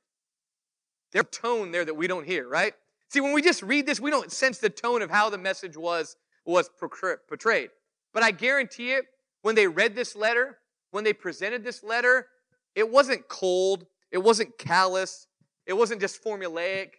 There's 1.13 1.27
tone 1.33 1.73
there 1.73 1.85
that 1.85 1.95
we 1.95 2.07
don't 2.07 2.27
hear, 2.27 2.49
right? 2.49 2.75
See, 3.09 3.21
when 3.21 3.33
we 3.33 3.43
just 3.43 3.63
read 3.63 3.87
this, 3.87 4.01
we 4.01 4.11
don't 4.11 4.33
sense 4.33 4.59
the 4.59 4.71
tone 4.71 5.03
of 5.03 5.11
how 5.11 5.31
the 5.31 5.39
message 5.39 5.77
was, 5.77 6.17
was 6.45 6.69
portrayed. 6.79 7.71
But 8.13 8.23
I 8.23 8.31
guarantee 8.31 8.93
it, 8.93 9.05
when 9.43 9.55
they 9.55 9.67
read 9.67 9.95
this 9.95 10.17
letter, 10.17 10.59
when 10.91 11.05
they 11.05 11.13
presented 11.13 11.65
this 11.65 11.83
letter, 11.83 12.29
it 12.75 12.89
wasn't 12.89 13.29
cold, 13.29 13.87
it 14.11 14.19
wasn't 14.19 14.57
callous, 14.59 15.27
it 15.67 15.73
wasn't 15.73 16.01
just 16.01 16.23
formulaic. 16.23 16.91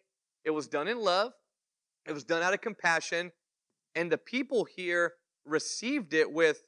It 0.44 0.52
was 0.52 0.68
done 0.68 0.88
in 0.88 1.00
love, 1.00 1.34
it 2.06 2.14
was 2.14 2.24
done 2.24 2.44
out 2.44 2.54
of 2.54 2.62
compassion, 2.62 3.32
and 3.96 4.12
the 4.12 4.18
people 4.18 4.66
here 4.66 5.14
received 5.46 6.14
it 6.14 6.32
with 6.32 6.64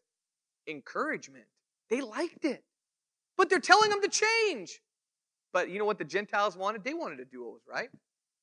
encouragement. 0.68 1.46
They 1.90 2.02
liked 2.02 2.44
it. 2.44 2.64
But 3.38 3.50
they're 3.50 3.60
telling 3.60 3.90
them 3.90 4.02
to 4.02 4.10
change. 4.10 4.80
But 5.54 5.70
you 5.70 5.80
know 5.80 5.86
what 5.86 6.00
the 6.00 6.06
Gentiles 6.06 6.58
wanted? 6.58 6.84
They 6.84 6.94
wanted 6.94 7.18
to 7.18 7.26
do 7.26 7.44
what 7.44 7.54
was 7.54 7.62
right. 7.70 7.90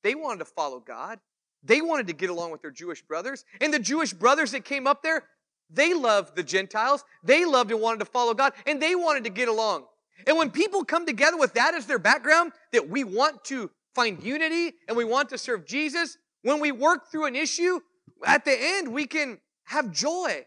They 0.03 0.15
wanted 0.15 0.39
to 0.39 0.45
follow 0.45 0.79
God. 0.79 1.19
They 1.63 1.81
wanted 1.81 2.07
to 2.07 2.13
get 2.13 2.29
along 2.29 2.51
with 2.51 2.61
their 2.61 2.71
Jewish 2.71 3.01
brothers. 3.01 3.43
And 3.59 3.73
the 3.73 3.79
Jewish 3.79 4.13
brothers 4.13 4.51
that 4.51 4.63
came 4.63 4.87
up 4.87 5.01
there, 5.03 5.23
they 5.69 5.93
loved 5.93 6.35
the 6.35 6.43
Gentiles. 6.43 7.03
They 7.23 7.43
loved 7.43 7.71
and 7.71 7.81
wanted 7.81 7.99
to 7.99 8.05
follow 8.05 8.33
God. 8.33 8.53
And 8.65 8.81
they 8.81 8.95
wanted 8.95 9.23
to 9.25 9.29
get 9.29 9.47
along. 9.47 9.85
And 10.27 10.37
when 10.37 10.49
people 10.49 10.83
come 10.83 11.05
together 11.05 11.37
with 11.37 11.53
that 11.53 11.73
as 11.75 11.85
their 11.85 11.99
background, 11.99 12.51
that 12.71 12.89
we 12.89 13.03
want 13.03 13.43
to 13.45 13.69
find 13.93 14.21
unity 14.23 14.73
and 14.87 14.97
we 14.97 15.05
want 15.05 15.29
to 15.29 15.37
serve 15.37 15.65
Jesus, 15.65 16.17
when 16.41 16.59
we 16.59 16.71
work 16.71 17.11
through 17.11 17.25
an 17.25 17.35
issue, 17.35 17.79
at 18.25 18.45
the 18.45 18.55
end, 18.57 18.93
we 18.93 19.05
can 19.07 19.39
have 19.65 19.91
joy 19.91 20.45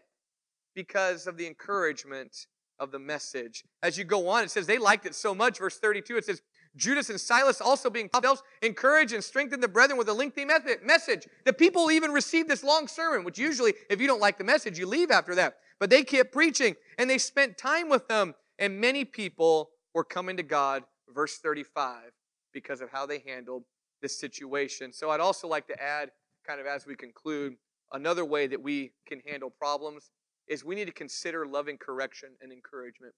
because 0.75 1.27
of 1.27 1.37
the 1.37 1.45
encouragement 1.45 2.47
of 2.79 2.91
the 2.91 2.99
message. 2.99 3.63
As 3.83 3.97
you 3.97 4.05
go 4.05 4.29
on, 4.29 4.43
it 4.43 4.51
says 4.51 4.65
they 4.65 4.77
liked 4.77 5.05
it 5.05 5.13
so 5.13 5.35
much. 5.35 5.59
Verse 5.59 5.77
32, 5.77 6.17
it 6.17 6.25
says, 6.25 6.41
Judas 6.75 7.09
and 7.09 7.19
Silas 7.19 7.59
also 7.59 7.89
being 7.89 8.09
themselves 8.13 8.43
encourage 8.61 9.11
and 9.11 9.23
strengthen 9.23 9.59
the 9.59 9.67
brethren 9.67 9.97
with 9.97 10.07
a 10.07 10.13
lengthy 10.13 10.45
message. 10.45 11.27
The 11.43 11.51
people 11.51 11.91
even 11.91 12.11
received 12.11 12.47
this 12.47 12.63
long 12.63 12.87
sermon, 12.87 13.25
which 13.25 13.39
usually, 13.39 13.73
if 13.89 13.99
you 13.99 14.07
don't 14.07 14.21
like 14.21 14.37
the 14.37 14.43
message, 14.43 14.79
you 14.79 14.85
leave 14.85 15.11
after 15.11 15.35
that. 15.35 15.55
But 15.79 15.89
they 15.89 16.03
kept 16.03 16.31
preaching 16.31 16.75
and 16.97 17.09
they 17.09 17.17
spent 17.17 17.57
time 17.57 17.89
with 17.89 18.07
them, 18.07 18.35
and 18.59 18.79
many 18.79 19.05
people 19.05 19.71
were 19.93 20.03
coming 20.03 20.37
to 20.37 20.43
God, 20.43 20.83
verse 21.13 21.37
35, 21.37 22.11
because 22.53 22.81
of 22.81 22.91
how 22.91 23.05
they 23.05 23.23
handled 23.25 23.63
this 24.01 24.19
situation. 24.19 24.93
So 24.93 25.09
I'd 25.09 25.21
also 25.21 25.47
like 25.47 25.67
to 25.67 25.81
add, 25.81 26.11
kind 26.45 26.59
of 26.59 26.67
as 26.67 26.85
we 26.85 26.95
conclude, 26.95 27.55
another 27.93 28.25
way 28.25 28.47
that 28.47 28.61
we 28.61 28.91
can 29.07 29.21
handle 29.25 29.49
problems 29.49 30.11
is 30.47 30.63
we 30.63 30.75
need 30.75 30.85
to 30.85 30.93
consider 30.93 31.47
loving 31.47 31.77
correction 31.77 32.29
and 32.41 32.51
encouragement. 32.51 33.13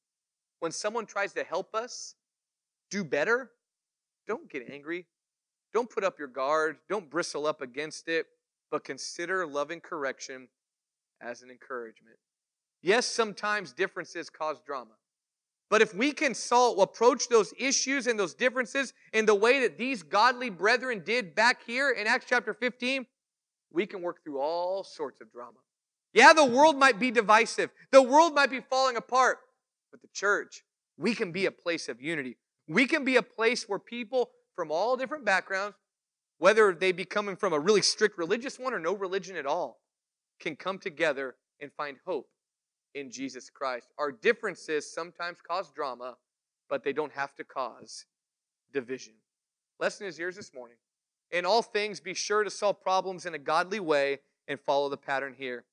When 0.60 0.72
someone 0.72 1.06
tries 1.06 1.34
to 1.34 1.44
help 1.44 1.74
us 1.74 2.16
do 2.90 3.04
better, 3.04 3.52
don't 4.28 4.50
get 4.50 4.70
angry. 4.72 5.08
Don't 5.74 5.90
put 5.90 6.04
up 6.04 6.20
your 6.20 6.28
guard. 6.28 6.78
Don't 6.90 7.10
bristle 7.10 7.48
up 7.48 7.62
against 7.62 8.08
it, 8.08 8.28
but 8.70 8.84
consider 8.84 9.46
loving 9.48 9.80
correction 9.80 10.50
as 11.22 11.42
an 11.42 11.50
encouragement. 11.50 12.18
Yes, 12.82 13.06
sometimes 13.06 13.74
differences 13.74 14.30
cause 14.30 14.60
drama. 14.66 14.92
But 15.72 15.82
if 15.82 15.96
we 15.96 16.12
can 16.12 16.36
solve, 16.36 16.80
approach 16.80 17.30
those 17.30 17.54
issues 17.58 18.06
and 18.06 18.20
those 18.20 18.34
differences 18.34 18.94
in 19.14 19.26
the 19.26 19.34
way 19.34 19.62
that 19.62 19.78
these 19.78 20.04
godly 20.04 20.50
brethren 20.50 21.02
did 21.06 21.34
back 21.34 21.64
here 21.66 21.92
in 21.92 22.08
Acts 22.08 22.26
chapter 22.28 22.54
15, 22.54 23.06
we 23.72 23.86
can 23.86 24.02
work 24.02 24.22
through 24.22 24.40
all 24.42 24.84
sorts 24.84 25.22
of 25.22 25.32
drama. 25.32 25.60
Yeah, 26.14 26.34
the 26.34 26.44
world 26.44 26.78
might 26.78 27.00
be 27.00 27.10
divisive. 27.10 27.70
The 27.92 28.02
world 28.02 28.36
might 28.36 28.52
be 28.52 28.60
falling 28.60 28.98
apart. 28.98 29.38
But 29.92 30.02
the 30.02 30.10
church, 30.14 30.66
we 30.98 31.16
can 31.16 31.32
be 31.32 31.46
a 31.46 31.52
place 31.52 31.88
of 31.88 32.02
unity. 32.02 32.36
We 32.68 32.86
can 32.86 33.06
be 33.06 33.16
a 33.16 33.24
place 33.24 33.64
where 33.70 33.80
people 33.80 34.32
from 34.58 34.72
all 34.72 34.98
different 34.98 35.24
backgrounds, 35.24 35.78
whether 36.38 36.74
they 36.74 36.92
be 36.92 37.06
coming 37.06 37.38
from 37.38 37.54
a 37.54 37.60
really 37.60 37.82
strict 37.82 38.18
religious 38.18 38.60
one 38.60 38.74
or 38.74 38.80
no 38.80 38.94
religion 38.94 39.38
at 39.38 39.46
all, 39.46 39.80
can 40.38 40.58
come 40.58 40.80
together 40.80 41.36
and 41.62 41.72
find 41.78 41.96
hope 42.06 42.28
in 42.96 43.12
Jesus 43.12 43.50
Christ. 43.50 43.90
Our 43.98 44.12
differences 44.12 44.92
sometimes 44.92 45.40
cause 45.42 45.72
drama, 45.72 46.18
but 46.70 46.84
they 46.84 46.94
don't 46.94 47.12
have 47.14 47.36
to 47.36 47.44
cause 47.44 48.06
division. 48.74 49.14
Lesson 49.80 50.08
is 50.08 50.20
yours 50.20 50.36
this 50.36 50.54
morning. 50.54 50.78
In 51.32 51.46
all 51.46 51.62
things, 51.62 52.00
be 52.00 52.14
sure 52.14 52.44
to 52.44 52.50
solve 52.50 52.82
problems 52.82 53.26
in 53.26 53.34
a 53.34 53.40
godly 53.40 53.80
way 53.80 54.20
and 54.48 54.60
follow 54.60 54.90
the 54.90 54.98
pattern 54.98 55.34
here 55.38 55.64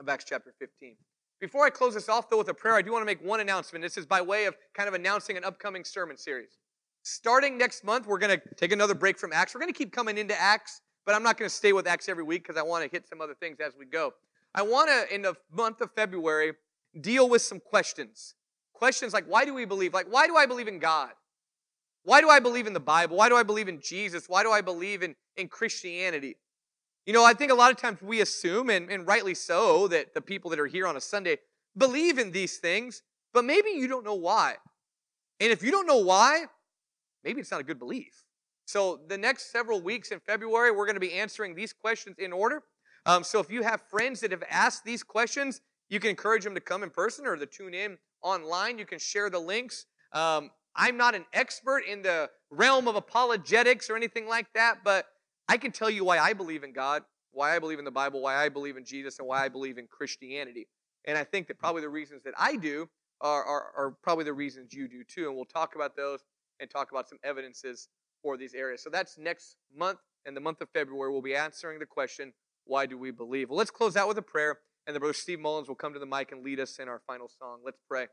of 0.00 0.08
Acts 0.08 0.24
chapter 0.28 0.52
15. 0.58 0.96
Before 1.40 1.64
I 1.64 1.70
close 1.70 1.94
this 1.94 2.08
off, 2.08 2.28
though, 2.28 2.38
with 2.38 2.48
a 2.48 2.54
prayer, 2.54 2.74
I 2.74 2.82
do 2.82 2.92
want 2.92 3.02
to 3.02 3.06
make 3.06 3.22
one 3.22 3.40
announcement. 3.40 3.82
This 3.82 3.98
is 3.98 4.06
by 4.06 4.20
way 4.20 4.46
of 4.46 4.56
kind 4.74 4.88
of 4.88 4.94
announcing 4.94 5.36
an 5.36 5.44
upcoming 5.44 5.84
sermon 5.84 6.16
series. 6.16 6.58
Starting 7.02 7.56
next 7.56 7.84
month, 7.84 8.06
we're 8.06 8.18
going 8.18 8.36
to 8.36 8.54
take 8.56 8.72
another 8.72 8.94
break 8.94 9.18
from 9.18 9.32
Acts. 9.32 9.54
We're 9.54 9.60
going 9.60 9.72
to 9.72 9.78
keep 9.78 9.92
coming 9.92 10.18
into 10.18 10.38
Acts, 10.40 10.80
but 11.04 11.14
I'm 11.14 11.22
not 11.22 11.38
going 11.38 11.48
to 11.48 11.54
stay 11.54 11.72
with 11.72 11.86
Acts 11.86 12.08
every 12.08 12.24
week 12.24 12.42
because 12.42 12.58
I 12.58 12.62
want 12.62 12.84
to 12.84 12.90
hit 12.90 13.06
some 13.06 13.20
other 13.20 13.34
things 13.34 13.58
as 13.60 13.74
we 13.78 13.86
go. 13.86 14.12
I 14.56 14.62
want 14.62 14.88
to, 14.88 15.14
in 15.14 15.22
the 15.22 15.34
month 15.52 15.82
of 15.82 15.92
February, 15.92 16.54
deal 16.98 17.28
with 17.28 17.42
some 17.42 17.60
questions. 17.60 18.34
Questions 18.72 19.12
like, 19.12 19.26
why 19.26 19.44
do 19.44 19.52
we 19.52 19.66
believe? 19.66 19.92
Like, 19.92 20.06
why 20.10 20.26
do 20.26 20.34
I 20.34 20.46
believe 20.46 20.66
in 20.66 20.78
God? 20.78 21.10
Why 22.04 22.22
do 22.22 22.30
I 22.30 22.40
believe 22.40 22.66
in 22.66 22.72
the 22.72 22.80
Bible? 22.80 23.18
Why 23.18 23.28
do 23.28 23.36
I 23.36 23.42
believe 23.42 23.68
in 23.68 23.80
Jesus? 23.80 24.28
Why 24.28 24.42
do 24.42 24.50
I 24.50 24.62
believe 24.62 25.02
in, 25.02 25.14
in 25.36 25.48
Christianity? 25.48 26.36
You 27.04 27.12
know, 27.12 27.24
I 27.24 27.34
think 27.34 27.52
a 27.52 27.54
lot 27.54 27.70
of 27.70 27.76
times 27.76 28.00
we 28.00 28.20
assume, 28.20 28.70
and, 28.70 28.90
and 28.90 29.06
rightly 29.06 29.34
so, 29.34 29.88
that 29.88 30.14
the 30.14 30.20
people 30.20 30.50
that 30.50 30.58
are 30.58 30.66
here 30.66 30.86
on 30.86 30.96
a 30.96 31.00
Sunday 31.00 31.38
believe 31.76 32.18
in 32.18 32.32
these 32.32 32.56
things, 32.56 33.02
but 33.34 33.44
maybe 33.44 33.70
you 33.70 33.88
don't 33.88 34.04
know 34.04 34.14
why. 34.14 34.54
And 35.38 35.52
if 35.52 35.62
you 35.62 35.70
don't 35.70 35.86
know 35.86 35.98
why, 35.98 36.46
maybe 37.22 37.40
it's 37.40 37.50
not 37.50 37.60
a 37.60 37.64
good 37.64 37.78
belief. 37.78 38.24
So, 38.66 39.00
the 39.06 39.18
next 39.18 39.52
several 39.52 39.80
weeks 39.80 40.10
in 40.10 40.18
February, 40.20 40.72
we're 40.72 40.86
going 40.86 40.94
to 40.96 41.00
be 41.00 41.12
answering 41.12 41.54
these 41.54 41.72
questions 41.72 42.16
in 42.18 42.32
order. 42.32 42.62
Um, 43.06 43.22
so, 43.22 43.38
if 43.38 43.50
you 43.50 43.62
have 43.62 43.80
friends 43.82 44.20
that 44.20 44.32
have 44.32 44.42
asked 44.50 44.84
these 44.84 45.02
questions, 45.02 45.60
you 45.88 46.00
can 46.00 46.10
encourage 46.10 46.44
them 46.44 46.54
to 46.54 46.60
come 46.60 46.82
in 46.82 46.90
person 46.90 47.26
or 47.26 47.36
to 47.36 47.46
tune 47.46 47.72
in 47.72 47.98
online. 48.22 48.78
You 48.78 48.84
can 48.84 48.98
share 48.98 49.30
the 49.30 49.38
links. 49.38 49.86
Um, 50.12 50.50
I'm 50.74 50.96
not 50.96 51.14
an 51.14 51.24
expert 51.32 51.84
in 51.88 52.02
the 52.02 52.28
realm 52.50 52.88
of 52.88 52.96
apologetics 52.96 53.88
or 53.88 53.96
anything 53.96 54.28
like 54.28 54.52
that, 54.54 54.78
but 54.84 55.06
I 55.48 55.56
can 55.56 55.72
tell 55.72 55.88
you 55.88 56.04
why 56.04 56.18
I 56.18 56.32
believe 56.32 56.64
in 56.64 56.72
God, 56.72 57.02
why 57.32 57.54
I 57.54 57.58
believe 57.58 57.78
in 57.78 57.84
the 57.84 57.90
Bible, 57.90 58.20
why 58.20 58.36
I 58.36 58.48
believe 58.48 58.76
in 58.76 58.84
Jesus, 58.84 59.18
and 59.18 59.28
why 59.28 59.44
I 59.44 59.48
believe 59.48 59.78
in 59.78 59.86
Christianity. 59.86 60.66
And 61.06 61.16
I 61.16 61.24
think 61.24 61.46
that 61.46 61.58
probably 61.58 61.82
the 61.82 61.88
reasons 61.88 62.24
that 62.24 62.34
I 62.36 62.56
do 62.56 62.88
are, 63.20 63.44
are, 63.44 63.72
are 63.76 63.96
probably 64.02 64.24
the 64.24 64.32
reasons 64.32 64.74
you 64.74 64.88
do 64.88 65.04
too. 65.04 65.28
And 65.28 65.36
we'll 65.36 65.44
talk 65.44 65.76
about 65.76 65.96
those 65.96 66.24
and 66.60 66.68
talk 66.68 66.90
about 66.90 67.08
some 67.08 67.18
evidences 67.22 67.88
for 68.22 68.36
these 68.36 68.54
areas. 68.54 68.82
So 68.82 68.90
that's 68.90 69.16
next 69.16 69.56
month. 69.74 69.98
In 70.26 70.34
the 70.34 70.40
month 70.40 70.60
of 70.60 70.68
February, 70.70 71.12
we'll 71.12 71.22
be 71.22 71.36
answering 71.36 71.78
the 71.78 71.86
question, 71.86 72.32
why 72.66 72.86
do 72.86 72.98
we 72.98 73.10
believe? 73.10 73.48
Well, 73.48 73.58
let's 73.58 73.70
close 73.70 73.96
out 73.96 74.08
with 74.08 74.18
a 74.18 74.22
prayer, 74.22 74.58
and 74.86 74.94
the 74.94 75.00
brother 75.00 75.14
Steve 75.14 75.40
Mullins 75.40 75.68
will 75.68 75.74
come 75.74 75.92
to 75.92 75.98
the 75.98 76.06
mic 76.06 76.32
and 76.32 76.44
lead 76.44 76.60
us 76.60 76.78
in 76.78 76.88
our 76.88 77.00
final 77.06 77.28
song. 77.38 77.60
Let's 77.64 77.80
pray. 77.88 78.06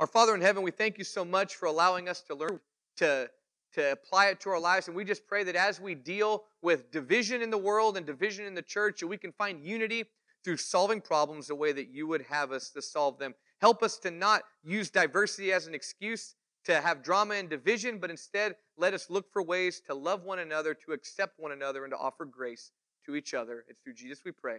Our 0.00 0.06
Father 0.06 0.34
in 0.34 0.40
heaven, 0.40 0.62
we 0.62 0.70
thank 0.70 0.98
you 0.98 1.04
so 1.04 1.24
much 1.24 1.56
for 1.56 1.66
allowing 1.66 2.08
us 2.08 2.20
to 2.22 2.34
learn 2.34 2.60
to, 2.96 3.28
to 3.74 3.92
apply 3.92 4.26
it 4.26 4.40
to 4.40 4.50
our 4.50 4.60
lives. 4.60 4.88
And 4.88 4.96
we 4.96 5.04
just 5.04 5.26
pray 5.26 5.44
that 5.44 5.56
as 5.56 5.80
we 5.80 5.94
deal 5.94 6.44
with 6.62 6.90
division 6.90 7.42
in 7.42 7.50
the 7.50 7.58
world 7.58 7.96
and 7.96 8.06
division 8.06 8.44
in 8.44 8.54
the 8.54 8.62
church, 8.62 9.00
that 9.00 9.06
we 9.06 9.16
can 9.16 9.32
find 9.32 9.64
unity 9.64 10.04
through 10.44 10.56
solving 10.56 11.00
problems 11.00 11.48
the 11.48 11.54
way 11.54 11.72
that 11.72 11.88
you 11.88 12.06
would 12.06 12.22
have 12.22 12.52
us 12.52 12.70
to 12.70 12.82
solve 12.82 13.18
them. 13.18 13.34
Help 13.60 13.82
us 13.82 13.98
to 13.98 14.10
not 14.10 14.42
use 14.62 14.88
diversity 14.88 15.52
as 15.52 15.66
an 15.66 15.74
excuse 15.74 16.36
to 16.64 16.80
have 16.80 17.02
drama 17.02 17.34
and 17.34 17.48
division, 17.48 17.98
but 17.98 18.10
instead 18.10 18.54
let 18.76 18.94
us 18.94 19.10
look 19.10 19.32
for 19.32 19.42
ways 19.42 19.80
to 19.80 19.94
love 19.94 20.22
one 20.22 20.38
another, 20.38 20.74
to 20.74 20.92
accept 20.92 21.38
one 21.38 21.52
another, 21.52 21.84
and 21.84 21.92
to 21.92 21.98
offer 21.98 22.24
grace 22.24 22.70
to 23.08 23.16
each 23.16 23.34
other. 23.34 23.64
It's 23.68 23.80
through 23.80 23.94
Jesus 23.94 24.20
we 24.24 24.32
pray. 24.32 24.58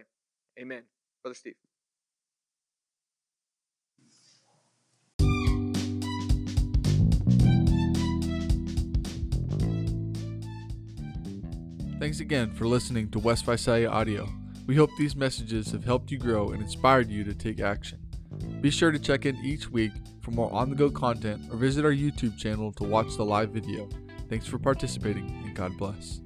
Amen. 0.58 0.82
Brother 1.22 1.34
Steve. 1.34 1.54
Thanks 12.00 12.20
again 12.20 12.54
for 12.54 12.66
listening 12.66 13.10
to 13.10 13.18
West 13.18 13.44
Visalia 13.44 13.88
Audio. 13.88 14.28
We 14.66 14.74
hope 14.74 14.90
these 14.98 15.14
messages 15.14 15.70
have 15.72 15.84
helped 15.84 16.10
you 16.10 16.18
grow 16.18 16.48
and 16.48 16.62
inspired 16.62 17.10
you 17.10 17.24
to 17.24 17.34
take 17.34 17.60
action. 17.60 17.98
Be 18.62 18.70
sure 18.70 18.90
to 18.90 18.98
check 18.98 19.26
in 19.26 19.36
each 19.44 19.70
week 19.70 19.92
for 20.22 20.30
more 20.30 20.50
on 20.52 20.70
the 20.70 20.76
go 20.76 20.90
content 20.90 21.42
or 21.50 21.56
visit 21.56 21.84
our 21.84 21.92
YouTube 21.92 22.38
channel 22.38 22.72
to 22.72 22.84
watch 22.84 23.16
the 23.16 23.24
live 23.24 23.50
video. 23.50 23.88
Thanks 24.30 24.46
for 24.46 24.58
participating 24.58 25.28
and 25.44 25.54
God 25.54 25.76
bless. 25.76 26.20